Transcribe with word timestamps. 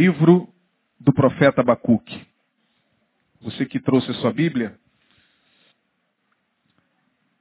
Livro 0.00 0.50
do 0.98 1.12
profeta 1.12 1.60
Abacuque. 1.60 2.26
Você 3.42 3.66
que 3.66 3.78
trouxe 3.78 4.10
a 4.12 4.14
sua 4.14 4.32
Bíblia, 4.32 4.80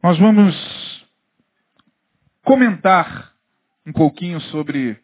nós 0.04 0.20
vamos 0.20 0.54
comentar 2.44 3.34
um 3.86 3.94
pouquinho 3.94 4.42
sobre 4.42 5.02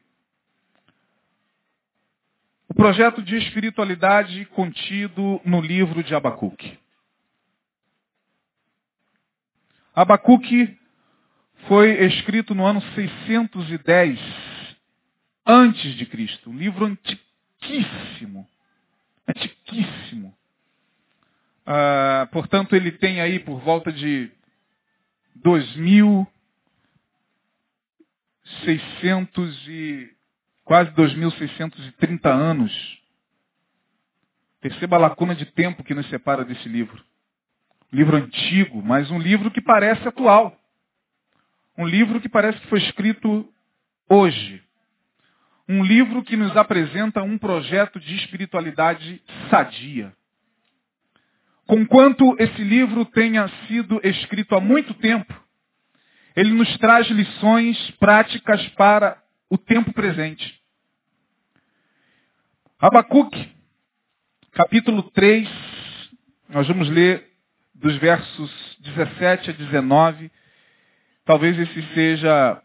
o 2.68 2.74
projeto 2.74 3.24
de 3.24 3.38
espiritualidade 3.38 4.44
contido 4.48 5.40
no 5.46 5.62
livro 5.62 6.04
de 6.04 6.14
Abacuque. 6.14 6.78
Abacuque 9.96 10.78
foi 11.70 12.04
escrito 12.04 12.54
no 12.54 12.66
ano 12.66 12.82
610 12.96 14.20
antes 15.46 15.96
de 15.96 16.06
Cristo, 16.06 16.50
um 16.50 16.58
livro 16.58 16.86
antiquíssimo, 17.62 18.48
antiquíssimo. 19.28 20.36
Ah, 21.66 22.28
portanto, 22.32 22.76
ele 22.76 22.92
tem 22.92 23.22
aí 23.22 23.40
por 23.40 23.60
volta 23.62 23.92
de 23.92 24.32
2.600 25.44 26.28
e 29.68 30.14
quase 30.64 30.92
2.630 30.92 32.30
anos. 32.30 33.02
Perceba 34.62 34.96
a 34.96 35.00
lacuna 35.00 35.36
de 35.36 35.46
tempo 35.46 35.84
que 35.84 35.94
nos 35.94 36.08
separa 36.10 36.46
desse 36.46 36.68
livro. 36.68 37.04
livro 37.92 38.18
antigo, 38.18 38.82
mas 38.82 39.10
um 39.10 39.20
livro 39.20 39.52
que 39.52 39.62
parece 39.62 40.08
atual. 40.08 40.60
Um 41.78 41.86
livro 41.86 42.20
que 42.20 42.28
parece 42.28 42.60
que 42.60 42.68
foi 42.68 42.80
escrito 42.80 43.48
hoje. 44.10 44.65
Um 45.68 45.84
livro 45.84 46.24
que 46.24 46.38
nos 46.38 46.56
apresenta 46.56 47.24
um 47.24 47.38
projeto 47.38 48.00
de 48.00 48.16
espiritualidade 48.16 49.22
sadia. 49.50 50.14
Conquanto 51.66 52.36
esse 52.40 52.64
livro 52.64 53.06
tenha 53.06 53.48
sido 53.68 54.00
escrito 54.04 54.56
há 54.56 54.62
muito 54.62 54.94
tempo, 54.96 55.34
ele 56.36 56.52
nos 56.52 56.78
traz 56.78 57.08
lições 57.08 57.92
práticas 58.00 58.68
para 58.70 59.18
o 59.50 59.58
tempo 59.58 59.92
presente. 59.94 60.60
Abacuque, 62.80 63.50
capítulo 64.52 65.02
3, 65.12 65.50
nós 66.50 66.68
vamos 66.68 66.90
ler 66.90 67.28
dos 67.74 67.96
versos 67.98 68.78
17 68.80 69.50
a 69.50 69.54
19. 69.54 70.32
Talvez 71.26 71.58
esse 71.58 71.82
seja, 71.94 72.62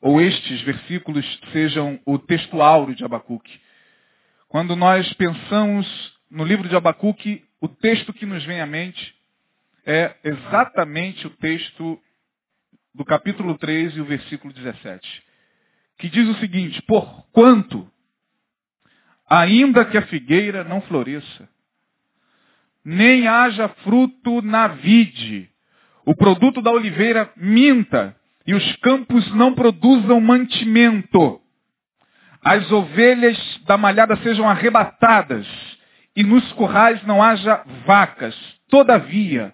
ou 0.00 0.20
estes 0.20 0.60
versículos 0.62 1.24
sejam 1.52 2.00
o 2.06 2.18
texto 2.18 2.60
áureo 2.62 2.94
de 2.94 3.04
Abacuque. 3.04 3.60
Quando 4.48 4.76
nós 4.76 5.12
pensamos 5.14 5.86
no 6.30 6.44
livro 6.44 6.68
de 6.68 6.76
Abacuque, 6.76 7.44
o 7.60 7.68
texto 7.68 8.12
que 8.12 8.24
nos 8.24 8.44
vem 8.44 8.60
à 8.60 8.66
mente 8.66 9.14
é 9.84 10.14
exatamente 10.22 11.26
o 11.26 11.30
texto 11.30 12.00
do 12.94 13.04
capítulo 13.04 13.56
3 13.56 13.96
e 13.96 14.00
o 14.00 14.04
versículo 14.04 14.52
17, 14.52 15.22
que 15.98 16.08
diz 16.08 16.28
o 16.28 16.38
seguinte, 16.38 16.80
porquanto, 16.82 17.90
ainda 19.28 19.84
que 19.84 19.96
a 19.96 20.06
figueira 20.06 20.64
não 20.64 20.80
floresça, 20.82 21.48
nem 22.84 23.26
haja 23.26 23.68
fruto 23.84 24.42
na 24.42 24.68
vide, 24.68 25.50
o 26.04 26.14
produto 26.14 26.62
da 26.62 26.70
oliveira 26.70 27.30
minta, 27.36 28.17
e 28.48 28.54
os 28.54 28.76
campos 28.76 29.30
não 29.34 29.54
produzam 29.54 30.18
mantimento, 30.22 31.38
as 32.42 32.72
ovelhas 32.72 33.36
da 33.66 33.76
malhada 33.76 34.16
sejam 34.22 34.48
arrebatadas, 34.48 35.46
e 36.16 36.22
nos 36.22 36.50
currais 36.52 37.02
não 37.04 37.22
haja 37.22 37.62
vacas. 37.84 38.34
Todavia, 38.70 39.52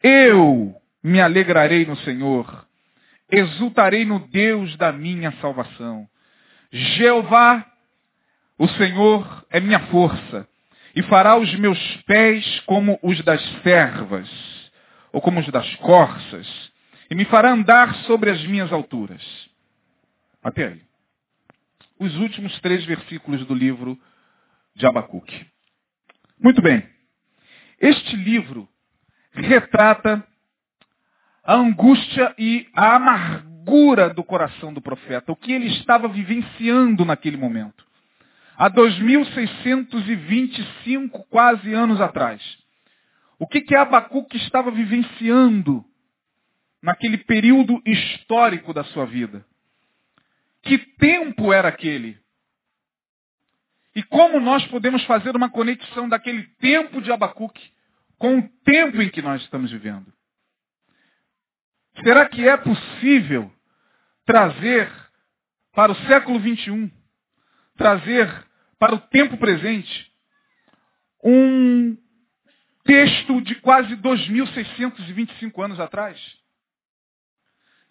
eu 0.00 0.72
me 1.02 1.20
alegrarei 1.20 1.86
no 1.86 1.96
Senhor, 1.96 2.64
exultarei 3.28 4.04
no 4.04 4.20
Deus 4.28 4.76
da 4.76 4.92
minha 4.92 5.32
salvação. 5.40 6.06
Jeová, 6.70 7.66
o 8.56 8.68
Senhor, 8.68 9.44
é 9.50 9.58
minha 9.58 9.80
força, 9.86 10.46
e 10.94 11.02
fará 11.02 11.36
os 11.36 11.52
meus 11.56 11.96
pés 12.06 12.60
como 12.60 12.96
os 13.02 13.20
das 13.24 13.42
servas, 13.64 14.30
ou 15.12 15.20
como 15.20 15.40
os 15.40 15.48
das 15.48 15.74
corças, 15.76 16.67
e 17.10 17.14
me 17.14 17.24
fará 17.26 17.52
andar 17.52 17.94
sobre 18.06 18.30
as 18.30 18.42
minhas 18.46 18.72
alturas. 18.72 19.22
Até 20.42 20.68
aí. 20.68 20.80
Os 21.98 22.16
últimos 22.16 22.58
três 22.60 22.82
versículos 22.84 23.44
do 23.46 23.54
livro 23.54 23.98
de 24.74 24.86
Abacuque. 24.86 25.46
Muito 26.38 26.60
bem. 26.62 26.86
Este 27.80 28.16
livro 28.16 28.68
retrata 29.32 30.24
a 31.44 31.54
angústia 31.54 32.34
e 32.38 32.68
a 32.74 32.96
amargura 32.96 34.12
do 34.12 34.22
coração 34.22 34.72
do 34.72 34.80
profeta, 34.80 35.32
o 35.32 35.36
que 35.36 35.52
ele 35.52 35.66
estava 35.66 36.06
vivenciando 36.06 37.04
naquele 37.04 37.36
momento. 37.36 37.84
Há 38.56 38.70
2.625 38.70 41.24
quase 41.30 41.72
anos 41.72 42.00
atrás. 42.00 42.40
O 43.38 43.46
que 43.46 43.60
que 43.60 43.74
Abacuque 43.74 44.36
estava 44.36 44.70
vivenciando 44.70 45.84
naquele 46.82 47.18
período 47.18 47.82
histórico 47.84 48.72
da 48.72 48.84
sua 48.84 49.04
vida? 49.04 49.44
Que 50.62 50.78
tempo 50.78 51.52
era 51.52 51.68
aquele? 51.68 52.18
E 53.94 54.02
como 54.02 54.38
nós 54.38 54.64
podemos 54.66 55.02
fazer 55.04 55.34
uma 55.34 55.50
conexão 55.50 56.08
daquele 56.08 56.44
tempo 56.60 57.00
de 57.00 57.10
Abacuque 57.10 57.72
com 58.18 58.38
o 58.38 58.48
tempo 58.64 59.00
em 59.02 59.10
que 59.10 59.22
nós 59.22 59.42
estamos 59.42 59.70
vivendo? 59.70 60.12
Será 62.02 62.28
que 62.28 62.46
é 62.48 62.56
possível 62.56 63.52
trazer 64.24 64.90
para 65.72 65.92
o 65.92 65.96
século 66.06 66.38
21, 66.38 66.90
trazer 67.76 68.46
para 68.78 68.94
o 68.94 69.00
tempo 69.00 69.36
presente, 69.36 70.12
um 71.24 71.96
texto 72.84 73.40
de 73.40 73.56
quase 73.56 73.96
2.625 73.96 75.64
anos 75.64 75.80
atrás? 75.80 76.37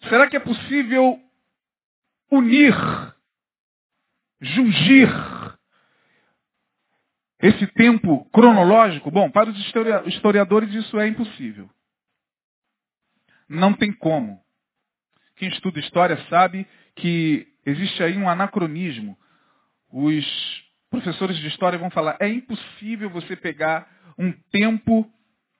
Será 0.02 0.28
que 0.28 0.36
é 0.36 0.40
possível 0.40 1.20
unir, 2.30 2.74
jungir 4.40 5.08
esse 7.40 7.66
tempo 7.68 8.28
cronológico, 8.30 9.10
bom, 9.10 9.30
para 9.30 9.50
os 9.50 9.58
historiadores 10.06 10.74
isso 10.74 10.98
é 10.98 11.06
impossível. 11.06 11.70
Não 13.48 13.72
tem 13.72 13.92
como. 13.92 14.40
Quem 15.36 15.48
estuda 15.48 15.78
história 15.78 16.16
sabe 16.28 16.66
que 16.96 17.46
existe 17.64 18.02
aí 18.02 18.18
um 18.18 18.28
anacronismo. 18.28 19.16
Os 19.90 20.26
professores 20.90 21.36
de 21.38 21.46
história 21.46 21.78
vão 21.78 21.90
falar, 21.90 22.16
é 22.18 22.28
impossível 22.28 23.08
você 23.08 23.36
pegar 23.36 23.88
um 24.18 24.32
tempo, 24.50 25.08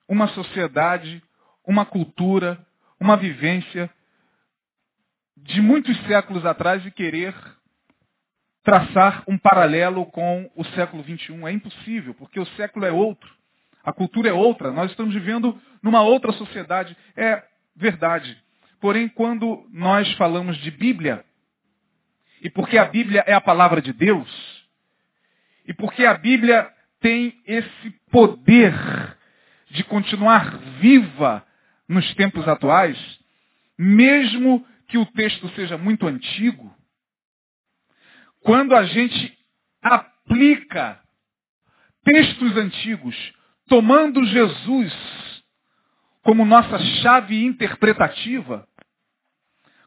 uma 0.09 0.27
sociedade, 0.29 1.23
uma 1.65 1.87
cultura, 1.87 2.67
uma 2.99 3.17
vivência 3.17 3.89
de 5.43 5.61
muitos 5.61 5.97
séculos 6.07 6.45
atrás 6.45 6.85
e 6.85 6.91
querer 6.91 7.35
traçar 8.63 9.25
um 9.27 9.39
paralelo 9.39 10.05
com 10.07 10.51
o 10.55 10.65
século 10.67 11.03
XXI. 11.03 11.45
É 11.47 11.53
impossível, 11.53 12.15
porque 12.15 12.39
o 12.39 12.47
século 12.49 12.85
é 12.85 12.93
outro, 12.93 13.31
a 13.83 13.93
cultura 13.93 14.29
é 14.29 14.33
outra, 14.33 14.71
nós 14.71 14.91
estamos 14.91 15.15
vivendo 15.15 15.59
numa 15.83 16.03
outra 16.03 16.33
sociedade. 16.33 16.97
É 17.17 17.43
verdade. 17.75 18.37
Porém, 18.81 19.09
quando 19.09 19.67
nós 19.73 20.13
falamos 20.15 20.57
de 20.59 20.71
Bíblia, 20.71 21.25
e 22.43 22.51
porque 22.51 22.79
a 22.79 22.85
Bíblia 22.85 23.25
é 23.27 23.33
a 23.33 23.41
palavra 23.41 23.81
de 23.81 23.93
Deus, 23.93 24.29
e 25.67 25.73
porque 25.73 26.05
a 26.05 26.15
Bíblia 26.15 26.71
tem 27.01 27.35
esse 27.47 27.91
poder 28.11 28.75
de 29.71 29.85
continuar 29.85 30.59
viva 30.81 31.45
nos 31.89 32.15
tempos 32.15 32.47
atuais, 32.47 32.99
mesmo 33.79 34.67
que 34.89 34.99
o 34.99 35.07
texto 35.07 35.49
seja 35.51 35.77
muito 35.79 36.07
antigo, 36.07 36.75
quando 38.41 38.75
a 38.75 38.85
gente 38.85 39.39
aplica 39.83 41.01
textos 42.05 42.57
antigos, 42.57 43.33
tomando 43.67 44.25
Jesus 44.25 45.19
como 46.23 46.45
nossa 46.45 46.79
chave 47.03 47.45
interpretativa, 47.45 48.67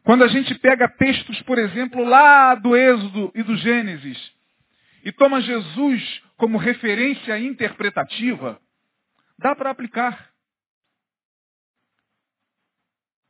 quando 0.04 0.24
a 0.24 0.28
gente 0.28 0.54
pega 0.56 0.88
textos, 0.88 1.40
por 1.42 1.58
exemplo, 1.58 2.04
lá 2.04 2.54
do 2.54 2.76
Êxodo 2.76 3.30
e 3.34 3.42
do 3.42 3.56
Gênesis, 3.56 4.32
e 5.04 5.12
toma 5.12 5.40
Jesus 5.40 6.22
como 6.36 6.58
referência 6.58 7.38
interpretativa, 7.38 8.60
dá 9.38 9.54
para 9.54 9.70
aplicar. 9.70 10.31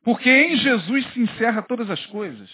Porque 0.02 0.28
em 0.28 0.56
Jesus 0.56 1.06
se 1.12 1.20
encerra 1.20 1.62
todas 1.62 1.88
as 1.88 2.04
coisas. 2.06 2.50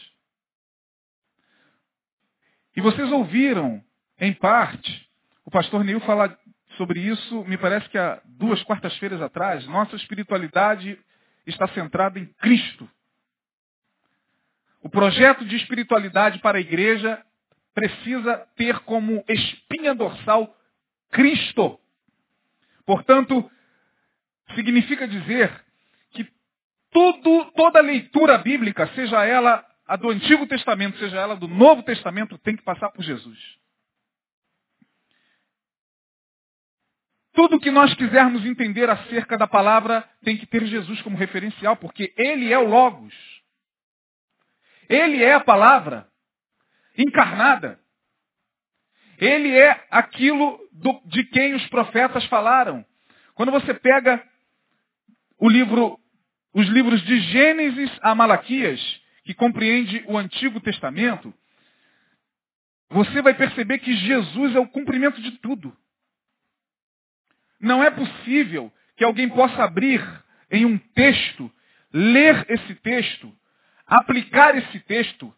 E 2.77 2.81
vocês 2.81 3.11
ouviram 3.11 3.83
Em 4.21 4.33
parte, 4.33 5.09
o 5.45 5.51
pastor 5.51 5.85
Neil 5.85 6.01
fala 6.01 6.37
sobre 6.77 7.01
isso, 7.01 7.45
me 7.45 7.57
parece 7.57 7.89
que 7.89 7.97
há 7.97 8.21
duas 8.25 8.63
quartas-feiras 8.65 9.23
atrás. 9.23 9.65
Nossa 9.67 9.95
espiritualidade 9.95 10.99
está 11.47 11.69
centrada 11.69 12.19
em 12.19 12.27
Cristo. 12.27 12.89
O 14.83 14.89
projeto 14.89 15.45
de 15.45 15.57
espiritualidade 15.57 16.41
para 16.41 16.59
a 16.59 16.61
igreja 16.61 17.25
precisa 17.75 18.37
ter 18.57 18.79
como 18.81 19.25
espinha 19.29 19.95
dorsal 19.95 20.57
Cristo. 21.11 21.79
Portanto, 22.85 23.49
significa 24.55 25.07
dizer 25.07 25.65
tudo, 26.91 27.51
toda 27.53 27.81
leitura 27.81 28.39
bíblica, 28.39 28.87
seja 28.95 29.25
ela 29.25 29.65
a 29.87 29.97
do 29.97 30.11
Antigo 30.11 30.47
Testamento, 30.47 30.99
seja 30.99 31.19
ela 31.19 31.37
do 31.37 31.49
Novo 31.49 31.83
Testamento, 31.83 32.37
tem 32.39 32.57
que 32.57 32.63
passar 32.63 32.91
por 32.91 33.03
Jesus. 33.03 33.39
Tudo 37.33 37.61
que 37.61 37.71
nós 37.71 37.95
quisermos 37.95 38.45
entender 38.45 38.91
acerca 38.91 39.39
da 39.39 39.47
palavra 39.47 40.05
tem 40.25 40.37
que 40.37 40.47
ter 40.47 40.67
Jesus 40.67 41.01
como 41.03 41.17
referencial, 41.17 41.77
porque 41.77 42.13
Ele 42.17 42.53
é 42.53 42.59
o 42.59 42.69
Logos. 42.69 43.15
Ele 44.89 45.23
é 45.23 45.35
a 45.35 45.41
palavra 45.41 46.09
encarnada. 46.97 47.79
Ele 49.19 49.57
é 49.57 49.87
aquilo 49.91 50.59
do, 50.73 51.01
de 51.07 51.25
quem 51.25 51.55
os 51.55 51.67
profetas 51.69 52.25
falaram. 52.27 52.85
Quando 53.35 53.53
você 53.53 53.73
pega 53.73 54.23
o 55.39 55.49
livro, 55.49 55.99
os 56.53 56.67
livros 56.69 57.03
de 57.03 57.21
Gênesis 57.21 57.91
a 58.03 58.15
Malaquias, 58.15 58.81
que 59.25 59.35
compreende 59.35 60.03
o 60.07 60.17
Antigo 60.17 60.61
Testamento, 60.61 61.33
você 62.91 63.21
vai 63.21 63.35
perceber 63.35 63.79
que 63.79 63.95
Jesus 63.95 64.57
é 64.57 64.59
o 64.59 64.69
cumprimento 64.69 65.21
de 65.21 65.33
tudo. 65.33 65.77
Não 67.61 67.83
é 67.83 67.91
possível 67.91 68.73
que 68.97 69.05
alguém 69.05 69.29
possa 69.29 69.63
abrir 69.63 70.03
em 70.51 70.65
um 70.65 70.79
texto, 70.79 71.53
ler 71.93 72.47
esse 72.49 72.75
texto, 72.77 73.33
aplicar 73.87 74.57
esse 74.57 74.81
texto 74.81 75.35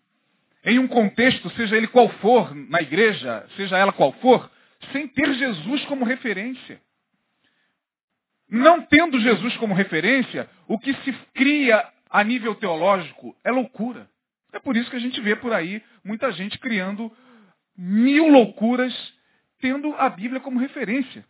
em 0.65 0.79
um 0.79 0.87
contexto, 0.87 1.51
seja 1.51 1.77
ele 1.77 1.89
qual 1.89 2.09
for, 2.21 2.55
na 2.55 2.81
igreja, 2.81 3.47
seja 3.57 3.77
ela 3.77 3.93
qual 3.93 4.13
for, 4.15 4.51
sem 4.93 5.09
ter 5.09 5.33
Jesus 5.35 5.85
como 5.87 6.05
referência. 6.05 6.81
Não 8.51 8.83
tendo 8.83 9.21
Jesus 9.21 9.57
como 9.59 9.75
referência, 9.75 10.51
o 10.67 10.79
que 10.79 10.93
se 11.05 11.13
cria 11.35 11.89
a 12.11 12.25
nível 12.25 12.55
teológico 12.57 13.37
é 13.45 13.51
loucura. 13.51 14.11
É 14.53 14.59
por 14.59 14.77
isso 14.77 14.91
que 14.91 14.97
a 14.97 15.01
gente 15.01 15.21
vê 15.21 15.37
por 15.37 15.53
aí 15.53 15.83
muita 16.05 16.33
gente 16.33 16.59
criando 16.59 17.11
mil 17.77 18.29
loucuras, 18.29 18.93
tendo 19.61 19.95
a 19.95 20.09
Bíblia 20.09 20.41
como 20.41 20.59
referência. 20.59 21.25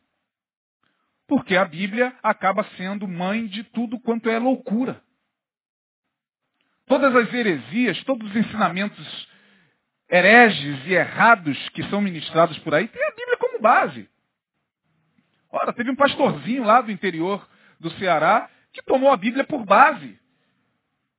Porque 1.28 1.54
a 1.54 1.64
Bíblia 1.64 2.16
acaba 2.22 2.64
sendo 2.76 3.06
mãe 3.06 3.46
de 3.46 3.64
tudo 3.64 4.00
quanto 4.00 4.30
é 4.30 4.38
loucura. 4.38 5.02
Todas 6.86 7.14
as 7.14 7.32
heresias, 7.32 8.02
todos 8.04 8.28
os 8.30 8.36
ensinamentos 8.36 9.28
hereges 10.10 10.86
e 10.86 10.94
errados 10.94 11.68
que 11.68 11.84
são 11.84 12.00
ministrados 12.00 12.58
por 12.60 12.74
aí, 12.74 12.88
tem 12.88 13.06
a 13.06 13.14
Bíblia 13.14 13.36
como 13.36 13.60
base. 13.60 14.08
Ora, 15.50 15.72
teve 15.72 15.90
um 15.90 15.96
pastorzinho 15.96 16.64
lá 16.64 16.80
do 16.80 16.92
interior 16.92 17.46
do 17.78 17.90
Ceará 17.92 18.48
que 18.72 18.82
tomou 18.82 19.10
a 19.10 19.16
Bíblia 19.16 19.44
por 19.44 19.64
base 19.64 20.18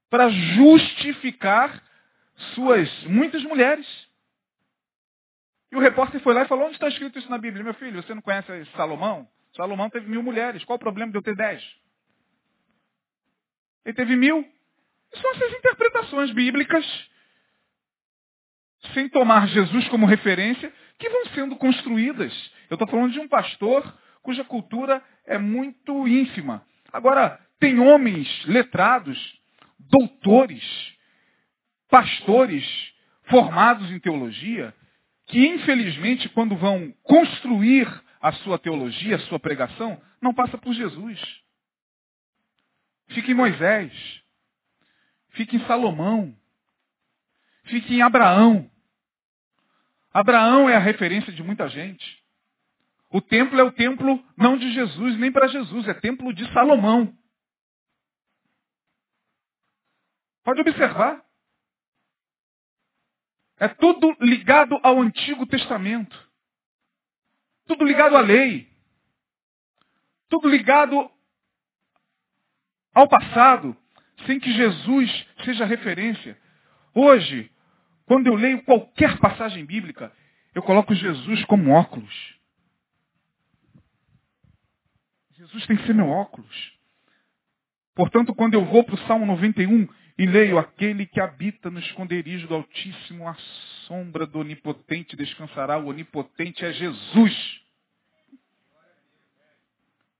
para 0.09 0.29
justificar 0.29 1.81
suas 2.53 2.89
muitas 3.03 3.43
mulheres. 3.43 3.87
E 5.71 5.75
o 5.75 5.79
repórter 5.79 6.19
foi 6.21 6.33
lá 6.33 6.43
e 6.43 6.47
falou, 6.47 6.65
onde 6.65 6.75
está 6.75 6.87
escrito 6.87 7.17
isso 7.17 7.29
na 7.29 7.37
Bíblia? 7.37 7.63
Meu 7.63 7.73
filho, 7.75 8.01
você 8.01 8.13
não 8.13 8.21
conhece 8.21 8.65
Salomão? 8.75 9.27
Salomão 9.55 9.89
teve 9.89 10.07
mil 10.09 10.21
mulheres. 10.21 10.63
Qual 10.65 10.75
o 10.75 10.79
problema 10.79 11.11
de 11.11 11.17
eu 11.17 11.21
ter 11.21 11.35
dez? 11.35 11.63
Ele 13.85 13.95
teve 13.95 14.15
mil. 14.15 14.47
São 15.15 15.31
essas 15.31 15.53
interpretações 15.53 16.31
bíblicas, 16.31 16.85
sem 18.93 19.09
tomar 19.09 19.47
Jesus 19.47 19.87
como 19.89 20.05
referência, 20.05 20.71
que 20.97 21.09
vão 21.09 21.25
sendo 21.27 21.55
construídas. 21.55 22.33
Eu 22.69 22.75
estou 22.75 22.87
falando 22.87 23.11
de 23.11 23.19
um 23.19 23.27
pastor 23.27 23.83
cuja 24.21 24.43
cultura 24.43 25.03
é 25.25 25.37
muito 25.37 26.07
ínfima. 26.07 26.65
Agora, 26.91 27.39
tem 27.59 27.79
homens 27.79 28.27
letrados, 28.45 29.17
doutores, 29.79 30.63
pastores 31.89 32.65
formados 33.23 33.91
em 33.91 33.99
teologia, 33.99 34.73
que 35.27 35.47
infelizmente, 35.47 36.27
quando 36.29 36.55
vão 36.55 36.93
construir 37.03 37.87
a 38.21 38.31
sua 38.33 38.59
teologia, 38.59 39.15
a 39.15 39.19
sua 39.19 39.39
pregação, 39.39 40.01
não 40.21 40.33
passa 40.33 40.57
por 40.57 40.73
Jesus. 40.73 41.19
Fica 43.09 43.31
em 43.31 43.35
Moisés. 43.35 43.91
Fica 45.31 45.55
em 45.55 45.65
Salomão. 45.65 46.35
Fica 47.63 47.93
em 47.93 48.01
Abraão. 48.01 48.69
Abraão 50.13 50.69
é 50.69 50.75
a 50.75 50.79
referência 50.79 51.31
de 51.31 51.41
muita 51.41 51.69
gente. 51.69 52.20
O 53.11 53.19
templo 53.19 53.59
é 53.59 53.63
o 53.63 53.73
templo 53.73 54.23
não 54.37 54.57
de 54.57 54.71
Jesus, 54.71 55.17
nem 55.17 55.31
para 55.31 55.47
Jesus, 55.47 55.87
é 55.87 55.93
templo 55.93 56.33
de 56.33 56.49
Salomão. 56.53 57.13
Pode 60.43 60.61
observar. 60.61 61.21
É 63.59 63.67
tudo 63.67 64.15
ligado 64.21 64.79
ao 64.81 64.99
Antigo 64.99 65.45
Testamento. 65.45 66.31
Tudo 67.67 67.83
ligado 67.83 68.15
à 68.15 68.21
lei. 68.21 68.71
Tudo 70.29 70.47
ligado 70.47 71.11
ao 72.93 73.07
passado, 73.09 73.75
sem 74.25 74.39
que 74.39 74.53
Jesus 74.53 75.27
seja 75.43 75.65
referência. 75.65 76.39
Hoje, 76.95 77.51
quando 78.05 78.27
eu 78.27 78.35
leio 78.35 78.63
qualquer 78.63 79.19
passagem 79.19 79.65
bíblica, 79.65 80.11
eu 80.55 80.63
coloco 80.63 80.95
Jesus 80.95 81.43
como 81.45 81.71
óculos. 81.71 82.40
Jesus 85.41 85.65
tem 85.65 85.75
que 85.75 85.87
ser 85.87 85.95
meu 85.95 86.07
óculos. 86.07 86.71
Portanto, 87.95 88.31
quando 88.35 88.53
eu 88.53 88.63
vou 88.63 88.83
para 88.83 88.93
o 88.93 89.07
Salmo 89.07 89.25
91 89.25 89.87
e 90.15 90.25
leio 90.27 90.59
aquele 90.59 91.07
que 91.07 91.19
habita 91.19 91.71
no 91.71 91.79
esconderijo 91.79 92.47
do 92.47 92.53
Altíssimo, 92.53 93.27
a 93.27 93.33
sombra 93.87 94.27
do 94.27 94.37
Onipotente 94.37 95.15
descansará. 95.15 95.79
O 95.79 95.87
Onipotente 95.87 96.63
é 96.63 96.71
Jesus. 96.71 97.59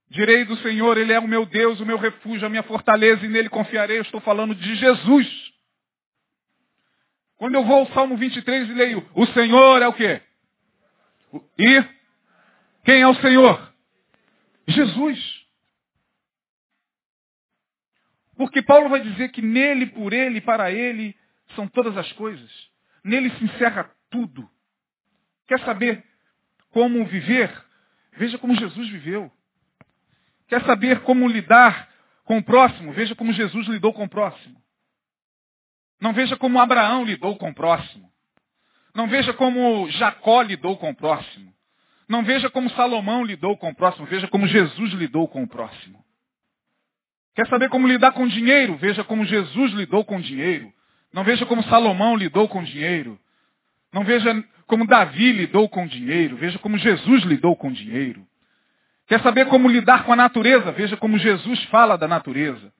Direi 0.09 0.43
do 0.43 0.57
Senhor, 0.57 0.97
Ele 0.97 1.13
é 1.13 1.19
o 1.19 1.27
meu 1.27 1.45
Deus, 1.45 1.79
o 1.79 1.85
meu 1.85 1.99
refúgio, 1.99 2.47
a 2.47 2.49
minha 2.49 2.63
fortaleza, 2.63 3.23
e 3.23 3.29
nele 3.29 3.47
confiarei. 3.47 3.99
Eu 3.99 4.01
estou 4.01 4.21
falando 4.21 4.55
de 4.55 4.75
Jesus. 4.75 5.53
Quando 7.37 7.53
eu 7.53 7.63
vou 7.63 7.81
ao 7.81 7.93
Salmo 7.93 8.17
23 8.17 8.69
e 8.69 8.73
leio, 8.73 9.07
o 9.13 9.27
Senhor 9.27 9.83
é 9.83 9.87
o 9.87 9.93
quê? 9.93 10.19
E 11.59 11.85
quem 12.83 13.01
é 13.01 13.07
o 13.07 13.15
Senhor? 13.21 13.70
Jesus. 14.71 15.45
Porque 18.35 18.61
Paulo 18.61 18.89
vai 18.89 19.01
dizer 19.01 19.29
que 19.29 19.41
nele, 19.41 19.87
por 19.87 20.13
ele, 20.13 20.41
para 20.41 20.71
ele, 20.71 21.15
são 21.55 21.67
todas 21.67 21.95
as 21.97 22.11
coisas. 22.13 22.49
Nele 23.03 23.29
se 23.31 23.43
encerra 23.43 23.91
tudo. 24.09 24.49
Quer 25.47 25.59
saber 25.61 26.03
como 26.71 27.05
viver? 27.05 27.51
Veja 28.13 28.37
como 28.37 28.55
Jesus 28.55 28.89
viveu. 28.89 29.31
Quer 30.47 30.63
saber 30.65 31.01
como 31.01 31.27
lidar 31.27 31.89
com 32.25 32.37
o 32.37 32.43
próximo? 32.43 32.93
Veja 32.93 33.15
como 33.15 33.33
Jesus 33.33 33.67
lidou 33.67 33.93
com 33.93 34.03
o 34.05 34.09
próximo. 34.09 34.61
Não 35.99 36.13
veja 36.13 36.35
como 36.35 36.59
Abraão 36.59 37.05
lidou 37.05 37.37
com 37.37 37.49
o 37.49 37.53
próximo. 37.53 38.11
Não 38.93 39.07
veja 39.07 39.33
como 39.33 39.89
Jacó 39.91 40.41
lidou 40.41 40.77
com 40.77 40.89
o 40.89 40.95
próximo. 40.95 41.53
Não 42.11 42.23
veja 42.25 42.49
como 42.49 42.69
Salomão 42.71 43.23
lidou 43.23 43.55
com 43.55 43.69
o 43.69 43.73
próximo. 43.73 44.05
Veja 44.05 44.27
como 44.27 44.45
Jesus 44.45 44.91
lidou 44.91 45.29
com 45.29 45.43
o 45.43 45.47
próximo. 45.47 46.03
Quer 47.33 47.47
saber 47.47 47.69
como 47.69 47.87
lidar 47.87 48.11
com 48.11 48.27
dinheiro? 48.27 48.75
Veja 48.75 49.01
como 49.01 49.23
Jesus 49.23 49.71
lidou 49.71 50.03
com 50.03 50.19
dinheiro. 50.19 50.73
Não 51.13 51.23
veja 51.23 51.45
como 51.45 51.63
Salomão 51.63 52.17
lidou 52.17 52.49
com 52.49 52.61
dinheiro. 52.65 53.17
Não 53.93 54.03
veja 54.03 54.43
como 54.67 54.85
Davi 54.85 55.31
lidou 55.31 55.69
com 55.69 55.87
dinheiro. 55.87 56.35
Veja 56.35 56.59
como 56.59 56.77
Jesus 56.77 57.23
lidou 57.23 57.55
com 57.55 57.71
dinheiro. 57.71 58.27
Quer 59.07 59.21
saber 59.21 59.45
como 59.45 59.69
lidar 59.69 60.03
com 60.03 60.11
a 60.11 60.17
natureza? 60.17 60.69
Veja 60.73 60.97
como 60.97 61.17
Jesus 61.17 61.63
fala 61.65 61.97
da 61.97 62.09
natureza. 62.09 62.73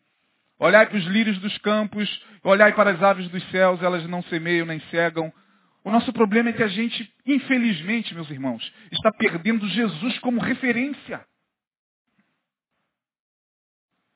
Olhai 0.60 0.86
para 0.88 0.98
os 0.98 1.06
lírios 1.06 1.38
dos 1.38 1.58
campos, 1.60 2.22
olhai 2.44 2.74
para 2.74 2.92
as 2.92 3.02
aves 3.02 3.30
dos 3.30 3.50
céus, 3.50 3.82
elas 3.82 4.06
não 4.10 4.22
semeiam 4.24 4.66
nem 4.66 4.82
cegam. 4.92 5.32
O 5.84 5.90
nosso 5.92 6.14
problema 6.14 6.50
é 6.50 6.54
que 6.54 6.64
a 6.64 6.68
gente, 6.68 7.12
infelizmente, 7.26 8.14
meus 8.14 8.30
irmãos, 8.30 8.72
está 8.92 9.12
perdendo 9.12 9.68
Jesus 9.68 10.20
como 10.20 10.40
referência. 10.40 11.26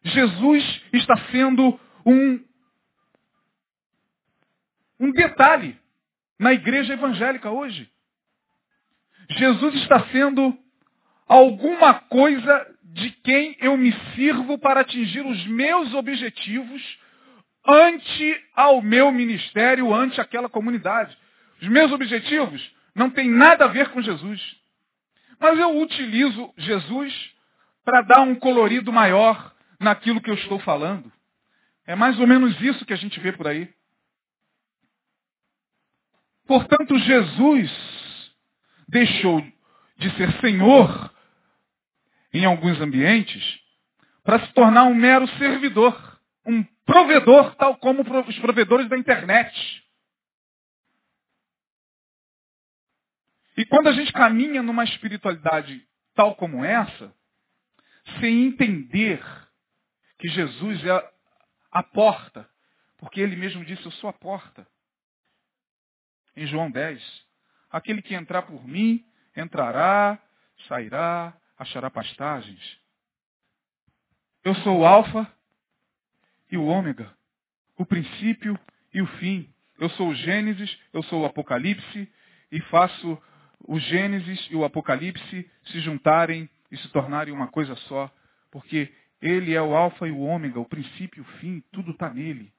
Jesus 0.03 0.83
está 0.93 1.17
sendo 1.31 1.79
um, 2.05 2.45
um 4.99 5.11
detalhe 5.11 5.79
na 6.37 6.53
igreja 6.53 6.93
evangélica 6.93 7.49
hoje. 7.49 7.89
Jesus 9.31 9.73
está 9.81 10.07
sendo 10.09 10.55
alguma 11.27 11.95
coisa 11.95 12.75
de 12.83 13.09
quem 13.23 13.57
eu 13.59 13.75
me 13.75 13.91
sirvo 14.13 14.59
para 14.59 14.81
atingir 14.81 15.25
os 15.25 15.47
meus 15.47 15.93
objetivos 15.95 16.99
ante 17.65 18.43
ao 18.53 18.83
meu 18.83 19.11
ministério, 19.11 19.91
ante 19.91 20.21
aquela 20.21 20.47
comunidade. 20.47 21.17
Os 21.65 21.71
meus 21.71 21.91
objetivos 21.91 22.71
não 22.93 23.09
têm 23.09 23.27
nada 23.27 23.65
a 23.65 23.69
ver 23.69 23.89
com 23.89 23.99
Jesus. 23.99 24.39
Mas 25.39 25.57
eu 25.57 25.81
utilizo 25.81 26.53
Jesus 26.57 27.31
para 27.83 28.03
dar 28.03 28.21
um 28.21 28.35
colorido 28.35 28.93
maior 28.93 29.51
naquilo 29.79 30.21
que 30.21 30.29
eu 30.29 30.35
estou 30.35 30.59
falando. 30.59 31.11
É 31.87 31.95
mais 31.95 32.19
ou 32.19 32.27
menos 32.27 32.61
isso 32.61 32.85
que 32.85 32.93
a 32.93 32.95
gente 32.95 33.19
vê 33.19 33.31
por 33.31 33.47
aí. 33.47 33.67
Portanto, 36.45 36.99
Jesus 36.99 37.71
deixou 38.87 39.43
de 39.97 40.15
ser 40.17 40.31
Senhor 40.41 41.11
em 42.31 42.45
alguns 42.45 42.79
ambientes 42.79 43.59
para 44.23 44.45
se 44.45 44.53
tornar 44.53 44.83
um 44.83 44.93
mero 44.93 45.27
servidor, 45.39 46.19
um 46.45 46.63
provedor, 46.85 47.55
tal 47.55 47.75
como 47.77 48.03
os 48.03 48.37
provedores 48.37 48.87
da 48.87 48.99
internet. 48.99 49.84
E 53.57 53.65
quando 53.65 53.87
a 53.87 53.93
gente 53.93 54.11
caminha 54.11 54.61
numa 54.61 54.83
espiritualidade 54.83 55.85
tal 56.13 56.35
como 56.35 56.63
essa, 56.63 57.13
sem 58.19 58.47
entender 58.47 59.23
que 60.17 60.27
Jesus 60.29 60.83
é 60.85 61.11
a 61.71 61.83
porta, 61.83 62.49
porque 62.97 63.19
ele 63.19 63.35
mesmo 63.35 63.63
disse, 63.65 63.85
eu 63.85 63.91
sou 63.91 64.09
a 64.09 64.13
porta. 64.13 64.67
Em 66.35 66.45
João 66.47 66.69
10, 66.69 67.01
aquele 67.69 68.01
que 68.01 68.13
entrar 68.13 68.43
por 68.43 68.65
mim, 68.67 69.05
entrará, 69.35 70.19
sairá, 70.67 71.33
achará 71.57 71.89
pastagens. 71.89 72.79
Eu 74.43 74.53
sou 74.55 74.79
o 74.79 74.85
alfa 74.85 75.31
e 76.51 76.57
o 76.57 76.65
ômega, 76.65 77.11
o 77.77 77.85
princípio 77.85 78.59
e 78.93 79.01
o 79.01 79.07
fim. 79.17 79.53
Eu 79.77 79.89
sou 79.91 80.09
o 80.09 80.15
Gênesis, 80.15 80.77
eu 80.93 81.03
sou 81.03 81.21
o 81.21 81.25
Apocalipse 81.25 82.11
e 82.51 82.61
faço 82.61 83.21
o 83.67 83.79
Gênesis 83.79 84.47
e 84.51 84.55
o 84.55 84.63
Apocalipse 84.63 85.51
se 85.65 85.79
juntarem 85.81 86.49
e 86.71 86.77
se 86.77 86.87
tornarem 86.89 87.33
uma 87.33 87.47
coisa 87.47 87.75
só, 87.87 88.13
porque 88.51 88.93
ele 89.21 89.53
é 89.53 89.61
o 89.61 89.75
alfa 89.75 90.07
e 90.07 90.11
o 90.11 90.19
ômega, 90.19 90.59
o 90.59 90.69
princípio 90.69 91.19
e 91.19 91.21
o 91.21 91.39
fim, 91.39 91.63
tudo 91.71 91.91
está 91.91 92.13
nele. 92.13 92.53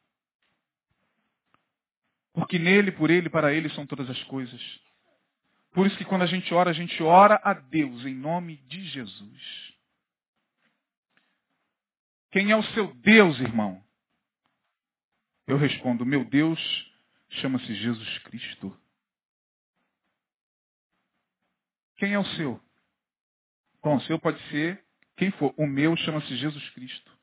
Porque 2.32 2.58
nele, 2.58 2.92
por 2.92 3.10
ele, 3.10 3.30
para 3.30 3.52
ele 3.52 3.70
são 3.70 3.86
todas 3.86 4.10
as 4.10 4.22
coisas. 4.24 4.60
Por 5.72 5.86
isso 5.86 5.96
que 5.96 6.04
quando 6.04 6.22
a 6.22 6.26
gente 6.26 6.52
ora, 6.52 6.70
a 6.70 6.74
gente 6.74 7.02
ora 7.02 7.40
a 7.42 7.54
Deus 7.54 8.04
em 8.04 8.14
nome 8.14 8.56
de 8.66 8.84
Jesus. 8.88 9.74
Quem 12.30 12.50
é 12.50 12.56
o 12.56 12.62
seu 12.74 12.92
Deus, 12.94 13.38
irmão? 13.40 13.82
Eu 15.46 15.56
respondo, 15.56 16.04
meu 16.04 16.24
Deus 16.24 16.60
chama-se 17.28 17.74
Jesus 17.74 18.18
Cristo. 18.18 18.76
Quem 21.96 22.12
é 22.12 22.18
o 22.18 22.24
seu? 22.24 22.60
Bom, 23.82 23.96
o 23.96 24.00
seu 24.02 24.18
pode 24.18 24.40
ser 24.50 24.84
quem 25.16 25.30
for. 25.32 25.54
O 25.56 25.66
meu 25.66 25.96
chama-se 25.96 26.36
Jesus 26.36 26.68
Cristo. 26.70 27.16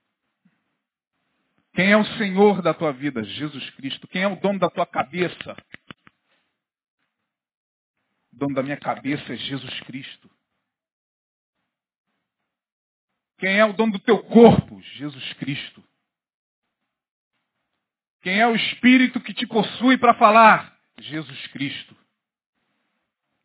Quem 1.73 1.91
é 1.91 1.97
o 1.97 2.05
Senhor 2.17 2.61
da 2.61 2.73
tua 2.73 2.91
vida? 2.91 3.23
Jesus 3.23 3.69
Cristo. 3.71 4.07
Quem 4.07 4.23
é 4.23 4.27
o 4.27 4.35
dono 4.35 4.59
da 4.59 4.69
tua 4.69 4.85
cabeça? 4.85 5.57
O 8.31 8.37
dono 8.37 8.55
da 8.55 8.63
minha 8.63 8.77
cabeça 8.77 9.33
é 9.33 9.35
Jesus 9.35 9.79
Cristo. 9.81 10.29
Quem 13.37 13.57
é 13.57 13.65
o 13.65 13.73
dono 13.73 13.93
do 13.93 13.99
teu 13.99 14.23
corpo? 14.23 14.81
Jesus 14.81 15.33
Cristo. 15.33 15.83
Quem 18.21 18.39
é 18.39 18.47
o 18.47 18.55
espírito 18.55 19.19
que 19.19 19.33
te 19.33 19.45
possui 19.45 19.97
para 19.97 20.13
falar? 20.13 20.79
Jesus 20.97 21.47
Cristo. 21.47 22.02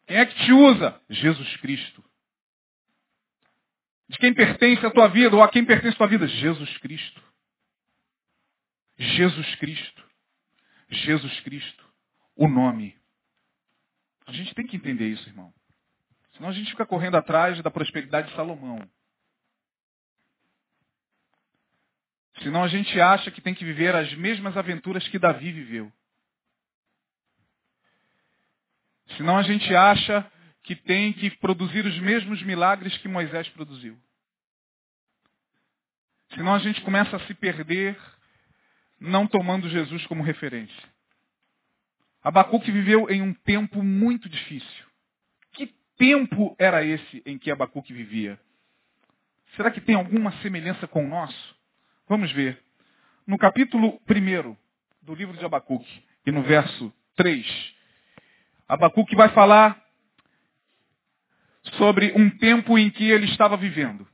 Quem 0.09 0.17
é 0.17 0.25
que 0.25 0.47
te 0.47 0.53
usa? 0.53 0.99
Jesus 1.11 1.57
Cristo. 1.59 2.03
De 4.09 4.17
quem 4.17 4.33
pertence 4.33 4.85
a 4.85 4.91
tua 4.91 5.07
vida 5.09 5.37
ou 5.37 5.43
a 5.43 5.51
quem 5.51 5.67
pertence 5.67 5.95
a 5.95 5.99
tua 5.99 6.07
vida? 6.09 6.27
Jesus 6.27 6.79
Cristo. 6.79 7.23
Jesus 8.97 9.55
Cristo. 9.57 10.03
Jesus 10.89 11.41
Cristo. 11.41 11.85
O 12.35 12.49
nome. 12.49 12.97
A 14.27 14.33
gente 14.33 14.55
tem 14.55 14.67
que 14.67 14.77
entender 14.77 15.09
isso, 15.09 15.29
irmão. 15.29 15.53
Senão 16.33 16.49
a 16.49 16.53
gente 16.53 16.71
fica 16.71 16.87
correndo 16.87 17.19
atrás 17.19 17.61
da 17.63 17.71
prosperidade 17.71 18.29
de 18.29 18.35
Salomão. 18.35 18.89
Senão 22.43 22.65
a 22.65 22.69
gente 22.69 22.99
acha 22.99 23.31
que 23.31 23.43
tem 23.43 23.55
que 23.55 23.65
viver 23.65 23.95
as 23.95 24.11
mesmas 24.15 24.57
aventuras 24.57 25.07
que 25.09 25.19
Davi 25.19 25.53
viveu. 25.53 25.93
Senão 29.17 29.39
a 29.39 29.43
gente 29.43 29.75
acha 29.75 30.31
que 30.63 30.77
tem 30.77 31.13
que 31.13 31.31
produzir 31.39 31.87
os 31.87 31.99
mesmos 32.01 32.43
milagres 32.43 32.97
que 32.99 33.09
Moisés 33.09 33.49
produziu. 33.51 33.99
Senão 36.35 36.55
a 36.55 36.59
gente 36.59 36.81
começa 36.83 37.17
a 37.17 37.21
se 37.21 37.35
perder 37.35 37.99
não 39.01 39.27
tomando 39.27 39.69
Jesus 39.69 40.07
como 40.07 40.23
referência. 40.23 40.89
Abacuque 42.23 42.71
viveu 42.71 43.09
em 43.09 43.23
um 43.23 43.33
tempo 43.33 43.83
muito 43.83 44.29
difícil. 44.29 44.87
Que 45.53 45.75
tempo 45.97 46.55
era 46.59 46.85
esse 46.85 47.23
em 47.25 47.39
que 47.39 47.51
Abacuque 47.51 47.93
vivia? 47.93 48.39
Será 49.57 49.71
que 49.71 49.81
tem 49.81 49.95
alguma 49.95 50.33
semelhança 50.43 50.87
com 50.87 51.05
o 51.05 51.09
nosso? 51.09 51.57
Vamos 52.09 52.31
ver. 52.33 52.63
No 53.27 53.39
capítulo 53.39 54.01
1 54.09 54.57
do 55.01 55.15
livro 55.15 55.37
de 55.37 55.45
Abacuque 55.45 56.05
e 56.27 56.31
no 56.31 56.43
verso 56.43 56.93
3, 57.17 57.75
Abacuque 58.69 59.17
vai 59.17 59.31
falar 59.31 59.83
sobre 61.77 62.13
um 62.15 62.29
tempo 62.29 62.79
em 62.79 62.91
que 62.91 63.11
ele 63.11 63.27
estava 63.27 63.57
vivendo. 63.57 64.07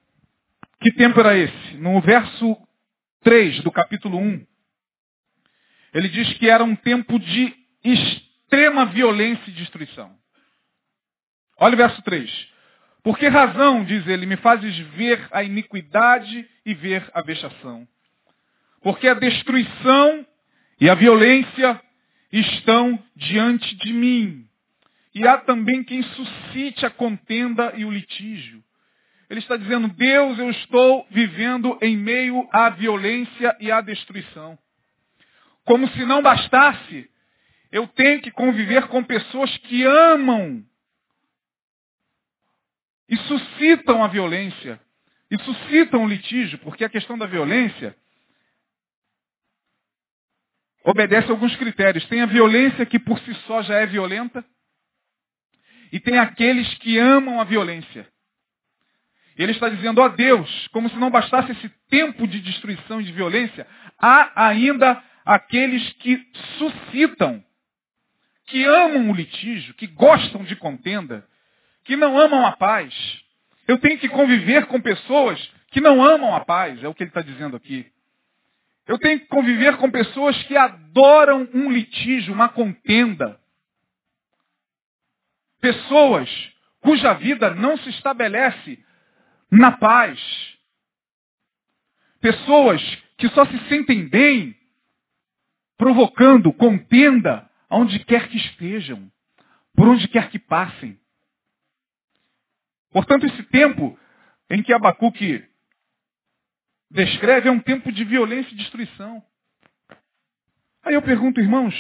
Que 0.81 0.93
tempo 0.93 1.19
era 1.19 1.37
esse? 1.37 1.77
No 1.79 2.01
verso 2.01 2.57
3 3.23 3.63
do 3.63 3.73
capítulo 3.73 4.19
1, 4.19 4.47
ele 5.95 6.09
diz 6.09 6.33
que 6.39 6.49
era 6.49 6.63
um 6.63 6.77
tempo 6.77 7.19
de 7.19 7.55
extrema 7.83 8.87
violência 8.87 9.51
e 9.51 9.55
destruição. 9.55 10.15
Olha 11.57 11.75
o 11.75 11.79
verso 11.79 12.03
3. 12.03 12.49
Por 13.03 13.19
que 13.19 13.29
razão, 13.29 13.85
diz 13.85 14.07
ele, 14.07 14.27
me 14.27 14.37
fazes 14.37 14.77
ver 14.95 15.27
a 15.31 15.43
iniquidade 15.43 16.49
e 16.65 16.75
ver 16.75 17.09
a 17.13 17.23
vexação? 17.23 17.87
Porque 18.83 19.09
a 19.09 19.15
destruição 19.15 20.27
e 20.81 20.91
a 20.91 20.95
violência 20.95 21.81
estão 22.41 23.03
diante 23.15 23.75
de 23.77 23.93
mim. 23.93 24.49
E 25.15 25.27
há 25.27 25.39
também 25.39 25.85
quem 25.85 26.03
suscite 26.03 26.85
a 26.85 26.91
contenda 26.91 27.73
e 27.77 27.85
o 27.85 27.91
litígio. 27.91 28.63
Ele 29.31 29.41
está 29.41 29.57
dizendo, 29.57 29.89
Deus, 29.89 30.39
eu 30.39 30.51
estou 30.51 31.07
vivendo 31.11 31.79
em 31.81 31.97
meio 31.97 32.47
à 32.53 32.71
violência 32.71 33.57
e 33.61 33.71
à 33.71 33.81
destruição. 33.81 34.59
Como 35.65 35.89
se 35.89 36.05
não 36.05 36.21
bastasse, 36.21 37.09
eu 37.73 37.87
tenho 37.89 38.21
que 38.21 38.31
conviver 38.31 38.87
com 38.89 39.03
pessoas 39.03 39.57
que 39.59 39.85
amam 39.85 40.65
e 43.09 43.17
suscitam 43.17 44.03
a 44.03 44.09
violência, 44.09 44.81
e 45.31 45.39
suscitam 45.43 46.05
o 46.05 46.09
litígio, 46.09 46.59
porque 46.59 46.85
a 46.85 46.89
questão 46.89 47.17
da 47.17 47.27
violência 47.27 47.97
obedece 50.85 51.29
a 51.29 51.31
alguns 51.31 51.57
critérios. 51.57 52.07
Tem 52.07 52.21
a 52.21 52.27
violência 52.27 52.87
que 52.87 52.99
por 52.99 53.19
si 53.21 53.35
só 53.47 53.63
já 53.63 53.77
é 53.77 53.87
violenta, 53.87 54.45
e 55.91 55.99
tem 56.01 56.19
aqueles 56.19 56.73
que 56.75 56.99
amam 56.99 57.41
a 57.41 57.45
violência. 57.45 58.07
Ele 59.37 59.53
está 59.53 59.69
dizendo, 59.69 60.01
ó 60.01 60.09
Deus, 60.09 60.69
como 60.69 60.89
se 60.89 60.97
não 60.97 61.11
bastasse 61.11 61.53
esse 61.53 61.69
tempo 61.89 62.27
de 62.27 62.41
destruição 62.41 63.01
e 63.01 63.05
de 63.05 63.13
violência, 63.13 63.67
há 63.99 64.49
ainda 64.49 65.03
aqueles 65.25 65.93
que 65.95 66.21
suscitam, 66.59 67.43
que 68.47 68.65
amam 68.65 69.11
o 69.11 69.15
litígio, 69.15 69.75
que 69.75 69.87
gostam 69.87 70.45
de 70.45 70.55
contenda, 70.57 71.27
que 71.85 71.97
não 71.97 72.19
amam 72.19 72.45
a 72.45 72.53
paz. 72.53 72.95
Eu 73.67 73.79
tenho 73.79 73.99
que 73.99 74.09
conviver 74.09 74.67
com 74.67 74.81
pessoas 74.81 75.41
que 75.71 75.81
não 75.81 76.05
amam 76.05 76.35
a 76.35 76.41
paz, 76.41 76.83
é 76.83 76.89
o 76.89 76.95
que 76.95 77.03
ele 77.03 77.11
está 77.11 77.23
dizendo 77.23 77.57
aqui. 77.57 77.87
Eu 78.87 78.99
tenho 78.99 79.21
que 79.21 79.27
conviver 79.27 79.77
com 79.79 79.91
pessoas 79.91 80.41
que 80.45 80.57
adoram 80.57 81.49
um 81.55 81.71
litígio, 81.71 82.35
uma 82.35 82.49
contenda. 82.49 83.41
Pessoas 85.61 86.29
cuja 86.81 87.15
vida 87.15 87.55
não 87.55 87.79
se 87.79 87.89
estabelece 87.89 88.85
na 89.51 89.73
paz. 89.73 90.21
Pessoas 92.21 92.83
que 93.17 93.29
só 93.31 93.47
se 93.47 93.59
sentem 93.69 94.07
bem 94.07 94.55
provocando 95.79 96.53
contenda 96.53 97.51
aonde 97.71 97.99
quer 98.05 98.29
que 98.29 98.37
estejam, 98.37 99.11
por 99.75 99.89
onde 99.89 100.07
quer 100.09 100.31
que 100.31 100.39
passem. 100.39 100.99
Portanto, 102.91 103.27
esse 103.27 103.43
tempo 103.45 103.99
em 104.51 104.63
que 104.63 104.73
Abacuque 104.73 105.45
descreve 106.95 107.49
é 107.49 107.53
um 107.53 107.61
tempo 107.61 107.91
de 107.91 108.05
violência 108.05 108.55
e 108.55 108.57
destruição. 108.57 109.21
Aí 110.85 110.95
eu 110.95 111.03
pergunto, 111.03 111.41
irmãos, 111.41 111.75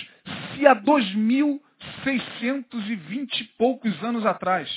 se 0.54 0.66
há 0.66 0.74
2.620 0.74 3.40
e 3.40 3.44
poucos 3.56 4.02
anos 4.02 4.26
atrás, 4.26 4.68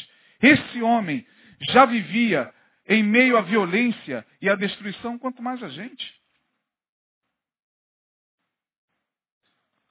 esse 0.41 0.81
homem 0.81 1.25
já 1.71 1.85
vivia 1.85 2.53
em 2.87 3.01
meio 3.01 3.35
à 3.35 3.41
violência 3.41 4.23
e 4.41 4.49
à 4.49 4.55
destruição, 4.55 5.17
quanto 5.17 5.41
mais 5.41 5.63
a 5.63 5.69
gente. 5.69 6.15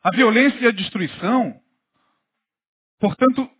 A 0.02 0.10
violência 0.12 0.60
e 0.60 0.66
a 0.68 0.70
destruição, 0.70 1.60
portanto, 3.00 3.50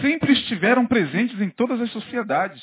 sempre 0.00 0.34
estiveram 0.34 0.86
presentes 0.86 1.40
em 1.40 1.50
todas 1.50 1.80
as 1.80 1.90
sociedades. 1.90 2.62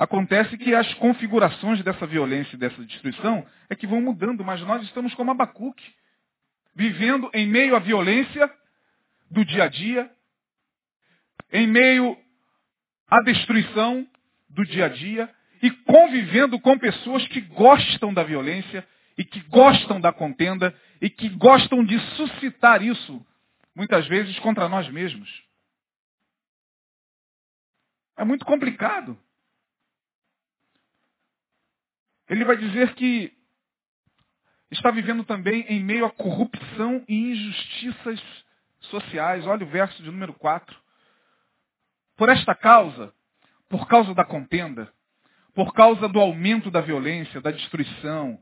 Acontece 0.00 0.56
que 0.56 0.74
as 0.74 0.94
configurações 0.94 1.82
dessa 1.82 2.06
violência 2.06 2.56
e 2.56 2.58
dessa 2.58 2.82
destruição 2.86 3.46
é 3.68 3.76
que 3.76 3.86
vão 3.86 4.00
mudando, 4.00 4.42
mas 4.42 4.58
nós 4.62 4.82
estamos 4.84 5.12
como 5.12 5.30
Abacuque, 5.30 5.84
vivendo 6.74 7.30
em 7.34 7.46
meio 7.46 7.76
à 7.76 7.78
violência 7.80 8.50
do 9.30 9.44
dia 9.44 9.64
a 9.64 9.68
dia, 9.68 10.10
em 11.52 11.66
meio 11.66 12.16
à 13.08 13.20
destruição 13.20 14.08
do 14.48 14.64
dia 14.64 14.86
a 14.86 14.88
dia 14.88 15.28
e 15.62 15.70
convivendo 15.70 16.58
com 16.58 16.78
pessoas 16.78 17.28
que 17.28 17.42
gostam 17.42 18.14
da 18.14 18.22
violência 18.22 18.88
e 19.18 19.22
que 19.22 19.40
gostam 19.50 20.00
da 20.00 20.14
contenda 20.14 20.74
e 20.98 21.10
que 21.10 21.28
gostam 21.28 21.84
de 21.84 21.98
suscitar 22.16 22.82
isso, 22.82 23.22
muitas 23.76 24.08
vezes, 24.08 24.38
contra 24.38 24.66
nós 24.66 24.88
mesmos. 24.88 25.28
É 28.16 28.24
muito 28.24 28.46
complicado. 28.46 29.14
Ele 32.30 32.44
vai 32.44 32.56
dizer 32.56 32.94
que 32.94 33.36
está 34.70 34.92
vivendo 34.92 35.24
também 35.24 35.62
em 35.62 35.82
meio 35.82 36.04
à 36.04 36.10
corrupção 36.10 37.04
e 37.08 37.32
injustiças 37.32 38.22
sociais. 38.78 39.44
Olha 39.48 39.66
o 39.66 39.68
verso 39.68 40.00
de 40.00 40.08
número 40.08 40.32
4. 40.34 40.78
Por 42.16 42.28
esta 42.28 42.54
causa, 42.54 43.12
por 43.68 43.88
causa 43.88 44.14
da 44.14 44.24
contenda, 44.24 44.92
por 45.54 45.74
causa 45.74 46.08
do 46.08 46.20
aumento 46.20 46.70
da 46.70 46.80
violência, 46.80 47.40
da 47.40 47.50
destruição, 47.50 48.40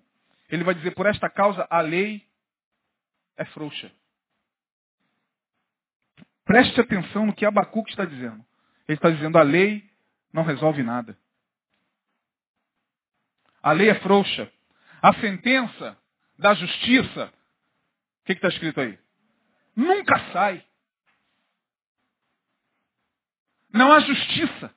ele 0.50 0.64
vai 0.64 0.74
dizer, 0.74 0.90
por 0.90 1.06
esta 1.06 1.30
causa 1.30 1.66
a 1.70 1.80
lei 1.80 2.22
é 3.38 3.44
frouxa. 3.46 3.90
Preste 6.44 6.78
atenção 6.78 7.24
no 7.24 7.34
que 7.34 7.46
Abacuque 7.46 7.90
está 7.90 8.04
dizendo. 8.04 8.44
Ele 8.86 8.96
está 8.98 9.08
dizendo, 9.10 9.38
a 9.38 9.42
lei 9.42 9.82
não 10.30 10.42
resolve 10.42 10.82
nada. 10.82 11.16
A 13.62 13.72
lei 13.72 13.90
é 13.90 14.00
frouxa. 14.00 14.50
A 15.02 15.14
sentença 15.14 15.96
da 16.38 16.54
justiça, 16.54 17.32
o 18.22 18.24
que 18.26 18.32
está 18.32 18.48
escrito 18.48 18.80
aí? 18.80 18.98
Nunca 19.74 20.18
sai. 20.32 20.64
Não 23.72 23.92
há 23.92 24.00
justiça. 24.00 24.74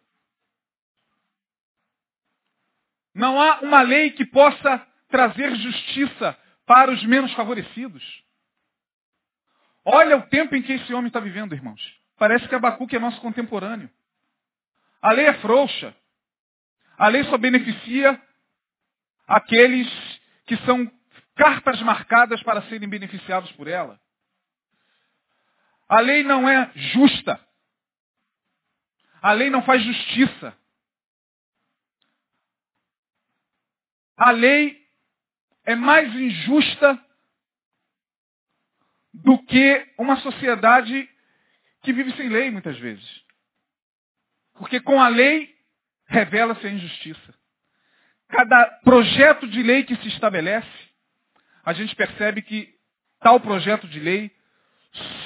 Não 3.14 3.42
há 3.42 3.60
uma 3.62 3.82
lei 3.82 4.12
que 4.12 4.26
possa 4.26 4.88
trazer 5.10 5.56
justiça 5.56 6.38
para 6.66 6.92
os 6.92 7.04
menos 7.04 7.34
favorecidos. 7.34 8.24
Olha 9.84 10.18
o 10.18 10.28
tempo 10.28 10.56
em 10.56 10.62
que 10.62 10.74
esse 10.74 10.94
homem 10.94 11.08
está 11.08 11.20
vivendo, 11.20 11.54
irmãos. 11.54 11.82
Parece 12.18 12.48
que 12.48 12.56
Abacuque 12.56 12.96
é 12.96 13.00
nosso 13.00 13.20
contemporâneo. 13.20 13.90
A 15.02 15.12
lei 15.12 15.26
é 15.26 15.34
frouxa. 15.40 15.96
A 16.98 17.08
lei 17.08 17.24
só 17.26 17.38
beneficia 17.38 18.22
aqueles 19.28 19.88
que 20.46 20.58
são 20.66 20.90
cartas 21.36 21.82
marcadas 21.82 22.42
para 22.44 22.62
serem 22.64 22.90
beneficiados 22.90 23.52
por 23.54 23.68
ela. 23.68 24.00
A 25.88 26.00
lei 26.00 26.24
não 26.24 26.48
é 26.48 26.72
justa. 26.76 27.40
A 29.22 29.34
lei 29.34 29.50
não 29.50 29.64
faz 29.64 29.84
justiça. 29.84 30.58
A 34.18 34.32
lei 34.32 34.82
é 35.64 35.76
mais 35.76 36.14
injusta 36.14 37.04
do 39.14 39.38
que 39.46 39.94
uma 39.98 40.16
sociedade 40.18 41.10
que 41.82 41.92
vive 41.92 42.16
sem 42.16 42.30
lei, 42.30 42.50
muitas 42.50 42.78
vezes. 42.80 43.26
Porque 44.54 44.80
com 44.80 45.02
a 45.02 45.08
lei 45.08 45.56
revela-se 46.06 46.66
a 46.66 46.72
injustiça. 46.72 47.41
Cada 48.32 48.66
projeto 48.84 49.48
de 49.48 49.62
lei 49.62 49.84
que 49.84 49.96
se 49.98 50.08
estabelece, 50.08 50.90
a 51.64 51.74
gente 51.74 51.96
percebe 51.96 52.42
que 52.42 52.74
tal 53.20 53.40
projeto 53.40 53.88
de 53.88 54.00
lei 54.00 54.36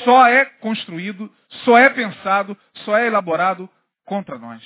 só 0.04 0.28
é 0.28 0.46
construído, 0.46 1.34
só 1.64 1.78
é 1.78 1.90
pensado, 1.90 2.58
só 2.84 2.98
é 2.98 3.08
elaborado 3.08 3.70
contra 4.04 4.38
nós. 4.38 4.64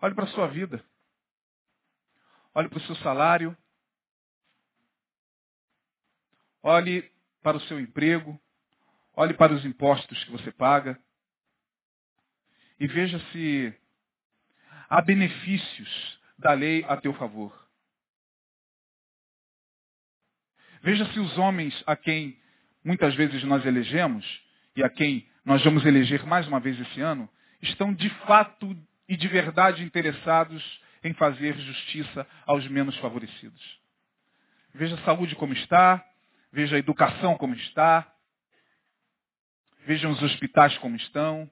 Olhe 0.00 0.14
para 0.14 0.24
a 0.24 0.28
sua 0.28 0.46
vida. 0.46 0.84
Olhe 2.54 2.68
para 2.68 2.78
o 2.78 2.82
seu 2.82 2.94
salário. 2.96 3.56
Olhe 6.62 7.10
para 7.42 7.56
o 7.56 7.60
seu 7.62 7.80
emprego. 7.80 8.40
Olhe 9.14 9.34
para 9.34 9.52
os 9.52 9.64
impostos 9.64 10.22
que 10.24 10.30
você 10.30 10.52
paga. 10.52 11.00
E 12.78 12.86
veja 12.86 13.18
se 13.32 13.76
há 14.88 15.02
benefícios 15.02 16.18
da 16.38 16.52
lei 16.52 16.84
a 16.88 16.96
teu 16.96 17.12
favor. 17.14 17.52
Veja 20.82 21.04
se 21.12 21.18
os 21.18 21.36
homens 21.36 21.82
a 21.86 21.96
quem 21.96 22.38
muitas 22.84 23.14
vezes 23.14 23.42
nós 23.44 23.64
elegemos 23.66 24.24
e 24.76 24.82
a 24.82 24.88
quem 24.88 25.28
nós 25.44 25.62
vamos 25.64 25.84
eleger 25.84 26.24
mais 26.24 26.46
uma 26.46 26.60
vez 26.60 26.78
esse 26.78 27.00
ano, 27.00 27.28
estão 27.60 27.92
de 27.92 28.08
fato 28.26 28.76
e 29.08 29.16
de 29.16 29.26
verdade 29.26 29.82
interessados 29.82 30.62
em 31.02 31.12
fazer 31.14 31.56
justiça 31.58 32.26
aos 32.46 32.66
menos 32.68 32.96
favorecidos. 32.98 33.80
Veja 34.74 34.94
a 34.94 35.04
saúde 35.04 35.34
como 35.34 35.52
está, 35.54 36.04
veja 36.52 36.76
a 36.76 36.78
educação 36.78 37.36
como 37.36 37.54
está, 37.54 38.10
vejam 39.86 40.10
os 40.10 40.22
hospitais 40.22 40.76
como 40.78 40.96
estão, 40.96 41.50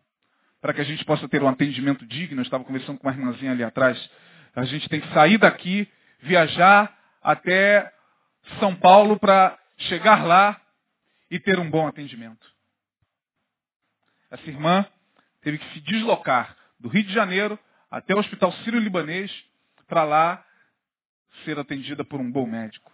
para 0.67 0.75
que 0.75 0.81
a 0.81 0.85
gente 0.85 1.05
possa 1.05 1.29
ter 1.29 1.41
um 1.41 1.49
atendimento 1.49 2.05
digno. 2.05 2.41
Eu 2.41 2.43
estava 2.43 2.65
conversando 2.65 2.99
com 2.99 3.07
uma 3.07 3.15
irmãzinha 3.15 3.53
ali 3.53 3.63
atrás. 3.63 4.11
A 4.53 4.65
gente 4.65 4.89
tem 4.89 5.01
que 5.01 5.07
sair 5.15 5.39
daqui, 5.39 5.89
viajar 6.19 6.93
até 7.23 7.95
São 8.59 8.75
Paulo 8.75 9.17
para 9.17 9.57
chegar 9.77 10.27
lá 10.27 10.61
e 11.31 11.39
ter 11.39 11.61
um 11.61 11.71
bom 11.71 11.87
atendimento. 11.87 12.45
Essa 14.29 14.51
irmã 14.51 14.85
teve 15.41 15.59
que 15.59 15.73
se 15.73 15.81
deslocar 15.83 16.57
do 16.81 16.89
Rio 16.89 17.05
de 17.05 17.13
Janeiro 17.13 17.57
até 17.89 18.13
o 18.13 18.19
Hospital 18.19 18.51
Sírio-Libanês 18.65 19.31
para 19.87 20.03
lá 20.03 20.45
ser 21.45 21.61
atendida 21.61 22.05
por 22.05 22.21
um 22.21 22.29
bom 22.29 22.45
médico. 22.45 22.93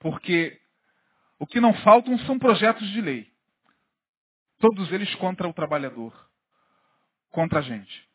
Porque 0.00 0.60
o 1.38 1.46
que 1.46 1.60
não 1.60 1.72
faltam 1.74 2.18
são 2.26 2.40
projetos 2.40 2.90
de 2.90 3.00
lei. 3.00 3.32
Todos 4.58 4.90
eles 4.92 5.14
contra 5.16 5.48
o 5.48 5.52
trabalhador, 5.52 6.12
contra 7.30 7.58
a 7.58 7.62
gente. 7.62 8.08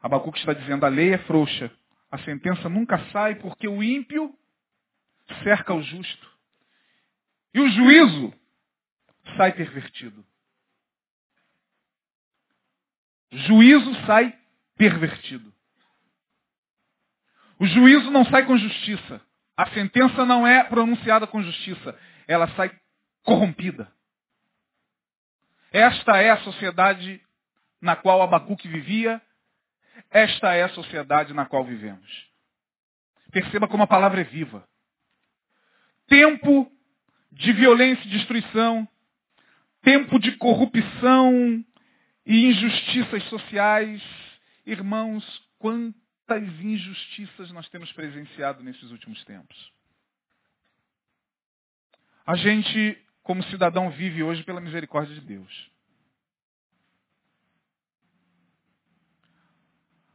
Abacuque 0.00 0.38
está 0.38 0.52
dizendo, 0.52 0.84
a 0.86 0.88
lei 0.88 1.12
é 1.14 1.18
frouxa, 1.18 1.70
a 2.10 2.18
sentença 2.18 2.68
nunca 2.68 2.98
sai 3.10 3.34
porque 3.36 3.68
o 3.68 3.82
ímpio 3.82 4.34
cerca 5.42 5.74
o 5.74 5.82
justo. 5.82 6.30
E 7.52 7.60
o 7.60 7.68
juízo 7.68 8.32
sai 9.36 9.52
pervertido. 9.52 10.24
Juízo 13.32 13.94
sai 14.06 14.36
pervertido. 14.76 15.52
O 17.58 17.66
juízo 17.66 18.10
não 18.10 18.24
sai 18.24 18.46
com 18.46 18.56
justiça. 18.56 19.20
A 19.56 19.68
sentença 19.70 20.24
não 20.24 20.46
é 20.46 20.64
pronunciada 20.64 21.26
com 21.26 21.42
justiça. 21.42 21.98
Ela 22.26 22.48
sai 22.56 22.74
corrompida. 23.22 23.92
Esta 25.72 26.16
é 26.20 26.30
a 26.30 26.38
sociedade 26.38 27.20
na 27.80 27.96
qual 27.96 28.22
Abacuque 28.22 28.68
vivia. 28.68 29.20
Esta 30.10 30.54
é 30.54 30.62
a 30.62 30.68
sociedade 30.70 31.32
na 31.32 31.46
qual 31.46 31.64
vivemos. 31.64 32.28
Perceba 33.30 33.68
como 33.68 33.84
a 33.84 33.86
palavra 33.86 34.20
é 34.20 34.24
viva. 34.24 34.66
Tempo 36.06 36.70
de 37.30 37.52
violência 37.52 38.04
e 38.04 38.10
destruição. 38.10 38.88
Tempo 39.82 40.18
de 40.18 40.32
corrupção 40.32 41.64
e 42.26 42.46
injustiças 42.46 43.22
sociais. 43.24 44.02
Irmãos, 44.66 45.24
quantas 45.58 46.42
injustiças 46.60 47.50
nós 47.52 47.68
temos 47.68 47.92
presenciado 47.92 48.62
nesses 48.62 48.90
últimos 48.90 49.24
tempos. 49.24 49.72
A 52.26 52.36
gente, 52.36 52.98
como 53.30 53.44
cidadão 53.44 53.90
vive 53.90 54.24
hoje 54.24 54.42
pela 54.42 54.60
misericórdia 54.60 55.14
de 55.14 55.20
Deus. 55.20 55.70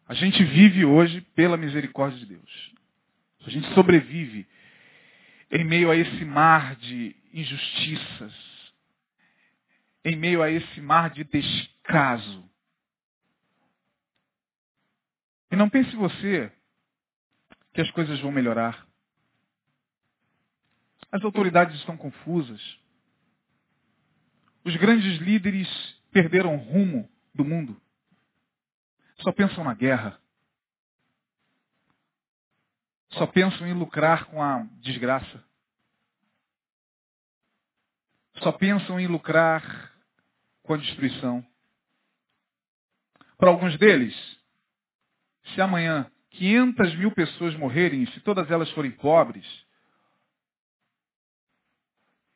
A 0.06 0.14
gente 0.14 0.44
vive 0.44 0.84
hoje 0.84 1.22
pela 1.34 1.56
misericórdia 1.56 2.20
de 2.20 2.26
Deus. 2.26 2.76
A 3.46 3.50
gente 3.50 3.74
sobrevive 3.74 4.46
em 5.50 5.64
meio 5.64 5.90
a 5.90 5.96
esse 5.96 6.26
mar 6.26 6.76
de 6.76 7.16
injustiças, 7.32 8.34
em 10.04 10.18
meio 10.18 10.44
a 10.44 10.52
esse 10.52 10.82
mar 10.82 11.10
de 11.10 11.24
descaso. 11.24 12.50
E 15.50 15.56
não 15.56 15.70
pense 15.70 15.96
você 15.96 16.52
que 17.74 17.80
as 17.80 17.90
coisas 17.92 18.20
vão 18.20 18.34
melhorar. 18.34 18.86
As 21.14 21.24
autoridades 21.24 21.78
estão 21.78 21.96
confusas. 21.96 22.84
Os 24.66 24.76
grandes 24.78 25.20
líderes 25.20 25.70
perderam 26.12 26.56
rumo 26.56 27.08
do 27.36 27.46
mundo. 27.46 27.80
Só 29.20 29.32
pensam 29.32 29.64
na 29.64 29.76
guerra. 29.76 30.20
Só 33.12 33.28
pensam 33.28 33.68
em 33.68 33.74
lucrar 33.74 34.26
com 34.26 34.42
a 34.42 34.64
desgraça. 34.82 35.44
Só 38.38 38.52
pensam 38.52 39.00
em 39.00 39.08
lucrar 39.08 39.94
com 40.64 40.74
a 40.74 40.78
destruição. 40.78 41.46
Para 43.38 43.50
alguns 43.50 43.78
deles, 43.78 44.16
se 45.54 45.62
amanhã 45.62 46.12
500 46.32 46.96
mil 46.96 47.12
pessoas 47.12 47.56
morrerem, 47.56 48.06
se 48.08 48.20
todas 48.22 48.50
elas 48.50 48.70
forem 48.72 48.92
pobres, 48.92 49.46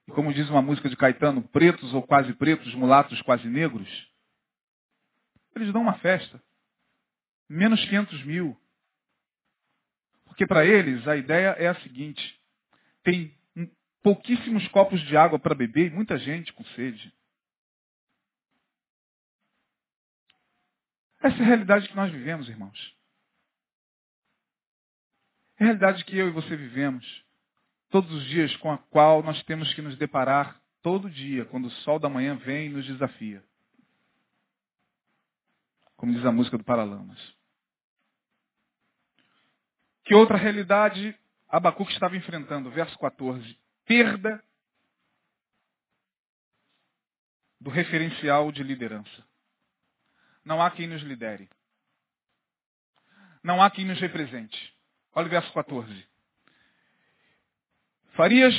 e 0.09 0.11
como 0.11 0.33
diz 0.33 0.49
uma 0.49 0.61
música 0.61 0.89
de 0.89 0.97
Caetano, 0.97 1.47
pretos 1.49 1.93
ou 1.93 2.01
quase 2.01 2.33
pretos, 2.33 2.73
mulatos 2.73 3.21
quase 3.21 3.47
negros, 3.47 3.87
eles 5.55 5.71
dão 5.71 5.83
uma 5.83 5.99
festa. 5.99 6.43
Menos 7.47 7.79
500 7.85 8.23
mil. 8.23 8.59
Porque 10.25 10.47
para 10.47 10.65
eles 10.65 11.07
a 11.07 11.15
ideia 11.15 11.49
é 11.59 11.67
a 11.67 11.79
seguinte: 11.81 12.41
tem 13.03 13.37
pouquíssimos 14.01 14.67
copos 14.69 14.99
de 15.01 15.15
água 15.15 15.37
para 15.37 15.53
beber 15.53 15.91
e 15.91 15.95
muita 15.95 16.17
gente 16.17 16.51
com 16.53 16.65
sede. 16.65 17.13
Essa 21.21 21.37
é 21.37 21.41
a 21.41 21.45
realidade 21.45 21.87
que 21.87 21.95
nós 21.95 22.11
vivemos, 22.11 22.49
irmãos. 22.49 22.97
É 25.59 25.63
a 25.63 25.65
realidade 25.67 26.03
que 26.03 26.17
eu 26.17 26.29
e 26.29 26.31
você 26.31 26.55
vivemos 26.55 27.28
todos 27.89 28.11
os 28.11 28.25
dias, 28.25 28.55
com 28.57 28.71
a 28.71 28.77
qual 28.77 29.21
nós 29.23 29.41
temos 29.43 29.73
que 29.73 29.81
nos 29.81 29.97
deparar 29.97 30.61
todo 30.81 31.09
dia, 31.09 31.45
quando 31.45 31.65
o 31.65 31.71
sol 31.71 31.99
da 31.99 32.09
manhã 32.09 32.35
vem 32.35 32.67
e 32.67 32.69
nos 32.69 32.85
desafia. 32.85 33.43
Como 35.97 36.13
diz 36.13 36.25
a 36.25 36.31
música 36.31 36.57
do 36.57 36.63
Paralamas. 36.63 37.19
Que 40.05 40.15
outra 40.15 40.37
realidade 40.37 41.17
Abacuque 41.47 41.91
estava 41.91 42.15
enfrentando? 42.15 42.71
Verso 42.71 42.97
14. 42.99 43.59
Perda 43.85 44.43
do 47.59 47.69
referencial 47.69 48.51
de 48.51 48.63
liderança. 48.63 49.27
Não 50.45 50.61
há 50.61 50.71
quem 50.71 50.87
nos 50.87 51.01
lidere. 51.01 51.49
Não 53.43 53.61
há 53.61 53.69
quem 53.69 53.85
nos 53.85 53.99
represente. 53.99 54.75
Olha 55.13 55.27
o 55.27 55.29
verso 55.29 55.51
14. 55.53 56.08
Farias 58.19 58.53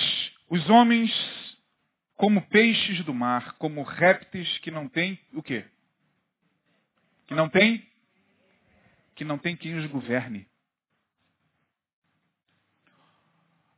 os 0.49 0.71
homens 0.71 1.13
como 2.17 2.41
peixes 2.49 3.05
do 3.05 3.13
mar, 3.13 3.53
como 3.59 3.83
répteis 3.83 4.57
que 4.61 4.71
não 4.71 4.89
têm 4.89 5.21
o 5.35 5.43
quê? 5.43 5.67
Que 7.27 7.35
não 7.35 7.47
tem 7.47 7.87
que 9.15 9.23
não 9.23 9.37
tem 9.37 9.55
quem 9.55 9.75
os 9.75 9.85
governe. 9.91 10.49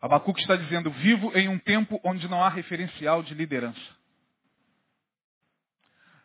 Abacuque 0.01 0.41
está 0.41 0.55
dizendo, 0.55 0.89
vivo 0.89 1.37
em 1.37 1.49
um 1.49 1.59
tempo 1.59 2.01
onde 2.05 2.29
não 2.29 2.45
há 2.45 2.49
referencial 2.49 3.21
de 3.25 3.35
liderança. 3.35 3.97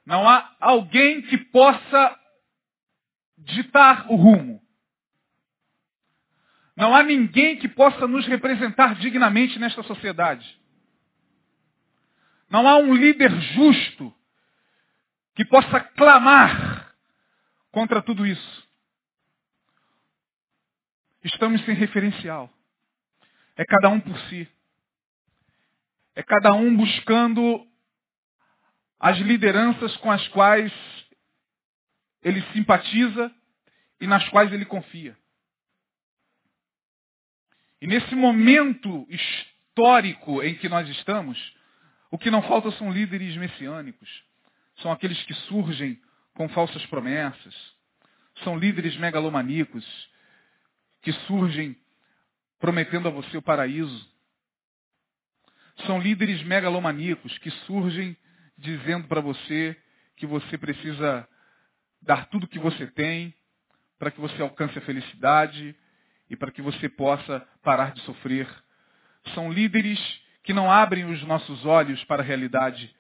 Não 0.06 0.30
há 0.30 0.56
alguém 0.60 1.24
que 1.24 1.36
possa 1.36 2.20
ditar 3.40 4.06
o 4.12 4.16
rumo. 4.18 4.62
Não 6.78 6.96
há 6.96 7.02
ninguém 7.02 7.58
que 7.58 7.68
possa 7.68 8.08
nos 8.08 8.28
representar 8.28 8.94
dignamente 8.96 9.58
nesta 9.58 9.82
sociedade. 9.82 10.48
Não 12.52 12.68
há 12.68 12.78
um 12.78 12.94
líder 12.94 13.32
justo 13.56 14.14
que 15.34 15.44
possa 15.44 15.80
clamar 15.80 16.96
contra 17.72 18.00
tudo 18.00 18.28
isso. 18.28 18.68
Estamos 21.24 21.66
sem 21.66 21.74
referencial. 21.74 22.48
É 23.56 23.66
cada 23.66 23.90
um 23.90 24.00
por 24.00 24.18
si. 24.30 24.48
É 26.14 26.22
cada 26.22 26.54
um 26.54 26.78
buscando 26.78 27.68
as 29.00 29.18
lideranças 29.18 29.98
com 29.98 30.12
as 30.12 30.28
quais 30.28 30.72
ele 32.22 32.42
simpatiza 32.54 33.34
e 34.00 34.06
nas 34.06 34.30
quais 34.30 34.54
ele 34.54 34.66
confia. 34.66 35.18
E 37.82 37.88
nesse 37.88 38.16
momento 38.16 39.08
histórico 39.10 40.42
em 40.42 40.56
que 40.56 40.68
nós 40.68 40.88
estamos, 40.90 41.38
o 42.10 42.18
que 42.18 42.32
não 42.32 42.42
falta 42.42 42.72
são 42.72 42.92
líderes 42.92 43.36
messiânicos. 43.36 44.10
São 44.78 44.92
aqueles 44.92 45.22
que 45.24 45.34
surgem 45.34 46.00
com 46.34 46.50
falsas 46.50 46.86
promessas. 46.88 47.56
São 48.44 48.58
líderes 48.58 48.96
megalomaníacos 48.98 49.86
que 51.02 51.12
surgem 51.12 51.76
prometendo 52.60 53.08
a 53.08 53.12
você 53.12 53.38
o 53.38 53.42
paraíso. 53.42 54.10
São 55.86 56.00
líderes 56.00 56.42
megalomaníacos 56.44 57.38
que 57.40 57.52
surgem 57.52 58.18
dizendo 58.58 59.08
para 59.08 59.22
você 59.22 59.80
que 60.16 60.26
você 60.26 60.58
precisa 60.58 61.28
dar 62.02 62.26
tudo 62.28 62.46
o 62.46 62.48
que 62.48 62.60
você 62.60 62.88
tem 62.88 63.34
para 64.00 64.12
que 64.12 64.20
você 64.20 64.42
alcance 64.42 64.78
a 64.78 64.82
felicidade, 64.82 65.76
e 66.30 66.36
para 66.36 66.52
que 66.52 66.62
você 66.62 66.90
possa 66.90 67.46
parar 67.64 67.92
de 67.92 68.02
sofrer. 68.02 68.48
São 69.34 69.52
líderes 69.52 70.00
que 70.44 70.54
não 70.54 70.72
abrem 70.72 71.06
os 71.06 71.22
nossos 71.24 71.66
olhos 71.66 72.04
para 72.06 72.22
a 72.22 72.26
realidade. 72.26 72.94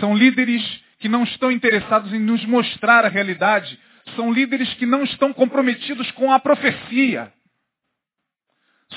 São 0.00 0.16
líderes 0.16 0.62
que 0.98 1.08
não 1.08 1.22
estão 1.22 1.50
interessados 1.50 2.12
em 2.12 2.18
nos 2.18 2.44
mostrar 2.44 3.04
a 3.04 3.08
realidade. 3.08 3.78
São 4.16 4.32
líderes 4.32 4.72
que 4.74 4.86
não 4.86 5.04
estão 5.04 5.32
comprometidos 5.32 6.10
com 6.12 6.32
a 6.32 6.40
profecia. 6.40 7.32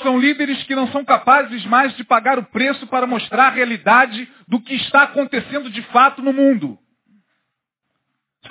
São 0.02 0.18
líderes 0.18 0.64
que 0.64 0.74
não 0.74 0.88
são 0.92 1.04
capazes 1.04 1.66
mais 1.66 1.96
de 1.98 2.04
pagar 2.04 2.40
o 2.40 2.46
preço 2.46 2.88
para 2.88 3.06
mostrar 3.06 3.48
a 3.48 3.52
realidade 3.52 4.28
do 4.48 4.60
que 4.60 4.74
está 4.74 5.04
acontecendo 5.04 5.70
de 5.70 5.82
fato 5.84 6.22
no 6.22 6.32
mundo. 6.32 6.80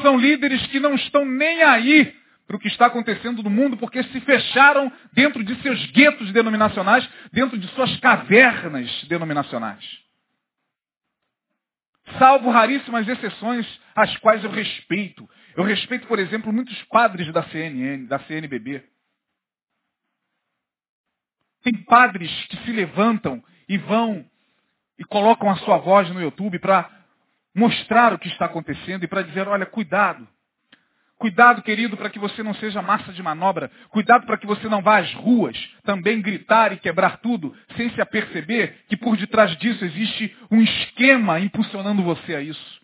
São 0.02 0.18
líderes 0.18 0.64
que 0.68 0.78
não 0.78 0.94
estão 0.94 1.24
nem 1.24 1.62
aí 1.62 2.14
para 2.50 2.56
o 2.56 2.60
que 2.60 2.66
está 2.66 2.86
acontecendo 2.86 3.44
no 3.44 3.48
mundo, 3.48 3.76
porque 3.76 4.02
se 4.02 4.20
fecharam 4.22 4.92
dentro 5.12 5.44
de 5.44 5.54
seus 5.62 5.86
guetos 5.92 6.32
denominacionais, 6.32 7.08
dentro 7.32 7.56
de 7.56 7.68
suas 7.68 7.96
cavernas 8.00 9.04
denominacionais. 9.04 9.84
Salvo 12.18 12.50
raríssimas 12.50 13.06
exceções, 13.06 13.64
as 13.94 14.16
quais 14.16 14.42
eu 14.42 14.50
respeito. 14.50 15.30
Eu 15.56 15.62
respeito, 15.62 16.08
por 16.08 16.18
exemplo, 16.18 16.52
muitos 16.52 16.76
padres 16.86 17.32
da 17.32 17.44
CNN, 17.44 18.08
da 18.08 18.18
CNBB. 18.18 18.82
Tem 21.62 21.84
padres 21.84 22.32
que 22.46 22.56
se 22.64 22.72
levantam 22.72 23.40
e 23.68 23.78
vão 23.78 24.28
e 24.98 25.04
colocam 25.04 25.48
a 25.48 25.56
sua 25.58 25.76
voz 25.76 26.10
no 26.10 26.20
YouTube 26.20 26.58
para 26.58 26.90
mostrar 27.54 28.12
o 28.12 28.18
que 28.18 28.26
está 28.26 28.46
acontecendo 28.46 29.04
e 29.04 29.06
para 29.06 29.22
dizer, 29.22 29.46
olha, 29.46 29.66
cuidado. 29.66 30.26
Cuidado, 31.20 31.60
querido, 31.60 31.98
para 31.98 32.08
que 32.08 32.18
você 32.18 32.42
não 32.42 32.54
seja 32.54 32.80
massa 32.80 33.12
de 33.12 33.22
manobra. 33.22 33.70
Cuidado 33.90 34.24
para 34.24 34.38
que 34.38 34.46
você 34.46 34.70
não 34.70 34.80
vá 34.80 35.00
às 35.00 35.12
ruas 35.12 35.54
também 35.84 36.22
gritar 36.22 36.72
e 36.72 36.78
quebrar 36.78 37.18
tudo, 37.18 37.54
sem 37.76 37.90
se 37.90 38.00
aperceber 38.00 38.86
que 38.88 38.96
por 38.96 39.18
detrás 39.18 39.54
disso 39.58 39.84
existe 39.84 40.34
um 40.50 40.62
esquema 40.62 41.38
impulsionando 41.38 42.02
você 42.02 42.34
a 42.34 42.40
isso. 42.40 42.80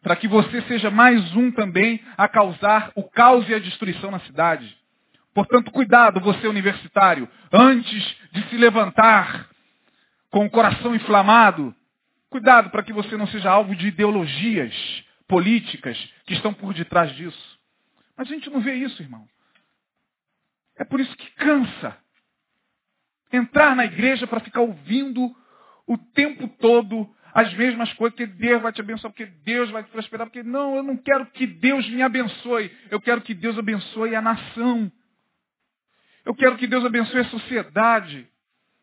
Para 0.00 0.14
que 0.14 0.28
você 0.28 0.62
seja 0.62 0.92
mais 0.92 1.34
um 1.34 1.50
também 1.50 2.00
a 2.16 2.28
causar 2.28 2.92
o 2.94 3.02
caos 3.02 3.48
e 3.48 3.54
a 3.54 3.58
destruição 3.58 4.12
na 4.12 4.20
cidade. 4.20 4.76
Portanto, 5.34 5.72
cuidado, 5.72 6.20
você 6.20 6.46
universitário, 6.46 7.28
antes 7.52 8.16
de 8.30 8.44
se 8.48 8.56
levantar 8.58 9.48
com 10.30 10.46
o 10.46 10.50
coração 10.50 10.94
inflamado, 10.94 11.74
cuidado 12.30 12.70
para 12.70 12.84
que 12.84 12.92
você 12.92 13.16
não 13.16 13.26
seja 13.26 13.50
alvo 13.50 13.74
de 13.74 13.88
ideologias 13.88 14.72
políticas 15.26 15.98
que 16.26 16.34
estão 16.34 16.54
por 16.54 16.72
detrás 16.74 17.12
disso. 17.16 17.51
A 18.22 18.34
gente 18.34 18.48
não 18.50 18.60
vê 18.60 18.74
isso, 18.74 19.02
irmão. 19.02 19.26
É 20.76 20.84
por 20.84 21.00
isso 21.00 21.16
que 21.16 21.30
cansa. 21.32 21.96
Entrar 23.32 23.74
na 23.74 23.84
igreja 23.84 24.26
para 24.26 24.40
ficar 24.40 24.60
ouvindo 24.60 25.34
o 25.86 25.98
tempo 25.98 26.48
todo 26.58 27.12
as 27.34 27.52
mesmas 27.54 27.90
coisas, 27.94 28.14
porque 28.14 28.26
Deus 28.26 28.60
vai 28.60 28.72
te 28.72 28.80
abençoar, 28.80 29.10
porque 29.10 29.26
Deus 29.26 29.70
vai 29.70 29.82
te 29.82 29.90
prosperar, 29.90 30.26
porque 30.26 30.42
não, 30.42 30.76
eu 30.76 30.82
não 30.82 30.96
quero 30.98 31.26
que 31.26 31.46
Deus 31.46 31.88
me 31.88 32.02
abençoe, 32.02 32.70
eu 32.90 33.00
quero 33.00 33.22
que 33.22 33.32
Deus 33.32 33.58
abençoe 33.58 34.14
a 34.14 34.20
nação. 34.20 34.92
Eu 36.24 36.34
quero 36.34 36.56
que 36.56 36.66
Deus 36.66 36.84
abençoe 36.84 37.20
a 37.20 37.30
sociedade. 37.30 38.28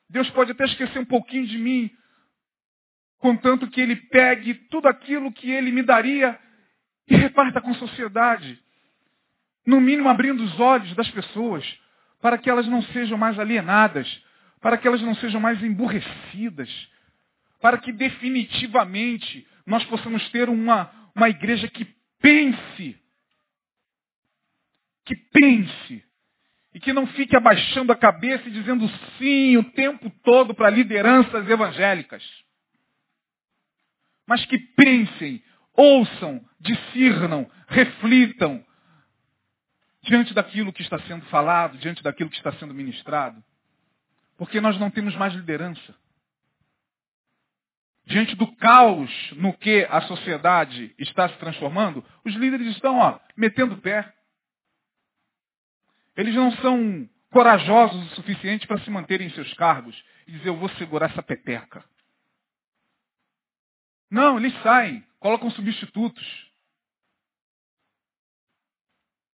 Deus 0.10 0.30
pode 0.32 0.52
até 0.52 0.66
esquecer 0.66 1.00
um 1.00 1.06
pouquinho 1.06 1.46
de 1.46 1.58
mim, 1.60 1.92
contanto 3.20 3.70
que 3.70 3.80
Ele 3.80 3.96
pegue 3.96 4.56
tudo 4.70 4.88
aquilo 4.88 5.32
que 5.32 5.52
Ele 5.52 5.72
me 5.72 5.84
daria 5.84 6.38
e 7.08 7.16
reparta 7.16 7.62
com 7.62 7.70
a 7.70 7.76
sociedade. 7.76 8.60
No 9.70 9.80
mínimo 9.80 10.10
abrindo 10.10 10.44
os 10.44 10.60
olhos 10.60 10.96
das 10.96 11.08
pessoas, 11.12 11.64
para 12.20 12.40
que 12.40 12.50
elas 12.50 12.66
não 12.66 12.82
sejam 12.82 13.20
mais 13.20 13.38
alienadas, 13.38 14.08
para 14.60 14.76
que 14.80 14.88
elas 14.88 15.00
não 15.00 15.14
sejam 15.14 15.40
mais 15.40 15.62
emburrecidas, 15.64 16.90
para 17.62 17.78
que 17.78 17.94
definitivamente 17.94 19.48
nós 19.68 19.86
possamos 19.86 20.28
ter 20.32 20.50
uma, 20.50 20.92
uma 21.16 21.30
igreja 21.30 21.68
que 21.68 21.86
pense, 22.20 23.00
que 25.06 25.16
pense, 25.16 26.04
e 26.74 26.80
que 26.80 26.92
não 26.92 27.06
fique 27.06 27.36
abaixando 27.36 27.92
a 27.92 27.96
cabeça 27.96 28.50
e 28.50 28.52
dizendo 28.52 28.90
sim 29.20 29.56
o 29.56 29.64
tempo 29.66 30.10
todo 30.24 30.56
para 30.56 30.72
lideranças 30.72 31.48
evangélicas. 31.48 32.24
Mas 34.28 34.44
que 34.48 34.58
pensem, 34.58 35.44
ouçam, 35.76 36.44
discernam, 36.60 37.48
reflitam 37.68 38.66
diante 40.10 40.34
daquilo 40.34 40.74
que 40.74 40.82
está 40.82 41.00
sendo 41.02 41.24
falado, 41.28 41.78
diante 41.78 42.02
daquilo 42.02 42.32
que 42.32 42.36
está 42.36 42.52
sendo 42.54 42.74
ministrado. 42.74 43.44
Porque 44.38 44.60
nós 44.60 44.78
não 44.80 44.90
temos 44.90 45.16
mais 45.16 45.34
liderança. 45.36 45.96
Diante 48.06 48.36
do 48.36 48.52
caos 48.56 49.12
no 49.34 49.56
que 49.56 49.86
a 49.88 50.02
sociedade 50.02 50.96
está 50.98 51.30
se 51.30 51.38
transformando, 51.38 52.04
os 52.26 52.34
líderes 52.34 52.68
estão 52.70 52.98
ó, 52.98 53.20
metendo 53.38 53.78
pé. 53.78 54.12
Eles 56.18 56.34
não 56.34 56.52
são 56.54 57.08
corajosos 57.30 58.12
o 58.12 58.16
suficiente 58.16 58.66
para 58.66 58.80
se 58.80 58.90
manterem 58.90 59.28
em 59.28 59.34
seus 59.34 59.54
cargos 59.54 59.96
e 60.26 60.32
dizer, 60.32 60.50
eu 60.50 60.58
vou 60.58 60.70
segurar 60.70 61.12
essa 61.12 61.22
peteca. 61.22 61.86
Não, 64.10 64.40
eles 64.40 64.60
saem, 64.64 65.06
colocam 65.20 65.52
substitutos. 65.52 66.49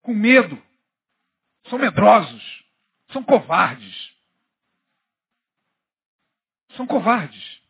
Com 0.06 0.14
medo. 0.14 0.62
São 1.68 1.80
medrosos. 1.80 2.64
São 3.12 3.24
covardes. 3.24 4.12
São 6.76 6.86
covardes. 6.86 7.62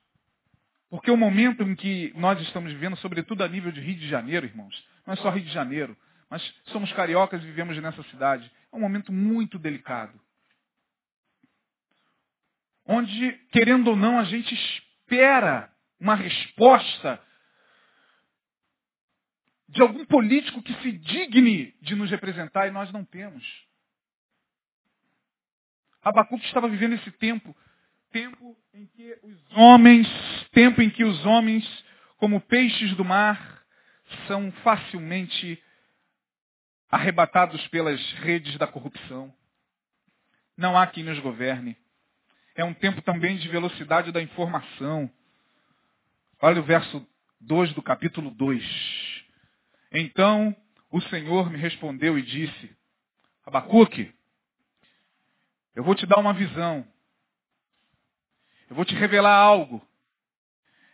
Porque 0.90 1.10
o 1.10 1.16
momento 1.16 1.64
em 1.64 1.74
que 1.76 2.12
nós 2.18 2.40
estamos 2.42 2.74
vivendo, 2.74 2.98
sobretudo 2.98 3.42
a 3.42 3.48
nível 3.48 3.72
de 3.72 3.80
Rio 3.80 3.96
de 3.96 4.10
Janeiro, 4.10 4.46
irmãos, 4.46 4.86
não 5.06 5.14
é 5.14 5.18
só 5.18 5.30
Rio 5.30 5.46
de 5.46 5.52
Janeiro, 5.54 5.96
mas 6.30 6.44
somos 6.66 6.92
cariocas 6.92 7.42
e 7.42 7.46
vivemos 7.46 7.82
nessa 7.82 8.04
cidade. 8.04 8.52
É 8.70 8.76
um 8.76 8.82
momento 8.82 9.14
muito 9.14 9.58
delicado. 9.58 10.20
Onde, 12.86 13.32
querendo 13.54 13.92
ou 13.92 13.96
não, 13.96 14.20
a 14.20 14.26
gente 14.26 14.54
espera 14.54 15.72
uma 16.02 16.16
resposta 16.16 17.18
de 19.68 19.82
algum 19.82 20.06
político 20.06 20.62
que 20.62 20.74
se 20.82 20.92
digne 20.92 21.74
de 21.82 21.96
nos 21.96 22.10
representar 22.10 22.68
e 22.68 22.72
nós 22.72 22.92
não 22.92 23.04
temos. 23.04 23.44
Abacuque 26.02 26.46
estava 26.46 26.70
vivendo 26.70 26.94
esse 26.94 27.12
tempo, 27.12 27.56
tempo 28.12 28.56
em 28.74 28.86
que 28.86 29.18
os 29.24 29.58
homens, 29.58 30.08
tempo 30.52 30.82
em 30.82 30.90
que 30.90 31.04
os 31.04 31.26
homens, 31.26 31.66
como 32.18 32.40
peixes 32.42 32.96
do 32.96 33.04
mar, 33.04 33.64
são 34.28 34.52
facilmente 34.64 35.62
arrebatados 36.90 37.68
pelas 37.70 38.00
redes 38.14 38.58
da 38.58 38.68
corrupção. 38.68 39.34
Não 40.56 40.78
há 40.78 40.86
quem 40.88 41.04
nos 41.04 41.20
governe. 41.20 41.76
É 42.56 42.64
um 42.64 42.74
tempo 42.74 43.02
também 43.02 43.36
de 43.38 43.50
velocidade 43.50 44.12
da 44.12 44.22
informação. 44.22 45.12
Olha 46.42 46.62
o 46.62 46.64
verso 46.64 47.06
2 47.42 47.74
do 47.74 47.82
capítulo 47.82 48.32
2. 48.32 48.64
Então 49.98 50.56
o 50.92 51.02
Senhor 51.04 51.50
me 51.50 51.58
respondeu 51.58 52.20
e 52.20 52.22
disse, 52.22 52.76
Abacuque, 53.46 54.14
eu 55.74 55.84
vou 55.84 55.96
te 55.96 56.06
dar 56.06 56.20
uma 56.20 56.34
visão. 56.34 56.86
Eu 58.70 58.76
vou 58.76 58.84
te 58.84 58.94
revelar 58.94 59.36
algo. 59.36 59.82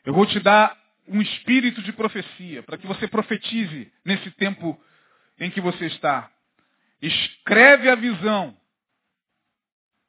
Eu 0.05 0.13
vou 0.13 0.25
te 0.25 0.39
dar 0.39 0.79
um 1.07 1.21
espírito 1.21 1.81
de 1.81 1.91
profecia, 1.91 2.61
para 2.63 2.77
que 2.77 2.85
você 2.85 3.07
profetize 3.07 3.91
nesse 4.05 4.29
tempo 4.31 4.79
em 5.39 5.49
que 5.49 5.59
você 5.59 5.87
está. 5.87 6.31
Escreve 7.01 7.89
a 7.89 7.95
visão. 7.95 8.55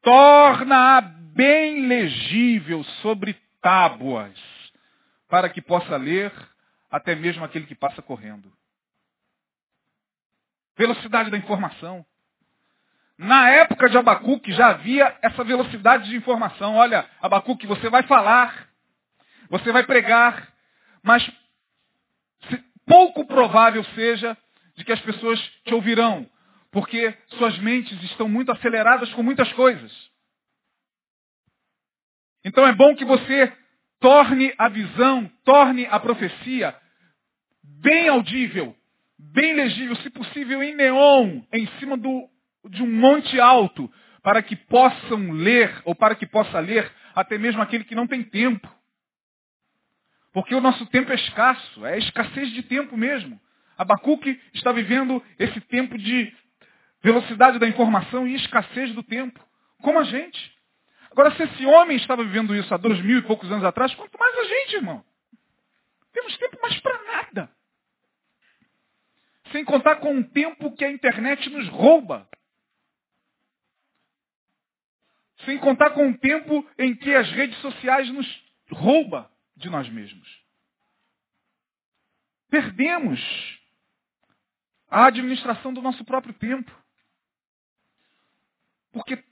Torna-a 0.03 1.01
bem 1.01 1.87
legível 1.87 2.85
sobre 3.01 3.35
tábuas, 3.61 4.39
para 5.29 5.49
que 5.49 5.63
possa 5.63 5.97
ler 5.97 6.33
até 6.91 7.15
mesmo 7.15 7.45
aquele 7.45 7.67
que 7.67 7.75
passa 7.75 8.03
correndo. 8.03 8.53
Velocidade 10.77 11.31
da 11.31 11.37
informação. 11.37 12.05
Na 13.19 13.51
época 13.51 13.89
de 13.89 13.97
Abacuque 13.97 14.53
já 14.53 14.69
havia 14.69 15.17
essa 15.23 15.45
velocidade 15.45 16.09
de 16.09 16.17
informação. 16.17 16.75
Olha, 16.75 17.09
Abacuque, 17.21 17.67
você 17.67 17.89
vai 17.89 18.03
falar, 18.05 18.69
você 19.49 19.71
vai 19.71 19.85
pregar, 19.85 20.53
mas 21.03 21.23
pouco 22.87 23.27
provável 23.27 23.85
seja 23.95 24.37
de 24.77 24.85
que 24.85 24.93
as 24.93 25.01
pessoas 25.01 25.39
te 25.65 25.75
ouvirão, 25.75 26.29
porque 26.71 27.17
suas 27.39 27.59
mentes 27.59 28.03
estão 28.03 28.29
muito 28.29 28.51
aceleradas 28.51 29.13
com 29.15 29.23
muitas 29.23 29.53
coisas. 29.53 29.93
Então 32.45 32.67
é 32.67 32.73
bom 32.73 32.95
que 32.97 33.05
você 33.05 33.53
torne 34.01 34.53
a 34.59 34.69
visão, 34.69 35.31
torne 35.45 35.87
a 35.87 36.01
profecia 36.01 36.77
bem 37.63 38.09
audível, 38.09 38.77
bem 39.31 39.55
legível, 39.55 39.97
se 39.97 40.11
possível 40.11 40.63
em 40.63 40.75
neon, 40.75 41.41
em 41.53 41.67
cima 41.79 41.97
do, 41.97 42.29
de 42.69 42.83
um 42.83 42.91
monte 42.91 43.39
alto, 43.41 43.91
para 44.23 44.43
que 44.43 44.57
possam 44.57 45.33
ler, 45.33 45.83
ou 45.85 45.95
para 45.95 46.15
que 46.15 46.27
possa 46.27 46.59
ler 46.61 46.91
até 47.15 47.39
mesmo 47.39 47.61
aquele 47.63 47.85
que 47.85 47.95
não 47.95 48.07
tem 48.07 48.23
tempo. 48.23 48.69
Porque 50.33 50.55
o 50.55 50.61
nosso 50.61 50.87
tempo 50.87 51.13
é 51.13 51.15
escasso, 51.15 51.85
é 51.87 51.99
escassez 51.99 52.51
de 52.53 52.63
tempo 52.63 52.97
mesmo. 52.97 53.41
Abacuque 53.77 54.41
está 54.55 54.73
vivendo 54.73 55.23
esse 55.39 55.61
tempo 55.63 55.99
de 55.99 56.33
velocidade 57.03 57.59
da 57.59 57.69
informação 57.69 58.27
e 58.27 58.35
escassez 58.35 58.95
do 58.95 59.03
tempo, 59.03 59.41
como 59.83 59.99
a 59.99 60.05
gente. 60.05 60.53
Agora, 61.11 61.31
se 61.33 61.43
esse 61.43 61.67
homem 61.67 61.97
estava 61.97 62.25
vivendo 62.25 62.57
isso 62.57 62.73
há 62.73 62.77
dois 62.79 63.01
mil 63.03 63.19
e 63.19 63.23
poucos 63.23 63.51
anos 63.51 63.65
atrás, 63.65 63.95
quanto 63.95 64.19
mais 64.19 64.39
a 64.39 64.45
gente, 64.45 64.77
irmão. 64.77 65.05
Temos 66.13 66.37
tempo 66.39 66.59
mais 66.63 66.81
para 66.81 67.03
nada. 67.05 67.51
Sem 69.53 69.65
contar 69.65 69.97
com 69.97 70.19
o 70.19 70.25
tempo 70.31 70.75
que 70.75 70.85
a 70.85 70.91
internet 70.91 71.49
nos 71.51 71.69
rouba. 71.69 72.29
Sem 75.45 75.59
contar 75.59 75.91
com 75.91 76.09
o 76.09 76.19
tempo 76.19 76.67
em 76.79 76.97
que 76.97 77.15
as 77.15 77.31
redes 77.31 77.59
sociais 77.59 78.09
nos 78.11 78.27
rouba 78.71 79.31
de 79.57 79.69
nós 79.69 79.89
mesmos. 79.89 80.43
Perdemos 82.49 83.21
a 84.89 85.07
administração 85.07 85.73
do 85.73 85.83
nosso 85.83 86.05
próprio 86.05 86.35
tempo. 86.35 86.71
Porque 88.93 89.23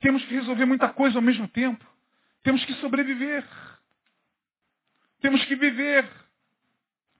temos 0.00 0.24
que 0.24 0.34
resolver 0.34 0.66
muita 0.66 0.88
coisa 0.92 1.18
ao 1.18 1.22
mesmo 1.22 1.48
tempo. 1.48 1.84
Temos 2.42 2.64
que 2.64 2.74
sobreviver. 2.74 3.48
Temos 5.20 5.44
que 5.44 5.54
viver. 5.56 6.21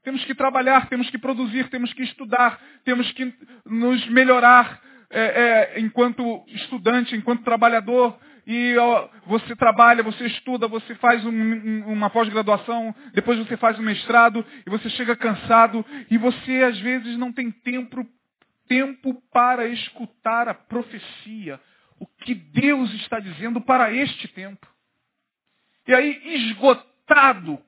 Temos 0.02 0.24
que 0.24 0.34
trabalhar, 0.34 0.88
temos 0.88 1.08
que 1.10 1.18
produzir, 1.18 1.68
temos 1.68 1.92
que 1.92 2.02
estudar, 2.02 2.60
temos 2.84 3.10
que 3.12 3.32
nos 3.64 4.04
melhorar 4.08 4.80
é, 5.10 5.74
é, 5.76 5.80
enquanto 5.80 6.44
estudante, 6.48 7.14
enquanto 7.14 7.44
trabalhador, 7.44 8.18
e 8.46 8.76
ó, 8.76 9.08
você 9.26 9.54
trabalha, 9.54 10.02
você 10.02 10.26
estuda, 10.26 10.66
você 10.66 10.94
faz 10.96 11.24
um, 11.24 11.30
um, 11.30 11.92
uma 11.92 12.10
pós-graduação, 12.10 12.94
depois 13.12 13.38
você 13.38 13.56
faz 13.56 13.78
um 13.78 13.82
mestrado, 13.82 14.44
e 14.66 14.70
você 14.70 14.90
chega 14.90 15.14
cansado, 15.14 15.84
e 16.10 16.18
você 16.18 16.64
às 16.64 16.78
vezes 16.80 17.16
não 17.16 17.32
tem 17.32 17.50
tempo, 17.50 18.04
tempo 18.66 19.22
para 19.32 19.66
escutar 19.68 20.48
a 20.48 20.54
profecia, 20.54 21.60
o 22.00 22.06
que 22.06 22.34
Deus 22.34 22.92
está 22.94 23.20
dizendo 23.20 23.60
para 23.60 23.92
este 23.92 24.26
tempo. 24.28 24.66
E 25.86 25.94
aí, 25.94 26.20
esgotado, 26.24 27.60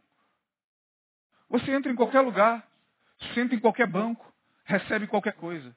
você 1.54 1.70
entra 1.70 1.92
em 1.92 1.94
qualquer 1.94 2.20
lugar, 2.20 2.68
senta 3.32 3.54
em 3.54 3.60
qualquer 3.60 3.86
banco, 3.86 4.34
recebe 4.64 5.06
qualquer 5.06 5.34
coisa. 5.34 5.76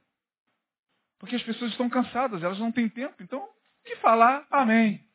Porque 1.19 1.35
as 1.35 1.43
pessoas 1.43 1.69
estão 1.69 1.87
cansadas, 1.87 2.41
elas 2.41 2.57
não 2.57 2.71
têm 2.71 2.89
tempo. 2.89 3.21
Então, 3.21 3.47
que 3.85 3.95
falar? 3.97 4.47
Amém. 4.49 5.07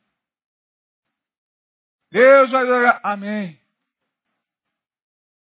Deus 2.09 2.49
vai 2.49 2.65
dar. 2.65 3.01
Amém. 3.03 3.59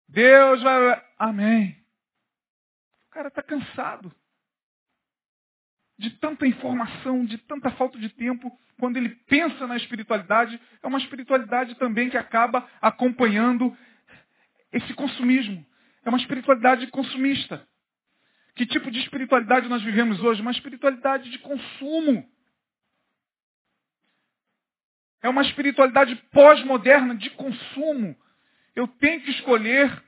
Deus 0.08 0.64
vai. 0.64 1.06
Amém. 1.20 1.78
O 3.08 3.10
cara 3.10 3.28
está 3.28 3.44
cansado 3.44 4.16
de 5.98 6.10
tanta 6.12 6.48
informação, 6.48 7.26
de 7.26 7.38
tanta 7.38 7.70
falta 7.72 8.00
de 8.00 8.08
tempo. 8.08 8.50
Quando 8.80 8.96
ele 8.96 9.10
pensa 9.10 9.68
na 9.68 9.76
espiritualidade, 9.76 10.60
é 10.82 10.88
uma 10.88 11.00
espiritualidade 11.00 11.76
também 11.76 12.10
que 12.10 12.18
acaba 12.18 12.66
acompanhando 12.82 13.78
esse 14.72 14.94
consumismo. 14.94 15.66
É 16.04 16.10
uma 16.10 16.18
espiritualidade 16.18 16.88
consumista. 16.88 17.68
Que 18.56 18.66
tipo 18.66 18.92
de 18.92 19.00
espiritualidade 19.00 19.68
nós 19.70 19.82
vivemos 19.82 20.22
hoje? 20.22 20.42
Uma 20.42 20.52
espiritualidade 20.52 21.30
de 21.30 21.40
consumo. 21.40 22.30
É 25.22 25.30
uma 25.30 25.44
espiritualidade 25.44 26.16
pós-moderna 26.32 27.16
de 27.16 27.30
consumo. 27.32 28.16
Eu 28.76 28.88
tenho 28.88 29.22
que 29.22 29.32
escolher 29.32 30.04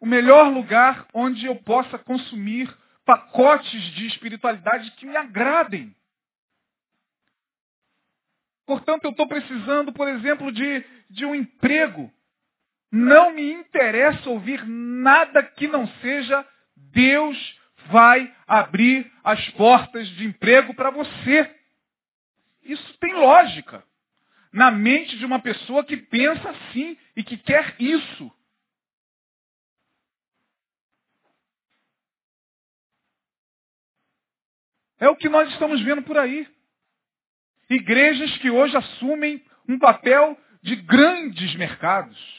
o 0.00 0.06
melhor 0.06 0.52
lugar 0.52 1.06
onde 1.14 1.46
eu 1.46 1.56
possa 1.56 1.98
consumir 1.98 2.74
pacotes 3.04 3.82
de 3.94 4.06
espiritualidade 4.06 4.90
que 4.92 5.06
me 5.06 5.16
agradem. 5.16 5.94
Portanto, 8.66 9.04
eu 9.04 9.12
estou 9.12 9.28
precisando, 9.28 9.92
por 9.92 10.08
exemplo, 10.08 10.50
de, 10.50 10.84
de 11.08 11.24
um 11.24 11.34
emprego. 11.34 12.12
Não 12.90 13.32
me 13.32 13.52
interessa 13.52 14.30
ouvir 14.30 14.66
nada 14.66 15.42
que 15.42 15.66
não 15.66 15.86
seja 16.00 16.46
Deus 16.76 17.58
vai 17.90 18.34
abrir 18.46 19.10
as 19.22 19.48
portas 19.50 20.08
de 20.08 20.24
emprego 20.26 20.74
para 20.74 20.90
você. 20.90 21.54
Isso 22.62 22.98
tem 22.98 23.12
lógica. 23.14 23.84
Na 24.52 24.70
mente 24.70 25.18
de 25.18 25.26
uma 25.26 25.38
pessoa 25.38 25.84
que 25.84 25.96
pensa 25.96 26.48
assim 26.50 26.96
e 27.14 27.22
que 27.22 27.36
quer 27.36 27.76
isso. 27.78 28.32
É 34.98 35.08
o 35.08 35.16
que 35.16 35.28
nós 35.28 35.50
estamos 35.52 35.80
vendo 35.82 36.02
por 36.02 36.16
aí. 36.16 36.48
Igrejas 37.68 38.36
que 38.38 38.50
hoje 38.50 38.76
assumem 38.76 39.44
um 39.68 39.78
papel 39.78 40.38
de 40.62 40.76
grandes 40.76 41.54
mercados. 41.56 42.35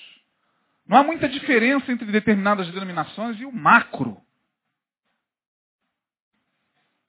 Não 0.88 0.97
há 0.97 1.04
muita 1.04 1.28
diferença 1.28 1.91
entre 1.91 2.12
determinadas 2.12 2.71
denominações 2.71 3.39
e 3.39 3.45
o 3.45 3.52
macro. 3.52 4.21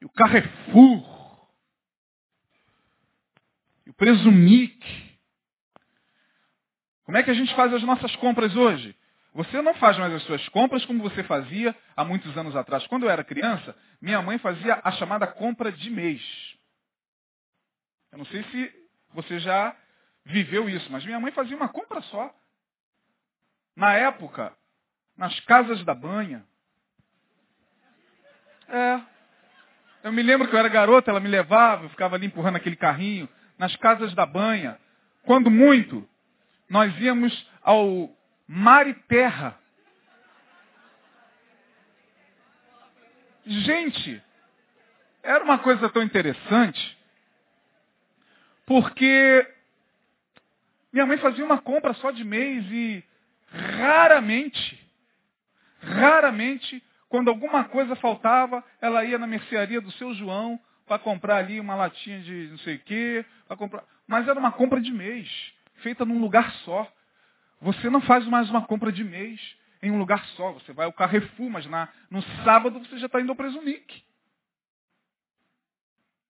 E 0.00 0.04
o 0.04 0.08
Carrefour. 0.10 1.48
E 3.86 3.90
o 3.90 3.94
Presumic. 3.94 5.18
Como 7.04 7.16
é 7.16 7.22
que 7.22 7.30
a 7.30 7.34
gente 7.34 7.54
faz 7.54 7.72
as 7.72 7.82
nossas 7.84 8.14
compras 8.16 8.54
hoje? 8.54 8.94
Você 9.32 9.62
não 9.62 9.74
faz 9.74 9.96
mais 9.98 10.12
as 10.12 10.22
suas 10.24 10.48
compras 10.48 10.84
como 10.84 11.02
você 11.02 11.22
fazia 11.22 11.76
há 11.96 12.04
muitos 12.04 12.36
anos 12.36 12.56
atrás. 12.56 12.86
Quando 12.88 13.04
eu 13.04 13.10
era 13.10 13.22
criança, 13.22 13.76
minha 14.00 14.20
mãe 14.20 14.38
fazia 14.38 14.80
a 14.82 14.90
chamada 14.92 15.26
compra 15.26 15.70
de 15.70 15.88
mês. 15.88 16.20
Eu 18.10 18.18
não 18.18 18.24
sei 18.26 18.42
se 18.44 18.88
você 19.14 19.38
já 19.38 19.76
viveu 20.24 20.68
isso, 20.68 20.90
mas 20.90 21.04
minha 21.04 21.20
mãe 21.20 21.30
fazia 21.30 21.56
uma 21.56 21.68
compra 21.68 22.00
só. 22.02 22.34
Na 23.78 23.94
época, 23.94 24.52
nas 25.16 25.38
casas 25.42 25.84
da 25.84 25.94
banha. 25.94 26.44
É. 28.68 29.00
Eu 30.02 30.12
me 30.12 30.20
lembro 30.20 30.48
que 30.48 30.54
eu 30.54 30.58
era 30.58 30.68
garota, 30.68 31.12
ela 31.12 31.20
me 31.20 31.28
levava, 31.28 31.84
eu 31.84 31.90
ficava 31.90 32.16
ali 32.16 32.26
empurrando 32.26 32.56
aquele 32.56 32.74
carrinho. 32.74 33.28
Nas 33.56 33.76
casas 33.76 34.12
da 34.16 34.26
banha. 34.26 34.76
Quando 35.22 35.48
muito, 35.48 36.08
nós 36.68 36.92
íamos 36.98 37.48
ao 37.62 38.12
mar 38.48 38.88
e 38.88 38.94
terra. 38.94 39.56
Gente, 43.46 44.20
era 45.22 45.44
uma 45.44 45.60
coisa 45.60 45.88
tão 45.88 46.02
interessante, 46.02 46.98
porque 48.66 49.54
minha 50.92 51.06
mãe 51.06 51.16
fazia 51.18 51.44
uma 51.44 51.58
compra 51.58 51.94
só 51.94 52.10
de 52.10 52.24
mês 52.24 52.66
e 52.72 53.07
raramente, 53.50 54.90
raramente, 55.80 56.82
quando 57.08 57.28
alguma 57.28 57.64
coisa 57.64 57.96
faltava, 57.96 58.64
ela 58.80 59.04
ia 59.04 59.18
na 59.18 59.26
mercearia 59.26 59.80
do 59.80 59.90
seu 59.92 60.14
João 60.14 60.60
para 60.86 60.98
comprar 60.98 61.36
ali 61.36 61.60
uma 61.60 61.74
latinha 61.74 62.20
de 62.20 62.48
não 62.50 62.58
sei 62.58 62.76
o 62.76 62.80
quê, 62.80 63.24
comprar. 63.56 63.84
Mas 64.06 64.26
era 64.26 64.38
uma 64.38 64.52
compra 64.52 64.80
de 64.80 64.92
mês, 64.92 65.28
feita 65.76 66.04
num 66.04 66.18
lugar 66.18 66.50
só. 66.64 66.90
Você 67.60 67.90
não 67.90 68.00
faz 68.00 68.26
mais 68.26 68.48
uma 68.50 68.66
compra 68.66 68.90
de 68.92 69.04
mês 69.04 69.40
em 69.82 69.90
um 69.90 69.98
lugar 69.98 70.24
só. 70.28 70.52
Você 70.52 70.72
vai 70.72 70.86
ao 70.86 70.92
Carrefour, 70.92 71.50
mas 71.50 71.66
na, 71.66 71.88
no 72.10 72.22
sábado 72.44 72.78
você 72.78 72.98
já 72.98 73.06
está 73.06 73.20
indo 73.20 73.30
ao 73.30 73.36
Presunic. 73.36 74.02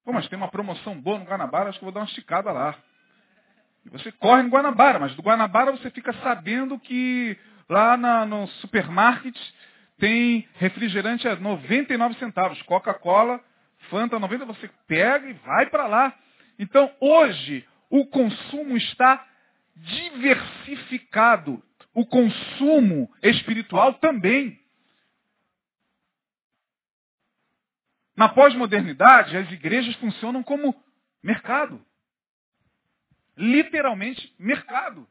Pô, 0.04 0.12
mas 0.12 0.28
tem 0.28 0.38
uma 0.38 0.48
promoção 0.48 0.98
boa 1.00 1.18
no 1.18 1.24
Guanabara, 1.26 1.68
acho 1.68 1.78
que 1.78 1.85
vou 1.85 1.92
dar 1.92 2.00
uma 2.00 2.07
esticada 2.07 2.50
lá. 2.50 2.74
E 3.84 3.90
você 3.90 4.12
corre 4.12 4.42
no 4.42 4.50
Guanabara, 4.50 4.98
mas 4.98 5.14
do 5.14 5.22
Guanabara 5.22 5.72
você 5.72 5.90
fica 5.90 6.12
sabendo 6.14 6.78
que 6.78 7.36
lá 7.68 7.96
na, 7.96 8.26
no 8.26 8.46
supermarket 8.60 9.36
tem 9.98 10.48
refrigerante 10.54 11.26
a 11.26 11.36
99 11.36 12.14
centavos. 12.14 12.60
Coca-Cola, 12.62 13.42
Fanta 13.90 14.18
90, 14.18 14.44
você 14.44 14.68
pega 14.86 15.28
e 15.28 15.32
vai 15.34 15.66
para 15.66 15.86
lá. 15.86 16.14
Então, 16.58 16.90
hoje, 17.00 17.66
o 17.90 18.06
consumo 18.06 18.76
está 18.76 19.26
diversificado 19.76 21.62
o 21.98 22.06
consumo 22.06 23.12
espiritual 23.20 23.94
também. 23.94 24.56
Na 28.16 28.28
pós-modernidade, 28.28 29.36
as 29.36 29.50
igrejas 29.50 29.96
funcionam 29.96 30.42
como 30.44 30.80
mercado. 31.20 31.84
Literalmente, 33.38 34.35
mercado. 34.37 35.09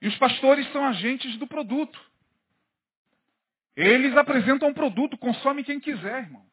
E 0.00 0.08
os 0.08 0.16
pastores 0.16 0.66
são 0.72 0.82
agentes 0.82 1.36
do 1.36 1.46
produto. 1.46 2.00
Eles 3.76 4.16
apresentam 4.16 4.70
um 4.70 4.74
produto, 4.74 5.18
consome 5.18 5.62
quem 5.62 5.78
quiser, 5.78 6.24
irmão. 6.24 6.46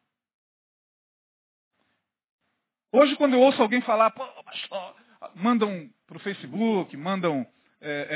Hoje, 2.91 3.15
quando 3.15 3.33
eu 3.33 3.41
ouço 3.41 3.61
alguém 3.61 3.81
falar, 3.81 4.11
pastor, 4.11 4.95
mandam 5.35 5.89
para 6.05 6.17
o 6.17 6.19
Facebook, 6.19 6.95
mandam 6.97 7.47
é, 7.79 8.07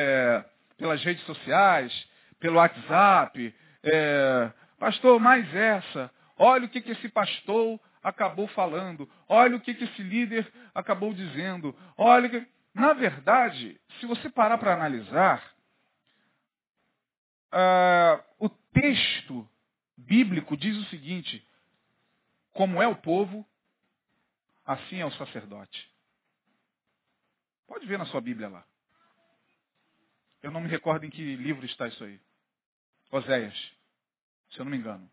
é, 0.45 0.49
pelas 0.77 1.01
redes 1.01 1.23
sociais, 1.25 2.07
pelo 2.39 2.57
WhatsApp. 2.57 3.55
É, 3.83 4.51
pastor, 4.77 5.17
mais 5.17 5.53
essa. 5.55 6.11
Olha 6.37 6.65
o 6.65 6.69
que, 6.69 6.81
que 6.81 6.91
esse 6.91 7.07
pastor 7.07 7.79
acabou 8.01 8.47
falando. 8.49 9.09
Olha 9.27 9.55
o 9.55 9.61
que, 9.61 9.73
que 9.73 9.83
esse 9.83 10.01
líder 10.01 10.51
acabou 10.73 11.13
dizendo. 11.13 11.75
Olha 11.97 12.29
que... 12.29 12.47
Na 12.73 12.93
verdade, 12.93 13.79
se 13.99 14.05
você 14.05 14.29
parar 14.29 14.57
para 14.57 14.73
analisar, 14.73 15.45
uh, 17.51 18.23
o 18.39 18.49
texto 18.49 19.47
bíblico 19.97 20.55
diz 20.55 20.77
o 20.77 20.85
seguinte, 20.85 21.45
como 22.53 22.81
é 22.81 22.87
o 22.87 22.95
povo, 22.95 23.45
assim 24.65 24.99
é 24.99 25.05
o 25.05 25.11
sacerdote. 25.11 25.91
Pode 27.67 27.85
ver 27.85 27.99
na 27.99 28.05
sua 28.05 28.21
Bíblia 28.21 28.47
lá. 28.47 28.65
Eu 30.41 30.51
não 30.51 30.61
me 30.61 30.69
recordo 30.69 31.05
em 31.05 31.09
que 31.09 31.35
livro 31.35 31.65
está 31.65 31.87
isso 31.87 32.03
aí. 32.03 32.19
Oséias, 33.11 33.53
se 34.49 34.59
eu 34.59 34.65
não 34.65 34.71
me 34.71 34.77
engano. 34.77 35.09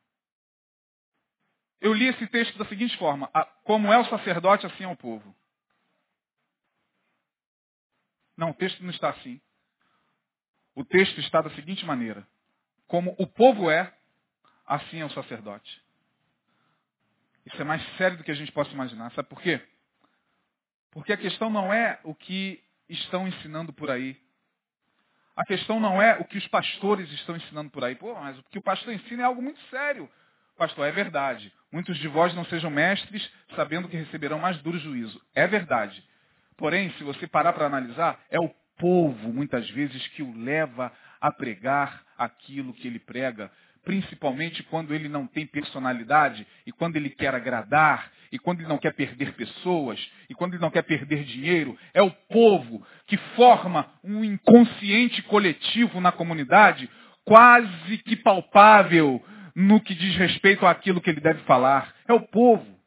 Eu 1.80 1.92
li 1.94 2.06
esse 2.06 2.26
texto 2.26 2.56
da 2.58 2.64
seguinte 2.66 2.96
forma: 2.96 3.30
como 3.64 3.92
é 3.92 3.98
o 3.98 4.04
sacerdote, 4.06 4.66
assim 4.66 4.84
é 4.84 4.88
o 4.88 4.96
povo. 4.96 5.34
Não, 8.36 8.50
o 8.50 8.54
texto 8.54 8.82
não 8.82 8.90
está 8.90 9.10
assim. 9.10 9.40
O 10.74 10.84
texto 10.84 11.18
está 11.20 11.40
da 11.40 11.50
seguinte 11.50 11.84
maneira: 11.84 12.26
como 12.86 13.14
o 13.18 13.26
povo 13.26 13.70
é, 13.70 13.92
assim 14.66 15.00
é 15.00 15.04
o 15.04 15.10
sacerdote. 15.10 15.82
Isso 17.46 17.60
é 17.60 17.64
mais 17.64 17.82
sério 17.96 18.18
do 18.18 18.24
que 18.24 18.30
a 18.30 18.34
gente 18.34 18.52
possa 18.52 18.70
imaginar. 18.70 19.10
Sabe 19.12 19.28
por 19.28 19.40
quê? 19.40 19.60
Porque 20.90 21.12
a 21.12 21.16
questão 21.16 21.48
não 21.48 21.72
é 21.72 21.98
o 22.04 22.14
que 22.14 22.62
estão 22.88 23.26
ensinando 23.26 23.72
por 23.72 23.90
aí. 23.90 24.20
A 25.34 25.44
questão 25.44 25.78
não 25.78 26.02
é 26.02 26.18
o 26.18 26.24
que 26.24 26.36
os 26.36 26.46
pastores 26.48 27.10
estão 27.12 27.36
ensinando 27.36 27.70
por 27.70 27.84
aí. 27.84 27.94
Pô, 27.94 28.14
mas 28.14 28.38
o 28.38 28.42
que 28.44 28.58
o 28.58 28.62
pastor 28.62 28.92
ensina 28.92 29.22
é 29.22 29.26
algo 29.26 29.40
muito 29.40 29.60
sério. 29.68 30.10
Pastor, 30.58 30.88
é 30.88 30.90
verdade. 30.90 31.52
Muitos 31.70 31.96
de 31.98 32.08
vós 32.08 32.34
não 32.34 32.44
sejam 32.46 32.68
mestres, 32.68 33.30
sabendo 33.54 33.88
que 33.88 33.96
receberão 33.96 34.40
mais 34.40 34.58
duro 34.58 34.76
juízo. 34.78 35.22
É 35.32 35.46
verdade. 35.46 36.02
Porém, 36.56 36.90
se 36.98 37.04
você 37.04 37.28
parar 37.28 37.52
para 37.52 37.66
analisar, 37.66 38.18
é 38.28 38.40
o 38.40 38.50
povo, 38.76 39.32
muitas 39.32 39.70
vezes, 39.70 40.04
que 40.08 40.22
o 40.22 40.36
leva 40.36 40.92
a 41.20 41.30
pregar 41.30 42.02
aquilo 42.18 42.74
que 42.74 42.88
ele 42.88 42.98
prega, 42.98 43.52
principalmente 43.84 44.64
quando 44.64 44.92
ele 44.92 45.08
não 45.08 45.28
tem 45.28 45.46
personalidade 45.46 46.44
e 46.66 46.72
quando 46.72 46.96
ele 46.96 47.10
quer 47.10 47.34
agradar 47.34 48.10
e 48.32 48.38
quando 48.38 48.58
ele 48.60 48.68
não 48.68 48.78
quer 48.78 48.92
perder 48.92 49.34
pessoas 49.34 50.10
e 50.28 50.34
quando 50.34 50.54
ele 50.54 50.62
não 50.62 50.70
quer 50.70 50.82
perder 50.82 51.22
dinheiro, 51.22 51.78
é 51.94 52.02
o 52.02 52.10
povo 52.10 52.84
que 53.06 53.16
forma 53.36 53.88
um 54.02 54.24
inconsciente 54.24 55.22
coletivo 55.22 56.00
na 56.00 56.10
comunidade, 56.10 56.90
quase 57.24 57.98
que 57.98 58.16
palpável 58.16 59.24
no 59.60 59.80
que 59.80 59.92
diz 59.92 60.14
respeito 60.14 60.64
àquilo 60.64 61.00
que 61.00 61.10
ele 61.10 61.20
deve 61.20 61.42
falar. 61.42 61.92
É 62.06 62.12
o 62.12 62.20
povo. 62.20 62.78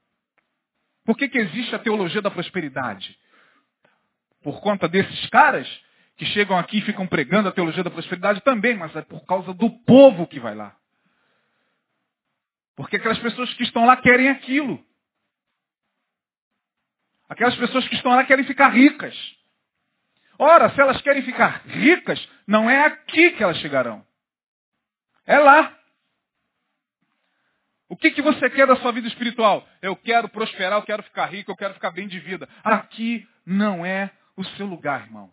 Por 1.04 1.18
que, 1.18 1.28
que 1.28 1.38
existe 1.38 1.76
a 1.76 1.80
teologia 1.80 2.22
da 2.22 2.32
prosperidade? 2.32 3.20
Por 4.42 4.62
conta 4.62 4.88
desses 4.88 5.30
caras 5.30 5.68
que 6.16 6.26
chegam 6.28 6.58
aqui 6.58 6.78
e 6.78 6.82
ficam 6.84 7.06
pregando 7.06 7.50
a 7.50 7.52
teologia 7.52 7.84
da 7.84 7.92
prosperidade 7.92 8.40
também, 8.42 8.78
mas 8.78 8.96
é 8.96 9.02
por 9.02 9.26
causa 9.26 9.54
do 9.54 9.70
povo 9.82 10.26
que 10.26 10.40
vai 10.40 10.56
lá. 10.56 10.74
Porque 12.78 12.96
aquelas 12.96 13.20
pessoas 13.20 13.54
que 13.54 13.64
estão 13.64 13.86
lá 13.86 13.98
querem 13.98 14.30
aquilo. 14.30 14.82
Aquelas 17.28 17.56
pessoas 17.58 17.86
que 17.90 17.96
estão 17.96 18.16
lá 18.16 18.24
querem 18.24 18.46
ficar 18.46 18.70
ricas. 18.70 19.16
Ora, 20.40 20.70
se 20.70 20.80
elas 20.80 21.02
querem 21.02 21.22
ficar 21.24 21.64
ricas, 21.66 22.26
não 22.48 22.70
é 22.70 22.86
aqui 22.86 23.32
que 23.32 23.44
elas 23.44 23.58
chegarão. 23.58 24.06
É 25.26 25.38
lá. 25.38 25.81
O 27.92 27.98
que, 27.98 28.12
que 28.12 28.22
você 28.22 28.50
quer 28.50 28.66
da 28.66 28.78
sua 28.78 28.94
vida 28.94 29.10
espiritual? 29.10 29.68
Eu 29.82 29.98
quero 29.98 30.30
prosperar, 30.30 30.80
eu 30.80 30.86
quero 30.86 31.04
ficar 31.04 31.26
rico, 31.26 31.52
eu 31.52 31.58
quero 31.58 31.74
ficar 31.74 31.92
bem 31.92 32.08
de 32.08 32.22
vida. 32.22 32.48
Aqui 32.64 33.28
não 33.46 33.86
é 33.86 34.10
o 34.38 34.46
seu 34.46 34.66
lugar, 34.66 35.02
irmão. 35.02 35.30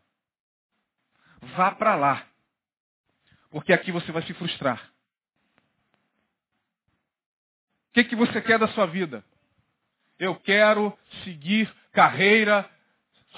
Vá 1.57 1.71
para 1.71 1.95
lá. 1.95 2.27
Porque 3.53 3.73
aqui 3.73 3.93
você 3.93 4.11
vai 4.11 4.23
se 4.23 4.35
frustrar. 4.35 4.91
O 7.91 7.93
que, 7.95 8.03
que 8.03 8.17
você 8.17 8.41
quer 8.41 8.59
da 8.59 8.67
sua 8.67 8.87
vida? 8.87 9.25
Eu 10.19 10.35
quero 10.35 10.99
seguir 11.23 11.73
carreira 11.93 12.69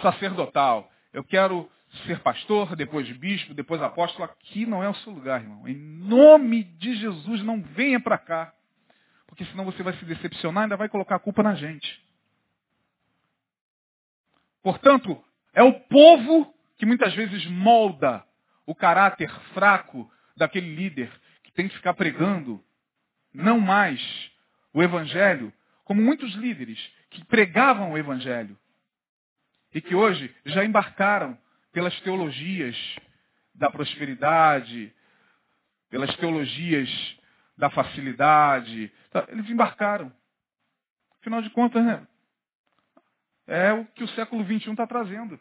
sacerdotal. 0.01 0.91
Eu 1.13 1.25
quero 1.25 1.71
ser 2.07 2.21
pastor, 2.21 2.75
depois 2.75 3.07
bispo, 3.19 3.53
depois 3.53 3.83
apóstolo. 3.83 4.25
Aqui 4.25 4.65
não 4.65 4.83
é 4.83 4.89
o 4.89 4.95
seu 4.95 5.13
lugar, 5.13 5.43
irmão. 5.43 5.69
Em 5.69 5.77
nome 5.77 6.65
de 6.65 6.97
Jesus, 6.97 7.43
não 7.43 7.61
venha 7.61 8.01
para 8.01 8.17
cá. 8.17 8.55
Porque 9.31 9.45
senão 9.47 9.65
você 9.65 9.83
vai 9.83 9.95
se 9.95 10.05
decepcionar 10.05 10.63
e 10.63 10.65
ainda 10.65 10.77
vai 10.77 10.89
colocar 10.89 11.17
a 11.17 11.21
culpa 11.21 11.43
na 11.43 11.55
gente. 11.55 12.05
Portanto, 14.63 15.23
é 15.55 15.63
o 15.63 15.73
povo 15.73 16.53
que 16.77 16.85
muitas 16.85 17.15
vezes 17.15 17.47
molda 17.47 18.25
o 18.67 18.75
caráter 18.75 19.31
fraco 19.55 20.11
daquele 20.37 20.75
líder 20.75 21.11
que 21.45 21.53
tem 21.53 21.69
que 21.69 21.77
ficar 21.77 21.95
pregando 21.95 22.63
não 23.33 23.61
mais 23.61 24.01
o 24.75 24.83
evangelho, 24.83 25.53
como 25.85 26.03
muitos 26.03 26.33
líderes 26.35 26.79
que 27.09 27.25
pregavam 27.25 27.93
o 27.93 27.99
evangelho 27.99 28.59
e 29.73 29.81
que 29.81 29.95
hoje 29.95 30.35
já 30.45 30.65
embarcaram 30.65 31.39
pelas 31.73 31.99
teologias 32.01 32.77
da 33.55 33.71
prosperidade, 33.71 34.93
pelas 35.89 36.15
teologias 36.17 37.20
da 37.61 37.71
facilidade. 37.71 38.91
Tá, 39.11 39.27
eles 39.29 39.49
embarcaram. 39.49 40.11
Afinal 41.21 41.43
de 41.43 41.51
contas, 41.51 41.85
né? 41.85 42.07
É 43.47 43.73
o 43.73 43.85
que 43.85 44.03
o 44.03 44.09
século 44.09 44.43
XXI 44.43 44.71
está 44.71 44.87
trazendo. 44.87 45.39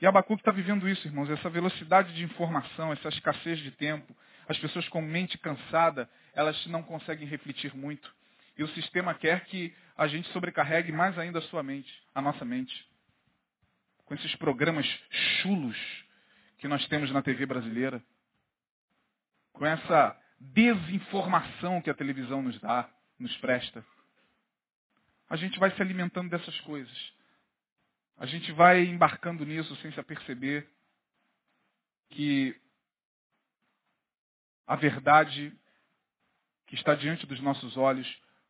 E 0.00 0.06
Abacuque 0.06 0.40
está 0.40 0.52
vivendo 0.52 0.88
isso, 0.88 1.08
irmãos, 1.08 1.28
essa 1.28 1.50
velocidade 1.50 2.14
de 2.14 2.22
informação, 2.22 2.92
essa 2.92 3.08
escassez 3.08 3.58
de 3.58 3.72
tempo. 3.72 4.16
As 4.48 4.56
pessoas 4.58 4.88
com 4.88 5.02
mente 5.02 5.36
cansada, 5.38 6.08
elas 6.32 6.66
não 6.68 6.82
conseguem 6.82 7.26
refletir 7.26 7.74
muito. 7.76 8.08
E 8.56 8.62
o 8.62 8.68
sistema 8.68 9.12
quer 9.14 9.44
que 9.46 9.74
a 9.96 10.06
gente 10.06 10.28
sobrecarregue 10.28 10.92
mais 10.92 11.18
ainda 11.18 11.40
a 11.40 11.42
sua 11.42 11.64
mente, 11.64 11.92
a 12.14 12.22
nossa 12.22 12.44
mente. 12.44 12.88
Com 14.04 14.14
esses 14.14 14.34
programas 14.36 14.86
chulos 15.42 15.76
que 16.58 16.68
nós 16.68 16.86
temos 16.86 17.10
na 17.10 17.22
TV 17.22 17.44
brasileira. 17.44 18.00
Com 19.52 19.66
essa 19.66 20.16
desinformação 20.38 21.80
que 21.80 21.90
a 21.90 21.94
televisão 21.94 22.42
nos 22.42 22.58
dá, 22.60 22.88
nos 23.18 23.36
presta. 23.38 23.84
A 25.28 25.36
gente 25.36 25.58
vai 25.58 25.70
se 25.74 25.82
alimentando 25.82 26.30
dessas 26.30 26.58
coisas. 26.60 27.12
A 28.16 28.26
gente 28.26 28.50
vai 28.52 28.84
embarcando 28.84 29.44
nisso 29.44 29.74
sem 29.76 29.92
se 29.92 30.00
aperceber 30.00 30.68
que 32.10 32.58
a 34.66 34.76
verdade 34.76 35.52
que 36.66 36.74
está 36.74 36.94
diante 36.94 37.26
dos 37.26 37.40
nossos 37.40 37.76
olhos 37.76 38.06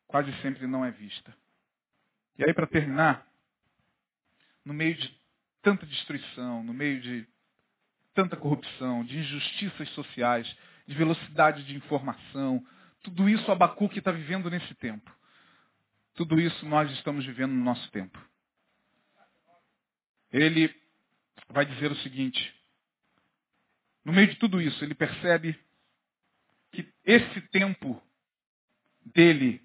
quase 0.07 0.31
sempre 0.41 0.67
não 0.67 0.83
é 0.83 0.91
vista. 0.91 1.35
E 2.37 2.43
aí, 2.43 2.53
para 2.53 2.67
terminar, 2.67 3.25
no 4.65 4.73
meio 4.73 4.95
de 4.95 5.19
tanta 5.61 5.85
destruição, 5.85 6.63
no 6.63 6.73
meio 6.73 7.01
de 7.01 7.27
tanta 8.13 8.35
corrupção, 8.35 9.03
de 9.05 9.17
injustiças 9.17 9.89
sociais, 9.89 10.57
de 10.89 10.97
velocidade 10.97 11.63
de 11.63 11.75
informação, 11.75 12.65
tudo 13.03 13.29
isso 13.29 13.49
Abacuque 13.51 13.99
está 13.99 14.11
vivendo 14.11 14.49
nesse 14.49 14.73
tempo. 14.75 15.09
Tudo 16.15 16.39
isso 16.39 16.65
nós 16.65 16.91
estamos 16.91 17.25
vivendo 17.25 17.53
no 17.53 17.63
nosso 17.63 17.89
tempo 17.91 18.19
ele 20.31 20.73
vai 21.49 21.65
dizer 21.65 21.91
o 21.91 21.95
seguinte: 21.97 22.55
no 24.03 24.13
meio 24.13 24.27
de 24.27 24.35
tudo 24.35 24.61
isso, 24.61 24.83
ele 24.83 24.93
percebe 24.93 25.59
que 26.71 26.91
esse 27.03 27.41
tempo 27.49 28.01
dele 29.05 29.61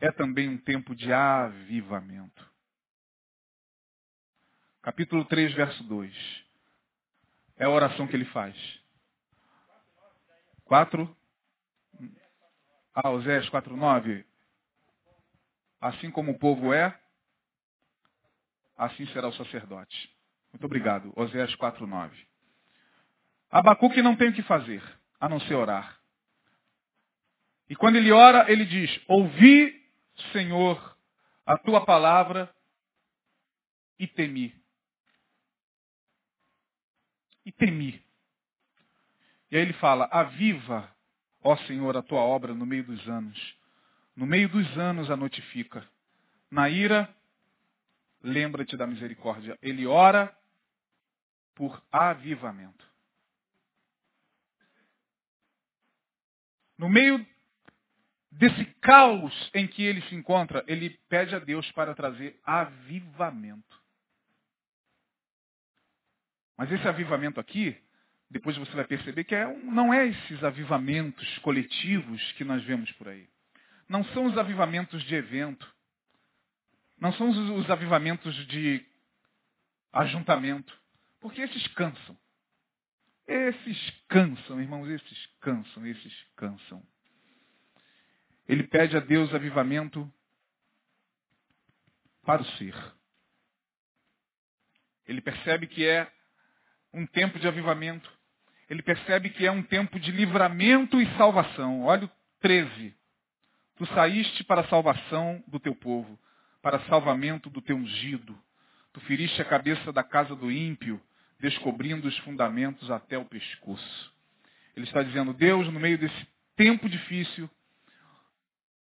é 0.00 0.10
também 0.12 0.48
um 0.48 0.58
tempo 0.58 0.94
de 0.94 1.12
avivamento. 1.12 2.50
Capítulo 4.82 5.24
3, 5.24 5.52
verso 5.54 5.82
2. 5.84 6.44
É 7.56 7.64
a 7.64 7.70
oração 7.70 8.08
que 8.08 8.16
ele 8.16 8.24
faz. 8.26 8.56
4. 10.72 11.16
Ah, 12.94 13.10
Oséias 13.10 13.46
4, 13.50 13.76
9. 13.76 14.24
Assim 15.78 16.10
como 16.10 16.32
o 16.32 16.38
povo 16.38 16.72
é, 16.72 16.98
assim 18.78 19.06
será 19.08 19.28
o 19.28 19.34
sacerdote. 19.34 20.16
Muito 20.50 20.64
obrigado. 20.64 21.12
Oséias 21.14 21.54
4.9. 21.56 22.10
Abacuque 23.50 24.00
não 24.00 24.16
tem 24.16 24.30
o 24.30 24.32
que 24.32 24.42
fazer, 24.44 24.82
a 25.20 25.28
não 25.28 25.40
ser 25.40 25.56
orar. 25.56 26.00
E 27.68 27.76
quando 27.76 27.96
ele 27.96 28.10
ora, 28.10 28.50
ele 28.50 28.64
diz, 28.64 28.98
ouvi, 29.08 29.78
Senhor, 30.32 30.96
a 31.44 31.58
tua 31.58 31.84
palavra 31.84 32.50
e 33.98 34.06
temi. 34.06 34.58
E 37.44 37.52
temi. 37.52 38.02
E 39.52 39.56
aí 39.56 39.60
ele 39.60 39.74
fala, 39.74 40.08
aviva, 40.10 40.90
ó 41.42 41.54
Senhor, 41.58 41.94
a 41.94 42.02
tua 42.02 42.20
obra 42.20 42.54
no 42.54 42.64
meio 42.64 42.84
dos 42.84 43.06
anos. 43.06 43.54
No 44.16 44.24
meio 44.24 44.48
dos 44.48 44.78
anos 44.78 45.10
a 45.10 45.16
notifica. 45.16 45.86
Na 46.50 46.70
ira, 46.70 47.14
lembra-te 48.22 48.78
da 48.78 48.86
misericórdia. 48.86 49.58
Ele 49.60 49.86
ora 49.86 50.34
por 51.54 51.82
avivamento. 51.92 52.82
No 56.78 56.88
meio 56.88 57.24
desse 58.30 58.64
caos 58.80 59.50
em 59.52 59.66
que 59.66 59.82
ele 59.82 60.00
se 60.08 60.14
encontra, 60.14 60.64
ele 60.66 60.98
pede 61.10 61.34
a 61.34 61.38
Deus 61.38 61.70
para 61.72 61.94
trazer 61.94 62.40
avivamento. 62.42 63.82
Mas 66.56 66.72
esse 66.72 66.88
avivamento 66.88 67.38
aqui, 67.38 67.81
depois 68.32 68.56
você 68.56 68.72
vai 68.72 68.86
perceber 68.86 69.24
que 69.24 69.34
é 69.34 69.46
não 69.46 69.92
é 69.92 70.06
esses 70.06 70.42
avivamentos 70.42 71.38
coletivos 71.38 72.32
que 72.32 72.44
nós 72.44 72.64
vemos 72.64 72.90
por 72.92 73.08
aí. 73.08 73.28
Não 73.86 74.02
são 74.06 74.24
os 74.24 74.38
avivamentos 74.38 75.02
de 75.04 75.14
evento. 75.14 75.70
Não 76.98 77.12
são 77.12 77.28
os, 77.28 77.36
os 77.36 77.70
avivamentos 77.70 78.34
de 78.46 78.84
ajuntamento. 79.92 80.72
Porque 81.20 81.42
esses 81.42 81.66
cansam. 81.68 82.18
Esses 83.26 83.90
cansam, 84.08 84.60
irmãos, 84.60 84.88
esses 84.88 85.26
cansam, 85.38 85.86
esses 85.86 86.26
cansam. 86.34 86.82
Ele 88.48 88.62
pede 88.62 88.96
a 88.96 89.00
Deus 89.00 89.32
avivamento 89.34 90.10
para 92.22 92.40
o 92.40 92.46
ser. 92.56 92.74
Ele 95.06 95.20
percebe 95.20 95.66
que 95.66 95.86
é 95.86 96.10
um 96.94 97.06
tempo 97.06 97.38
de 97.38 97.46
avivamento. 97.46 98.10
Ele 98.72 98.80
percebe 98.80 99.28
que 99.28 99.44
é 99.44 99.50
um 99.50 99.62
tempo 99.62 100.00
de 100.00 100.10
livramento 100.10 100.98
e 100.98 101.06
salvação. 101.18 101.82
Olha 101.82 102.06
o 102.06 102.10
13. 102.40 102.96
Tu 103.76 103.84
saíste 103.88 104.42
para 104.44 104.62
a 104.62 104.68
salvação 104.68 105.44
do 105.46 105.60
teu 105.60 105.74
povo 105.74 106.18
para 106.62 106.80
salvamento 106.86 107.50
do 107.50 107.60
teu 107.60 107.76
ungido. 107.76 108.34
Tu 108.94 109.00
feriste 109.02 109.42
a 109.42 109.44
cabeça 109.44 109.92
da 109.92 110.02
casa 110.02 110.34
do 110.34 110.50
ímpio, 110.50 110.98
descobrindo 111.38 112.08
os 112.08 112.16
fundamentos 112.20 112.90
até 112.90 113.18
o 113.18 113.26
pescoço. 113.26 114.14
Ele 114.74 114.86
está 114.86 115.02
dizendo, 115.02 115.34
Deus, 115.34 115.66
no 115.70 115.78
meio 115.78 115.98
desse 115.98 116.26
tempo 116.56 116.88
difícil, 116.88 117.50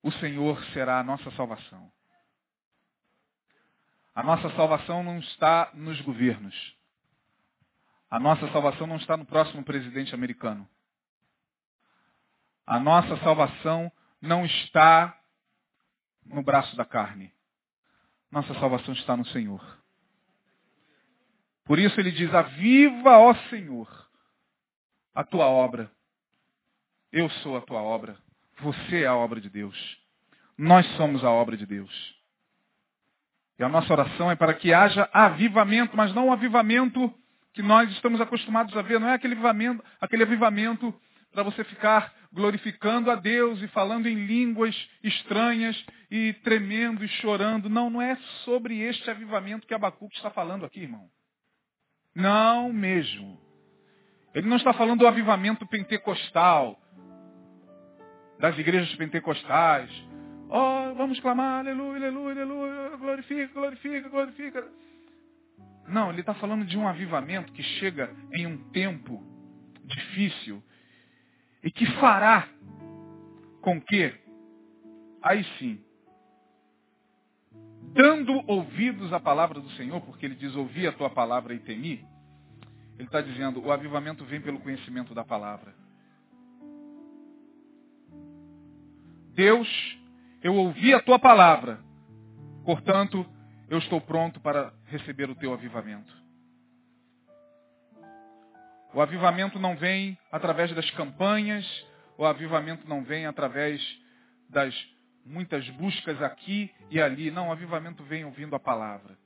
o 0.01 0.13
Senhor 0.13 0.65
será 0.67 1.01
a 1.01 1.03
nossa 1.03 1.29
salvação. 1.33 1.91
A 4.15 4.23
nossa 4.23 4.49
salvação 4.51 5.03
não 5.03 5.19
está 5.19 5.73
nos 5.75 6.01
governos. 6.03 6.55
A 8.13 8.21
nossa 8.21 8.47
salvação 8.53 8.87
não 8.87 8.97
está 8.97 9.17
no 9.17 9.25
próximo 9.25 9.65
presidente 9.65 10.15
americano. 10.15 10.69
A 12.67 12.79
nossa 12.79 13.17
salvação 13.25 13.91
não 14.21 14.45
está 14.45 15.19
no 16.27 16.43
braço 16.43 16.77
da 16.77 16.85
carne. 16.85 17.33
Nossa 18.31 18.53
salvação 18.61 18.93
está 18.93 19.17
no 19.17 19.25
Senhor. 19.25 19.65
Por 21.65 21.79
isso 21.79 21.99
ele 21.99 22.11
diz: 22.11 22.35
Aviva, 22.35 23.17
ó 23.17 23.35
Senhor, 23.49 23.89
a 25.15 25.25
tua 25.25 25.47
obra. 25.47 25.91
Eu 27.11 27.31
sou 27.31 27.57
a 27.57 27.63
tua 27.63 27.81
obra. 27.81 28.19
Você 28.61 29.05
é 29.05 29.07
a 29.07 29.17
obra 29.17 29.41
de 29.41 29.49
Deus. 29.49 29.99
Nós 30.59 30.87
somos 30.99 31.25
a 31.25 31.31
obra 31.31 31.57
de 31.57 31.65
Deus. 31.65 32.15
E 33.59 33.65
a 33.65 33.71
nossa 33.71 33.91
oração 33.91 34.31
é 34.31 34.37
para 34.37 34.53
que 34.53 34.75
haja 34.75 35.09
avivamento, 35.15 35.97
mas 35.97 36.15
não 36.15 36.29
o 36.29 36.33
avivamento 36.33 37.22
que 37.53 37.63
nós 37.63 37.91
estamos 37.93 38.21
acostumados 38.21 38.77
a 38.77 38.83
ver. 38.83 38.99
Não 38.99 39.09
é 39.09 39.15
aquele 39.15 39.35
avivamento, 39.35 39.85
aquele 40.01 40.23
avivamento 40.23 40.95
para 41.33 41.43
você 41.43 41.65
ficar 41.65 42.13
glorificando 42.33 43.11
a 43.11 43.15
Deus 43.15 43.61
e 43.63 43.69
falando 43.69 44.07
em 44.07 44.27
línguas 44.27 44.75
estranhas 45.03 45.83
e 46.11 46.33
tremendo 46.45 47.05
e 47.05 47.09
chorando. 47.09 47.69
Não, 47.69 47.91
não 47.91 48.01
é 48.01 48.17
sobre 48.45 48.81
este 48.81 49.11
avivamento 49.11 49.67
que 49.67 49.75
Abacuque 49.75 50.17
está 50.17 50.31
falando 50.31 50.65
aqui, 50.65 50.81
irmão. 50.81 51.09
Não 52.15 52.73
mesmo. 52.73 53.41
Ele 54.35 54.49
não 54.49 54.57
está 54.57 54.73
falando 54.73 55.01
do 55.01 55.07
avivamento 55.07 55.67
pentecostal, 55.67 56.79
das 58.39 58.59
igrejas 58.59 58.95
pentecostais. 58.97 59.91
Oh, 60.49 60.95
vamos 60.95 61.21
clamar, 61.21 61.61
aleluia, 61.61 62.09
aleluia, 62.09 62.43
aleluia, 62.43 62.97
glorifica, 62.97 63.53
glorifica, 63.55 64.09
glorifica. 64.09 64.69
Não, 65.87 66.11
ele 66.11 66.21
está 66.21 66.35
falando 66.35 66.65
de 66.65 66.79
um 66.79 66.87
avivamento 66.87 67.53
que 67.53 67.63
chega 67.63 68.15
em 68.33 68.47
um 68.47 68.57
tempo 68.71 69.23
difícil 69.85 70.63
e 71.63 71.71
que 71.71 71.87
fará 71.99 72.49
com 73.61 73.81
que, 73.81 74.15
aí 75.23 75.45
sim, 75.59 75.83
dando 77.93 78.43
ouvidos 78.47 79.13
à 79.13 79.21
palavra 79.21 79.61
do 79.61 79.71
Senhor, 79.71 80.01
porque 80.01 80.27
ele 80.27 80.35
diz, 80.35 80.55
ouvi 80.57 80.87
a 80.87 80.93
tua 80.93 81.11
palavra 81.11 81.55
e 81.55 81.59
temi, 81.59 82.05
ele 82.99 83.09
está 83.09 83.21
dizendo, 83.21 83.63
o 83.65 83.73
avivamento 83.73 84.25
vem 84.25 84.41
pelo 84.41 84.61
conhecimento 84.61 85.15
da 85.15 85.25
palavra. 85.25 85.75
Deus, 89.35 89.69
eu 90.43 90.55
ouvi 90.55 90.93
a 90.93 91.01
tua 91.01 91.19
palavra, 91.19 91.81
portanto, 92.65 93.27
eu 93.73 93.79
estou 93.79 94.03
pronto 94.03 94.39
para 94.39 94.71
receber 94.85 95.31
o 95.31 95.35
teu 95.35 95.51
avivamento. 95.51 96.15
O 98.93 99.01
avivamento 99.01 99.59
não 99.59 99.75
vem 99.75 100.19
através 100.31 100.71
das 100.75 100.91
campanhas, 100.91 101.65
o 102.19 102.27
avivamento 102.27 102.87
não 102.87 103.03
vem 103.03 103.25
através 103.25 103.81
das 104.47 104.75
muitas 105.25 105.67
buscas 105.71 106.21
aqui 106.21 106.71
e 106.91 107.01
ali. 107.01 107.31
Não, 107.31 107.49
o 107.49 107.53
avivamento 107.53 108.05
vem 108.05 108.27
ouvindo 108.27 108.55
a 108.55 108.61
palavra. 108.61 109.17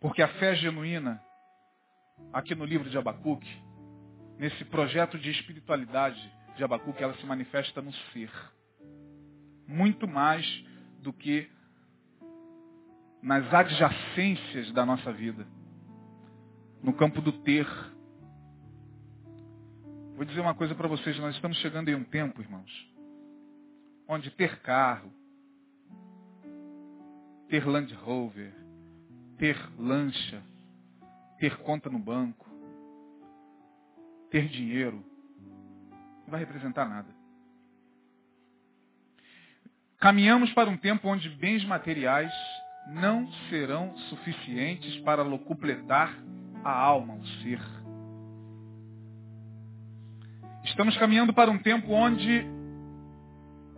Porque 0.00 0.22
a 0.22 0.28
fé 0.38 0.54
genuína, 0.54 1.22
aqui 2.32 2.54
no 2.54 2.64
livro 2.64 2.88
de 2.88 2.96
Abacuque, 2.96 3.62
nesse 4.38 4.64
projeto 4.64 5.18
de 5.18 5.30
espiritualidade 5.32 6.32
de 6.56 6.64
Abacuque, 6.64 7.02
ela 7.02 7.14
se 7.18 7.26
manifesta 7.26 7.82
no 7.82 7.92
ser. 7.92 8.55
Muito 9.66 10.06
mais 10.06 10.46
do 11.02 11.12
que 11.12 11.48
nas 13.22 13.52
adjacências 13.52 14.70
da 14.72 14.86
nossa 14.86 15.12
vida. 15.12 15.46
No 16.82 16.92
campo 16.92 17.20
do 17.20 17.32
ter. 17.32 17.66
Vou 20.14 20.24
dizer 20.24 20.40
uma 20.40 20.54
coisa 20.54 20.74
para 20.74 20.88
vocês, 20.88 21.18
nós 21.18 21.34
estamos 21.34 21.58
chegando 21.58 21.88
em 21.88 21.94
um 21.94 22.04
tempo, 22.04 22.40
irmãos, 22.40 22.94
onde 24.08 24.30
ter 24.30 24.60
carro, 24.60 25.12
ter 27.48 27.66
Land 27.66 27.92
Rover, 27.94 28.54
ter 29.36 29.58
lancha, 29.78 30.42
ter 31.38 31.56
conta 31.58 31.90
no 31.90 31.98
banco, 31.98 32.46
ter 34.30 34.48
dinheiro, 34.48 35.04
não 35.90 36.30
vai 36.30 36.40
representar 36.40 36.88
nada. 36.88 37.15
Caminhamos 39.98 40.52
para 40.52 40.68
um 40.68 40.76
tempo 40.76 41.08
onde 41.08 41.28
bens 41.30 41.64
materiais 41.64 42.32
não 42.88 43.30
serão 43.48 43.96
suficientes 44.08 44.96
para 45.00 45.22
locupletar 45.22 46.14
a 46.62 46.70
alma, 46.70 47.14
o 47.14 47.26
ser. 47.42 47.60
Estamos 50.64 50.96
caminhando 50.98 51.32
para 51.32 51.50
um 51.50 51.58
tempo 51.58 51.92
onde 51.92 52.44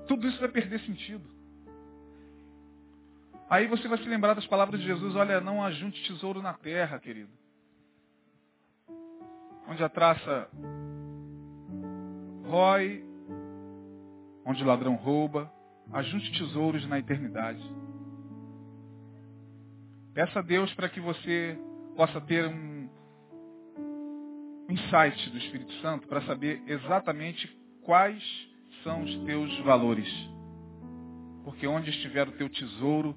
tudo 0.08 0.26
isso 0.26 0.40
vai 0.40 0.48
perder 0.48 0.80
sentido. 0.80 1.24
Aí 3.48 3.66
você 3.66 3.86
vai 3.88 3.98
se 3.98 4.08
lembrar 4.08 4.34
das 4.34 4.46
palavras 4.46 4.80
de 4.80 4.86
Jesus, 4.86 5.14
olha, 5.14 5.40
não 5.40 5.64
ajunte 5.64 6.02
tesouro 6.02 6.42
na 6.42 6.52
terra, 6.52 6.98
querido. 6.98 7.30
Onde 9.66 9.82
a 9.84 9.88
traça 9.88 10.48
rói, 12.44 13.04
onde 14.44 14.62
o 14.62 14.66
ladrão 14.66 14.94
rouba, 14.96 15.50
ajunte 15.92 16.32
tesouros 16.38 16.86
na 16.86 16.98
eternidade. 16.98 17.62
Peça 20.14 20.40
a 20.40 20.42
Deus 20.42 20.72
para 20.74 20.88
que 20.88 21.00
você 21.00 21.58
possa 21.96 22.20
ter 22.20 22.46
um 22.46 22.88
insight 24.68 25.30
do 25.30 25.38
Espírito 25.38 25.72
Santo 25.80 26.06
para 26.06 26.20
saber 26.22 26.62
exatamente 26.66 27.48
quais 27.82 28.22
são 28.82 29.02
os 29.02 29.16
teus 29.24 29.58
valores. 29.60 30.08
Porque 31.44 31.66
onde 31.66 31.90
estiver 31.90 32.28
o 32.28 32.32
teu 32.32 32.48
tesouro, 32.50 33.16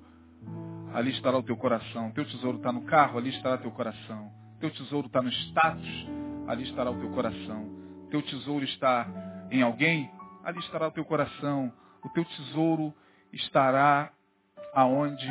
ali 0.93 1.11
estará 1.11 1.37
o 1.37 1.43
teu 1.43 1.57
coração. 1.57 2.11
Teu 2.11 2.25
tesouro 2.25 2.57
está 2.57 2.71
no 2.71 2.83
carro, 2.83 3.17
ali 3.17 3.29
estará 3.29 3.55
o 3.55 3.59
teu 3.59 3.71
coração. 3.71 4.31
Teu 4.59 4.71
tesouro 4.71 5.07
está 5.07 5.21
no 5.21 5.29
status, 5.29 6.07
ali 6.47 6.63
estará 6.63 6.91
o 6.91 6.99
teu 6.99 7.09
coração. 7.11 7.69
Teu 8.09 8.21
tesouro 8.21 8.63
está 8.63 9.07
em 9.49 9.61
alguém, 9.61 10.09
ali 10.43 10.59
estará 10.59 10.87
o 10.87 10.91
teu 10.91 11.03
coração. 11.03 11.73
O 12.03 12.09
teu 12.09 12.25
tesouro 12.25 12.93
estará 13.31 14.11
aonde 14.73 15.27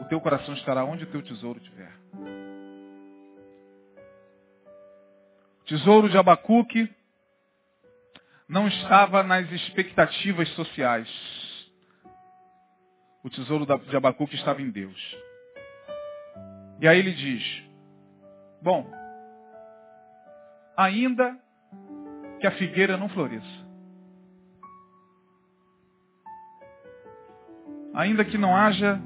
o 0.00 0.04
teu 0.06 0.20
coração 0.20 0.54
estará 0.54 0.84
onde 0.84 1.04
o 1.04 1.10
teu 1.10 1.22
tesouro 1.22 1.58
estiver. 1.58 1.92
O 5.60 5.64
tesouro 5.64 6.08
de 6.08 6.18
Abacuque 6.18 6.92
não 8.48 8.66
estava 8.68 9.22
nas 9.22 9.50
expectativas 9.50 10.48
sociais. 10.50 11.08
O 13.22 13.30
tesouro 13.30 13.64
de 13.64 13.96
Abacuque 13.96 14.34
estava 14.34 14.60
em 14.60 14.70
Deus. 14.70 15.16
E 16.80 16.88
aí 16.88 16.98
ele 16.98 17.12
diz, 17.12 17.62
bom, 18.60 18.90
ainda 20.76 21.38
que 22.40 22.46
a 22.46 22.50
figueira 22.50 22.96
não 22.96 23.08
floresça, 23.08 23.61
ainda 27.94 28.24
que 28.24 28.38
não 28.38 28.56
haja 28.56 29.00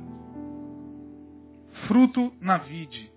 fruto 1.87 2.33
na 2.41 2.59
vide. 2.59 3.11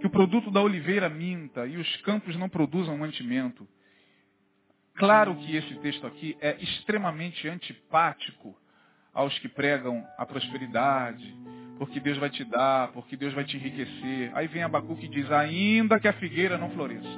Que 0.00 0.06
o 0.06 0.10
produto 0.10 0.50
da 0.50 0.60
oliveira 0.60 1.08
minta 1.08 1.66
e 1.66 1.76
os 1.76 1.96
campos 1.98 2.36
não 2.36 2.48
produzam 2.48 2.96
mantimento. 2.98 3.66
Claro 4.94 5.34
que 5.36 5.56
esse 5.56 5.74
texto 5.76 6.06
aqui 6.06 6.36
é 6.40 6.56
extremamente 6.62 7.48
antipático 7.48 8.56
aos 9.12 9.38
que 9.38 9.48
pregam 9.48 10.06
a 10.18 10.26
prosperidade, 10.26 11.34
porque 11.78 12.00
Deus 12.00 12.18
vai 12.18 12.30
te 12.30 12.44
dar, 12.44 12.92
porque 12.92 13.16
Deus 13.16 13.34
vai 13.34 13.44
te 13.44 13.56
enriquecer. 13.56 14.30
Aí 14.34 14.46
vem 14.46 14.62
Abacuque 14.62 15.06
e 15.06 15.08
diz, 15.08 15.30
ainda 15.30 15.98
que 15.98 16.08
a 16.08 16.12
figueira 16.14 16.56
não 16.56 16.70
floresça, 16.70 17.08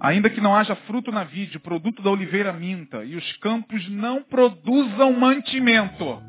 ainda 0.00 0.30
que 0.30 0.40
não 0.40 0.54
haja 0.54 0.74
fruto 0.76 1.10
na 1.10 1.24
vide, 1.24 1.56
o 1.56 1.60
produto 1.60 2.02
da 2.02 2.10
oliveira 2.10 2.52
minta, 2.52 3.04
e 3.04 3.16
os 3.16 3.36
campos 3.38 3.88
não 3.88 4.22
produzam 4.22 5.12
mantimento. 5.12 6.28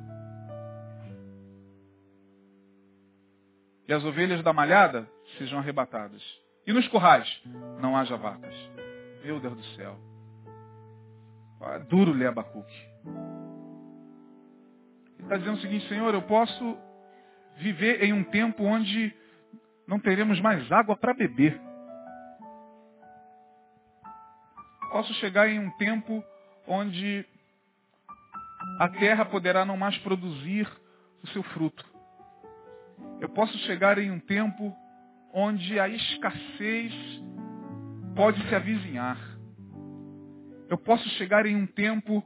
e 3.89 3.93
as 3.93 4.05
ovelhas 4.05 4.43
da 4.43 4.53
malhada 4.53 5.09
sejam 5.39 5.57
arrebatadas. 5.57 6.21
E 6.67 6.71
nos 6.71 6.87
currais 6.89 7.27
não 7.81 7.97
haja 7.97 8.15
vacas. 8.15 8.53
Meu 9.25 9.39
Deus 9.39 9.57
do 9.57 9.63
céu. 9.75 9.97
É 11.59 11.79
duro 11.79 12.13
ler 12.13 12.27
Abacuque. 12.27 12.87
Ele 15.17 15.23
está 15.23 15.37
dizendo 15.37 15.57
o 15.57 15.61
seguinte, 15.61 15.87
Senhor, 15.89 16.13
eu 16.13 16.21
posso 16.21 16.77
viver 17.57 18.03
em 18.03 18.13
um 18.13 18.23
tempo 18.25 18.63
onde 18.63 19.11
não 19.87 19.99
teremos 19.99 20.39
mais 20.39 20.71
água 20.71 20.95
para 20.95 21.15
beber. 21.15 21.59
Posso 24.99 25.13
chegar 25.13 25.47
em 25.47 25.57
um 25.57 25.69
tempo 25.77 26.21
onde 26.67 27.25
a 28.77 28.89
terra 28.89 29.23
poderá 29.23 29.63
não 29.63 29.77
mais 29.77 29.97
produzir 29.99 30.69
o 31.23 31.27
seu 31.29 31.41
fruto. 31.41 31.85
Eu 33.21 33.29
posso 33.29 33.57
chegar 33.59 33.97
em 33.97 34.11
um 34.11 34.19
tempo 34.19 34.75
onde 35.33 35.79
a 35.79 35.87
escassez 35.87 36.93
pode 38.13 38.45
se 38.49 38.53
avizinhar. 38.53 39.17
Eu 40.67 40.77
posso 40.77 41.07
chegar 41.11 41.45
em 41.45 41.55
um 41.55 41.65
tempo 41.65 42.21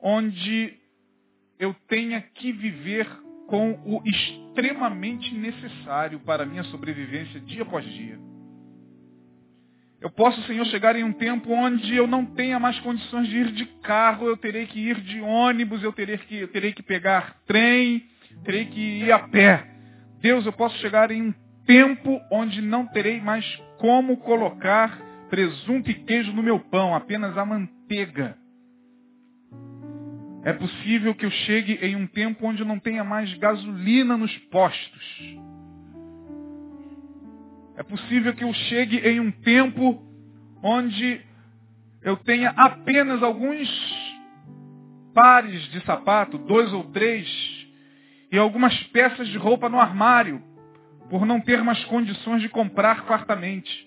onde 0.00 0.74
eu 1.58 1.74
tenha 1.86 2.22
que 2.22 2.50
viver 2.50 3.06
com 3.46 3.72
o 3.84 4.02
extremamente 4.06 5.34
necessário 5.34 6.18
para 6.20 6.44
a 6.44 6.46
minha 6.46 6.64
sobrevivência 6.64 7.38
dia 7.40 7.60
após 7.60 7.84
dia. 7.84 8.25
Eu 10.00 10.10
posso, 10.10 10.42
Senhor, 10.42 10.64
chegar 10.66 10.94
em 10.94 11.04
um 11.04 11.12
tempo 11.12 11.50
onde 11.50 11.94
eu 11.94 12.06
não 12.06 12.24
tenha 12.24 12.58
mais 12.58 12.78
condições 12.80 13.28
de 13.28 13.38
ir 13.38 13.52
de 13.52 13.64
carro, 13.82 14.26
eu 14.26 14.36
terei 14.36 14.66
que 14.66 14.78
ir 14.78 15.00
de 15.00 15.20
ônibus, 15.20 15.82
eu 15.82 15.92
terei 15.92 16.18
que, 16.18 16.36
eu 16.36 16.48
terei 16.48 16.72
que 16.72 16.82
pegar 16.82 17.36
trem, 17.46 18.04
terei 18.44 18.66
que 18.66 18.80
ir 18.80 19.10
a 19.10 19.20
pé. 19.20 19.66
Deus, 20.20 20.44
eu 20.44 20.52
posso 20.52 20.76
chegar 20.78 21.10
em 21.10 21.22
um 21.22 21.34
tempo 21.66 22.20
onde 22.30 22.60
não 22.60 22.86
terei 22.86 23.20
mais 23.20 23.44
como 23.78 24.18
colocar 24.18 25.00
presunto 25.30 25.90
e 25.90 25.94
queijo 25.94 26.32
no 26.32 26.42
meu 26.42 26.60
pão, 26.60 26.94
apenas 26.94 27.36
a 27.36 27.44
manteiga. 27.44 28.36
É 30.44 30.52
possível 30.52 31.14
que 31.14 31.26
eu 31.26 31.30
chegue 31.30 31.74
em 31.82 31.96
um 31.96 32.06
tempo 32.06 32.46
onde 32.46 32.64
não 32.64 32.78
tenha 32.78 33.02
mais 33.02 33.32
gasolina 33.34 34.16
nos 34.16 34.36
postos. 34.50 35.36
É 37.76 37.82
possível 37.82 38.34
que 38.34 38.42
eu 38.42 38.52
chegue 38.54 38.98
em 38.98 39.20
um 39.20 39.30
tempo 39.30 40.02
onde 40.62 41.20
eu 42.02 42.16
tenha 42.16 42.50
apenas 42.50 43.22
alguns 43.22 43.68
pares 45.12 45.62
de 45.70 45.84
sapato, 45.84 46.38
dois 46.38 46.72
ou 46.72 46.84
três, 46.84 47.28
e 48.32 48.38
algumas 48.38 48.76
peças 48.88 49.28
de 49.28 49.36
roupa 49.38 49.68
no 49.68 49.78
armário, 49.78 50.42
por 51.10 51.24
não 51.24 51.40
ter 51.40 51.62
mais 51.62 51.82
condições 51.84 52.42
de 52.42 52.48
comprar 52.48 53.04
fartamente. 53.04 53.86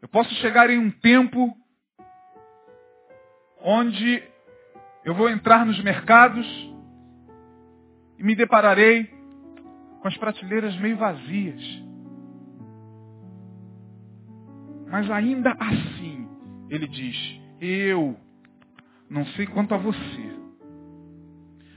Eu 0.00 0.08
posso 0.08 0.32
chegar 0.36 0.68
em 0.70 0.78
um 0.78 0.90
tempo 0.90 1.56
onde 3.60 4.22
eu 5.04 5.14
vou 5.14 5.30
entrar 5.30 5.64
nos 5.64 5.80
mercados 5.82 6.46
e 8.18 8.22
me 8.24 8.34
depararei 8.34 9.11
com 10.02 10.08
as 10.08 10.16
prateleiras 10.16 10.76
meio 10.80 10.96
vazias. 10.96 11.62
Mas 14.90 15.08
ainda 15.10 15.56
assim, 15.58 16.28
ele 16.68 16.88
diz, 16.88 17.40
eu 17.60 18.18
não 19.08 19.24
sei 19.28 19.46
quanto 19.46 19.74
a 19.74 19.78
você. 19.78 20.32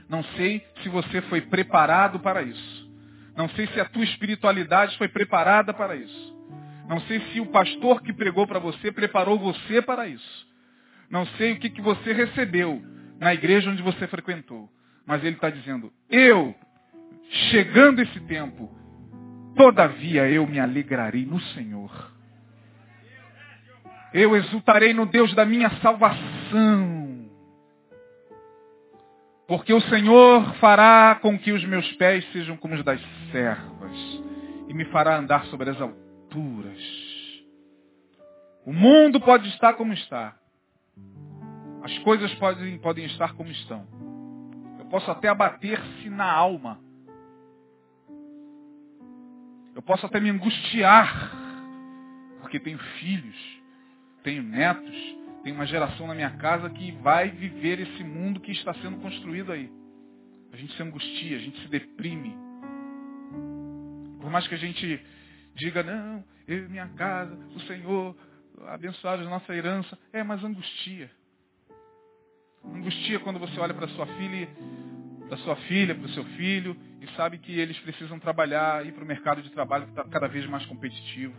Não 0.08 0.22
sei 0.36 0.66
se 0.82 0.88
você 0.88 1.22
foi 1.22 1.40
preparado 1.40 2.18
para 2.18 2.42
isso. 2.42 2.90
Não 3.36 3.48
sei 3.50 3.68
se 3.68 3.80
a 3.80 3.84
tua 3.84 4.04
espiritualidade 4.04 4.98
foi 4.98 5.08
preparada 5.08 5.72
para 5.72 5.94
isso. 5.94 6.36
Não 6.88 7.00
sei 7.02 7.20
se 7.32 7.40
o 7.40 7.46
pastor 7.46 8.02
que 8.02 8.12
pregou 8.12 8.46
para 8.46 8.58
você 8.58 8.90
preparou 8.90 9.38
você 9.38 9.80
para 9.80 10.08
isso. 10.08 10.46
Não 11.08 11.26
sei 11.38 11.52
o 11.52 11.58
que, 11.58 11.70
que 11.70 11.80
você 11.80 12.12
recebeu 12.12 12.82
na 13.18 13.32
igreja 13.32 13.70
onde 13.70 13.82
você 13.82 14.06
frequentou. 14.08 14.68
Mas 15.06 15.22
ele 15.22 15.36
está 15.36 15.50
dizendo, 15.50 15.92
eu, 16.10 16.54
chegando 17.28 18.00
esse 18.00 18.20
tempo, 18.20 18.70
todavia 19.54 20.28
eu 20.28 20.46
me 20.46 20.58
alegrarei 20.58 21.24
no 21.24 21.40
Senhor. 21.40 22.12
Eu 24.12 24.36
exultarei 24.36 24.94
no 24.94 25.06
Deus 25.06 25.34
da 25.34 25.44
minha 25.44 25.70
salvação. 25.80 27.28
Porque 29.46 29.72
o 29.72 29.80
Senhor 29.82 30.54
fará 30.56 31.18
com 31.20 31.38
que 31.38 31.52
os 31.52 31.64
meus 31.64 31.90
pés 31.92 32.24
sejam 32.32 32.56
como 32.56 32.74
os 32.74 32.84
das 32.84 33.00
servas 33.30 33.96
e 34.68 34.74
me 34.74 34.84
fará 34.86 35.18
andar 35.18 35.44
sobre 35.46 35.70
as 35.70 35.80
alturas. 35.80 36.80
O 38.64 38.72
mundo 38.72 39.20
pode 39.20 39.48
estar 39.50 39.74
como 39.74 39.92
está, 39.92 40.34
as 41.86 41.96
coisas 41.98 42.34
podem, 42.34 42.76
podem 42.78 43.04
estar 43.04 43.34
como 43.34 43.48
estão. 43.48 43.86
Eu 44.76 44.86
posso 44.86 45.08
até 45.08 45.28
abater-se 45.28 46.10
na 46.10 46.28
alma. 46.28 46.80
Eu 49.76 49.82
posso 49.82 50.06
até 50.06 50.18
me 50.18 50.30
angustiar, 50.30 51.30
porque 52.40 52.58
tenho 52.58 52.78
filhos, 52.98 53.36
tenho 54.22 54.42
netos, 54.42 54.96
tenho 55.44 55.54
uma 55.54 55.66
geração 55.66 56.06
na 56.06 56.14
minha 56.14 56.30
casa 56.30 56.70
que 56.70 56.92
vai 56.92 57.28
viver 57.28 57.80
esse 57.80 58.02
mundo 58.02 58.40
que 58.40 58.52
está 58.52 58.72
sendo 58.72 58.96
construído 59.02 59.52
aí. 59.52 59.70
A 60.50 60.56
gente 60.56 60.74
se 60.74 60.82
angustia, 60.82 61.36
a 61.36 61.40
gente 61.40 61.60
se 61.60 61.68
deprime. 61.68 62.34
Por 64.18 64.30
mais 64.30 64.48
que 64.48 64.54
a 64.54 64.58
gente 64.58 64.98
diga, 65.54 65.82
não, 65.82 66.24
eu 66.48 66.64
e 66.64 66.68
minha 66.70 66.88
casa, 66.88 67.38
o 67.54 67.60
Senhor, 67.60 68.16
abençoados 68.68 69.26
a 69.26 69.30
nossa 69.30 69.54
herança, 69.54 69.98
é, 70.10 70.22
mas 70.22 70.42
angustia. 70.42 71.10
Angustia 72.64 73.20
quando 73.20 73.38
você 73.38 73.60
olha 73.60 73.74
para 73.74 73.88
sua 73.88 74.06
filha, 74.06 74.48
da 75.28 75.36
sua 75.38 75.56
filha, 75.56 75.94
para 75.94 76.06
o 76.06 76.10
seu 76.10 76.24
filho, 76.36 76.76
e 77.00 77.06
sabe 77.16 77.38
que 77.38 77.58
eles 77.58 77.78
precisam 77.80 78.18
trabalhar, 78.18 78.84
ir 78.86 78.92
para 78.92 79.04
o 79.04 79.06
mercado 79.06 79.42
de 79.42 79.50
trabalho 79.50 79.84
que 79.84 79.90
está 79.90 80.04
cada 80.04 80.28
vez 80.28 80.46
mais 80.46 80.64
competitivo. 80.66 81.34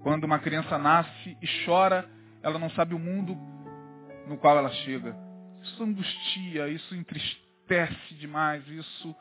Quando 0.00 0.24
uma 0.24 0.38
criança 0.38 0.78
nasce 0.78 1.36
e 1.42 1.64
chora, 1.64 2.08
ela 2.42 2.58
não 2.58 2.70
sabe 2.70 2.94
o 2.94 2.98
mundo 2.98 3.36
no 4.26 4.36
qual 4.36 4.56
ela 4.56 4.70
chega. 4.70 5.16
Isso 5.62 5.82
angustia, 5.82 6.68
isso 6.68 6.94
entristece 6.94 8.14
demais, 8.14 8.66
isso 8.68 9.14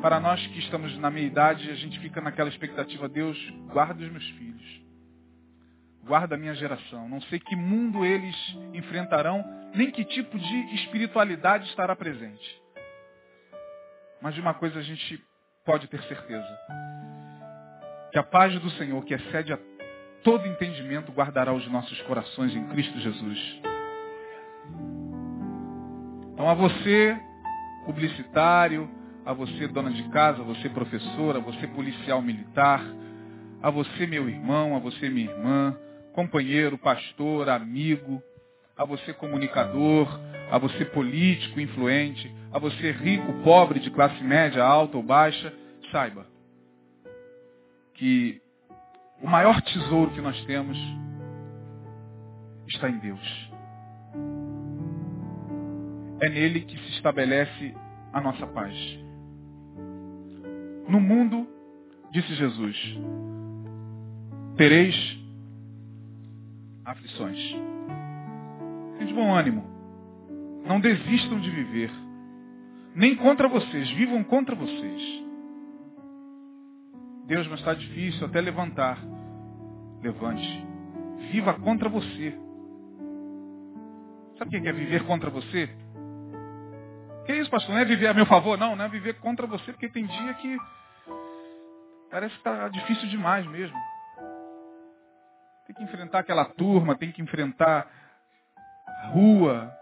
para 0.00 0.20
nós 0.20 0.44
que 0.48 0.58
estamos 0.58 0.96
na 0.98 1.10
meia 1.10 1.26
idade, 1.26 1.70
a 1.70 1.74
gente 1.74 1.98
fica 2.00 2.20
naquela 2.20 2.48
expectativa, 2.48 3.08
Deus, 3.08 3.38
guarda 3.72 4.04
os 4.04 4.10
meus 4.10 4.28
filhos. 4.30 4.80
Guarda 6.04 6.36
a 6.36 6.38
minha 6.38 6.54
geração. 6.54 7.08
Não 7.08 7.20
sei 7.22 7.40
que 7.40 7.56
mundo 7.56 8.04
eles 8.04 8.36
enfrentarão, 8.74 9.44
nem 9.74 9.90
que 9.90 10.04
tipo 10.04 10.38
de 10.38 10.74
espiritualidade 10.76 11.66
estará 11.68 11.96
presente. 11.96 12.65
Mas 14.20 14.34
de 14.34 14.40
uma 14.40 14.54
coisa 14.54 14.78
a 14.78 14.82
gente 14.82 15.22
pode 15.64 15.86
ter 15.88 16.02
certeza. 16.04 16.58
Que 18.12 18.18
a 18.18 18.22
paz 18.22 18.58
do 18.60 18.70
Senhor, 18.70 19.04
que 19.04 19.14
excede 19.14 19.52
a 19.52 19.58
todo 20.22 20.46
entendimento, 20.46 21.12
guardará 21.12 21.52
os 21.52 21.66
nossos 21.70 22.00
corações 22.02 22.54
em 22.54 22.66
Cristo 22.68 22.98
Jesus. 22.98 23.60
Então 26.32 26.48
a 26.48 26.54
você, 26.54 27.18
publicitário, 27.84 28.90
a 29.24 29.32
você, 29.32 29.66
dona 29.66 29.90
de 29.90 30.02
casa, 30.10 30.40
a 30.40 30.44
você, 30.44 30.68
professora, 30.68 31.38
a 31.38 31.42
você, 31.42 31.66
policial 31.66 32.22
militar, 32.22 32.82
a 33.62 33.70
você, 33.70 34.06
meu 34.06 34.28
irmão, 34.28 34.76
a 34.76 34.78
você, 34.78 35.08
minha 35.08 35.30
irmã, 35.30 35.76
companheiro, 36.12 36.78
pastor, 36.78 37.48
amigo, 37.48 38.22
a 38.76 38.84
você 38.84 39.12
comunicador, 39.12 40.08
a 40.50 40.58
você 40.58 40.84
político, 40.84 41.60
influente, 41.60 42.32
a 42.52 42.58
você 42.58 42.92
rico, 42.92 43.32
pobre, 43.42 43.80
de 43.80 43.90
classe 43.90 44.22
média, 44.22 44.62
alta 44.64 44.96
ou 44.96 45.02
baixa, 45.02 45.52
saiba 45.90 46.26
que 47.94 48.40
o 49.22 49.26
maior 49.26 49.60
tesouro 49.62 50.10
que 50.10 50.20
nós 50.20 50.42
temos 50.44 50.78
está 52.68 52.88
em 52.88 52.98
Deus. 52.98 53.50
É 56.20 56.28
nele 56.28 56.60
que 56.60 56.78
se 56.78 56.90
estabelece 56.92 57.74
a 58.12 58.20
nossa 58.20 58.46
paz. 58.46 58.74
No 60.88 61.00
mundo, 61.00 61.46
disse 62.12 62.34
Jesus, 62.34 62.76
tereis 64.56 65.18
aflições. 66.84 67.38
De 69.04 69.12
bom 69.12 69.34
ânimo. 69.34 69.75
Não 70.66 70.80
desistam 70.80 71.40
de 71.40 71.50
viver. 71.50 71.90
Nem 72.94 73.14
contra 73.16 73.48
vocês. 73.48 73.90
Vivam 73.90 74.24
contra 74.24 74.54
vocês. 74.54 75.24
Deus, 77.26 77.46
mas 77.48 77.60
está 77.60 77.74
difícil 77.74 78.26
até 78.26 78.40
levantar. 78.40 78.98
Levante. 80.02 80.66
Viva 81.30 81.54
contra 81.54 81.88
você. 81.88 82.36
Sabe 84.38 84.56
o 84.56 84.62
que 84.62 84.68
é 84.68 84.72
viver 84.72 85.04
contra 85.04 85.30
você? 85.30 85.70
Que 87.24 87.34
isso, 87.34 87.50
pastor? 87.50 87.74
Não 87.74 87.80
é 87.80 87.84
viver 87.84 88.06
a 88.06 88.14
meu 88.14 88.26
favor? 88.26 88.56
Não, 88.58 88.76
não 88.76 88.84
é 88.84 88.88
viver 88.88 89.14
contra 89.14 89.46
você, 89.46 89.72
porque 89.72 89.88
tem 89.88 90.06
dia 90.06 90.34
que 90.34 90.56
parece 92.10 92.32
que 92.34 92.40
está 92.40 92.68
difícil 92.68 93.08
demais 93.08 93.46
mesmo. 93.46 93.76
Tem 95.66 95.74
que 95.74 95.82
enfrentar 95.82 96.20
aquela 96.20 96.44
turma, 96.44 96.94
tem 96.94 97.10
que 97.10 97.20
enfrentar 97.20 97.90
a 98.86 99.06
rua, 99.08 99.72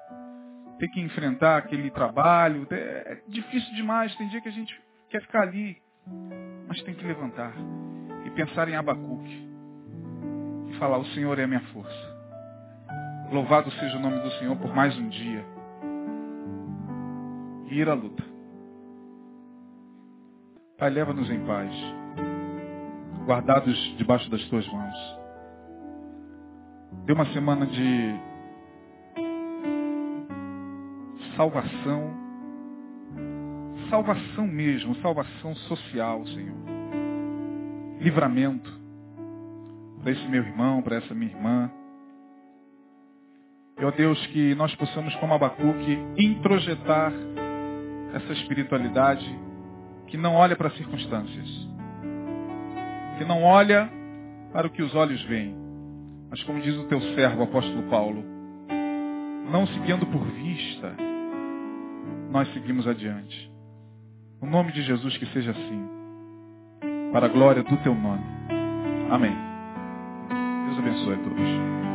ter 0.79 0.89
que 0.89 1.01
enfrentar 1.01 1.59
aquele 1.59 1.91
trabalho. 1.91 2.67
É 2.71 3.21
difícil 3.29 3.75
demais. 3.75 4.15
Tem 4.17 4.29
dia 4.29 4.41
que 4.41 4.49
a 4.49 4.53
gente 4.53 4.79
quer 5.11 5.23
ficar 5.23 5.43
ali. 5.43 5.77
Mas 6.69 6.83
tem 6.83 6.95
que 6.95 7.07
levantar 7.07 7.53
e 8.25 8.31
pensar 8.31 8.69
em 8.69 8.77
Abacuque. 8.77 9.49
E 10.69 10.75
falar, 10.79 10.99
o 10.99 11.07
Senhor 11.07 11.39
é 11.39 11.45
a 11.45 11.47
minha 11.47 11.61
força. 11.73 12.15
Louvado 13.31 13.71
seja 13.73 13.97
o 13.97 14.01
nome 14.01 14.21
do 14.21 14.31
Senhor 14.33 14.57
por 14.57 14.75
mais 14.75 14.97
um 14.99 15.09
dia. 15.09 15.45
E 17.71 17.79
ir 17.79 17.89
à 17.89 17.95
luta. 17.95 18.23
Pai, 20.79 20.91
leva-nos 20.91 21.31
em 21.31 21.45
paz. 21.47 21.73
Guardados 23.27 23.97
debaixo 23.97 24.31
das 24.31 24.45
tuas 24.49 24.67
mãos. 24.69 25.19
Dê 27.07 27.13
uma 27.13 27.27
semana 27.33 27.67
de 27.67 28.34
salvação. 31.37 32.25
Salvação 33.91 34.47
mesmo, 34.47 34.95
salvação 34.97 35.55
social, 35.57 36.27
Senhor. 36.29 36.57
Livramento 38.01 38.71
para 40.01 40.13
esse 40.13 40.29
meu 40.29 40.43
irmão, 40.43 40.83
para 40.83 40.97
essa 40.97 41.15
minha 41.15 41.31
irmã. 41.31 41.71
E, 43.79 43.85
ó 43.85 43.91
Deus, 43.91 44.25
que 44.29 44.55
nós 44.55 44.75
possamos, 44.77 45.15
como 45.17 45.35
Abacuque, 45.35 45.99
introjetar 46.17 47.13
essa 48.15 48.33
espiritualidade 48.35 49.27
que 50.07 50.17
não 50.17 50.35
olha 50.35 50.55
para 50.55 50.69
as 50.69 50.77
circunstâncias, 50.77 51.49
que 53.19 53.25
não 53.25 53.43
olha 53.43 53.91
para 54.53 54.67
o 54.67 54.71
que 54.71 54.83
os 54.83 54.95
olhos 54.95 55.21
veem, 55.25 55.57
mas 56.31 56.43
como 56.45 56.61
diz 56.61 56.77
o 56.77 56.85
teu 56.85 57.01
servo, 57.15 57.43
apóstolo 57.43 57.83
Paulo, 57.85 58.23
não 59.51 59.67
seguindo 59.67 60.07
por 60.07 60.23
vista, 60.23 60.95
nós 62.35 62.53
seguimos 62.53 62.85
adiante. 62.89 63.49
No 64.43 64.51
nome 64.51 64.73
de 64.73 64.83
Jesus 64.83 65.17
que 65.17 65.27
seja 65.27 65.53
assim. 65.53 65.89
Para 67.13 67.27
a 67.27 67.29
glória 67.29 67.63
do 67.63 67.77
teu 67.77 67.95
nome. 67.95 68.25
Amém. 69.09 69.37
Deus 70.67 70.79
abençoe 70.81 71.15
a 71.15 71.19
todos. 71.19 71.94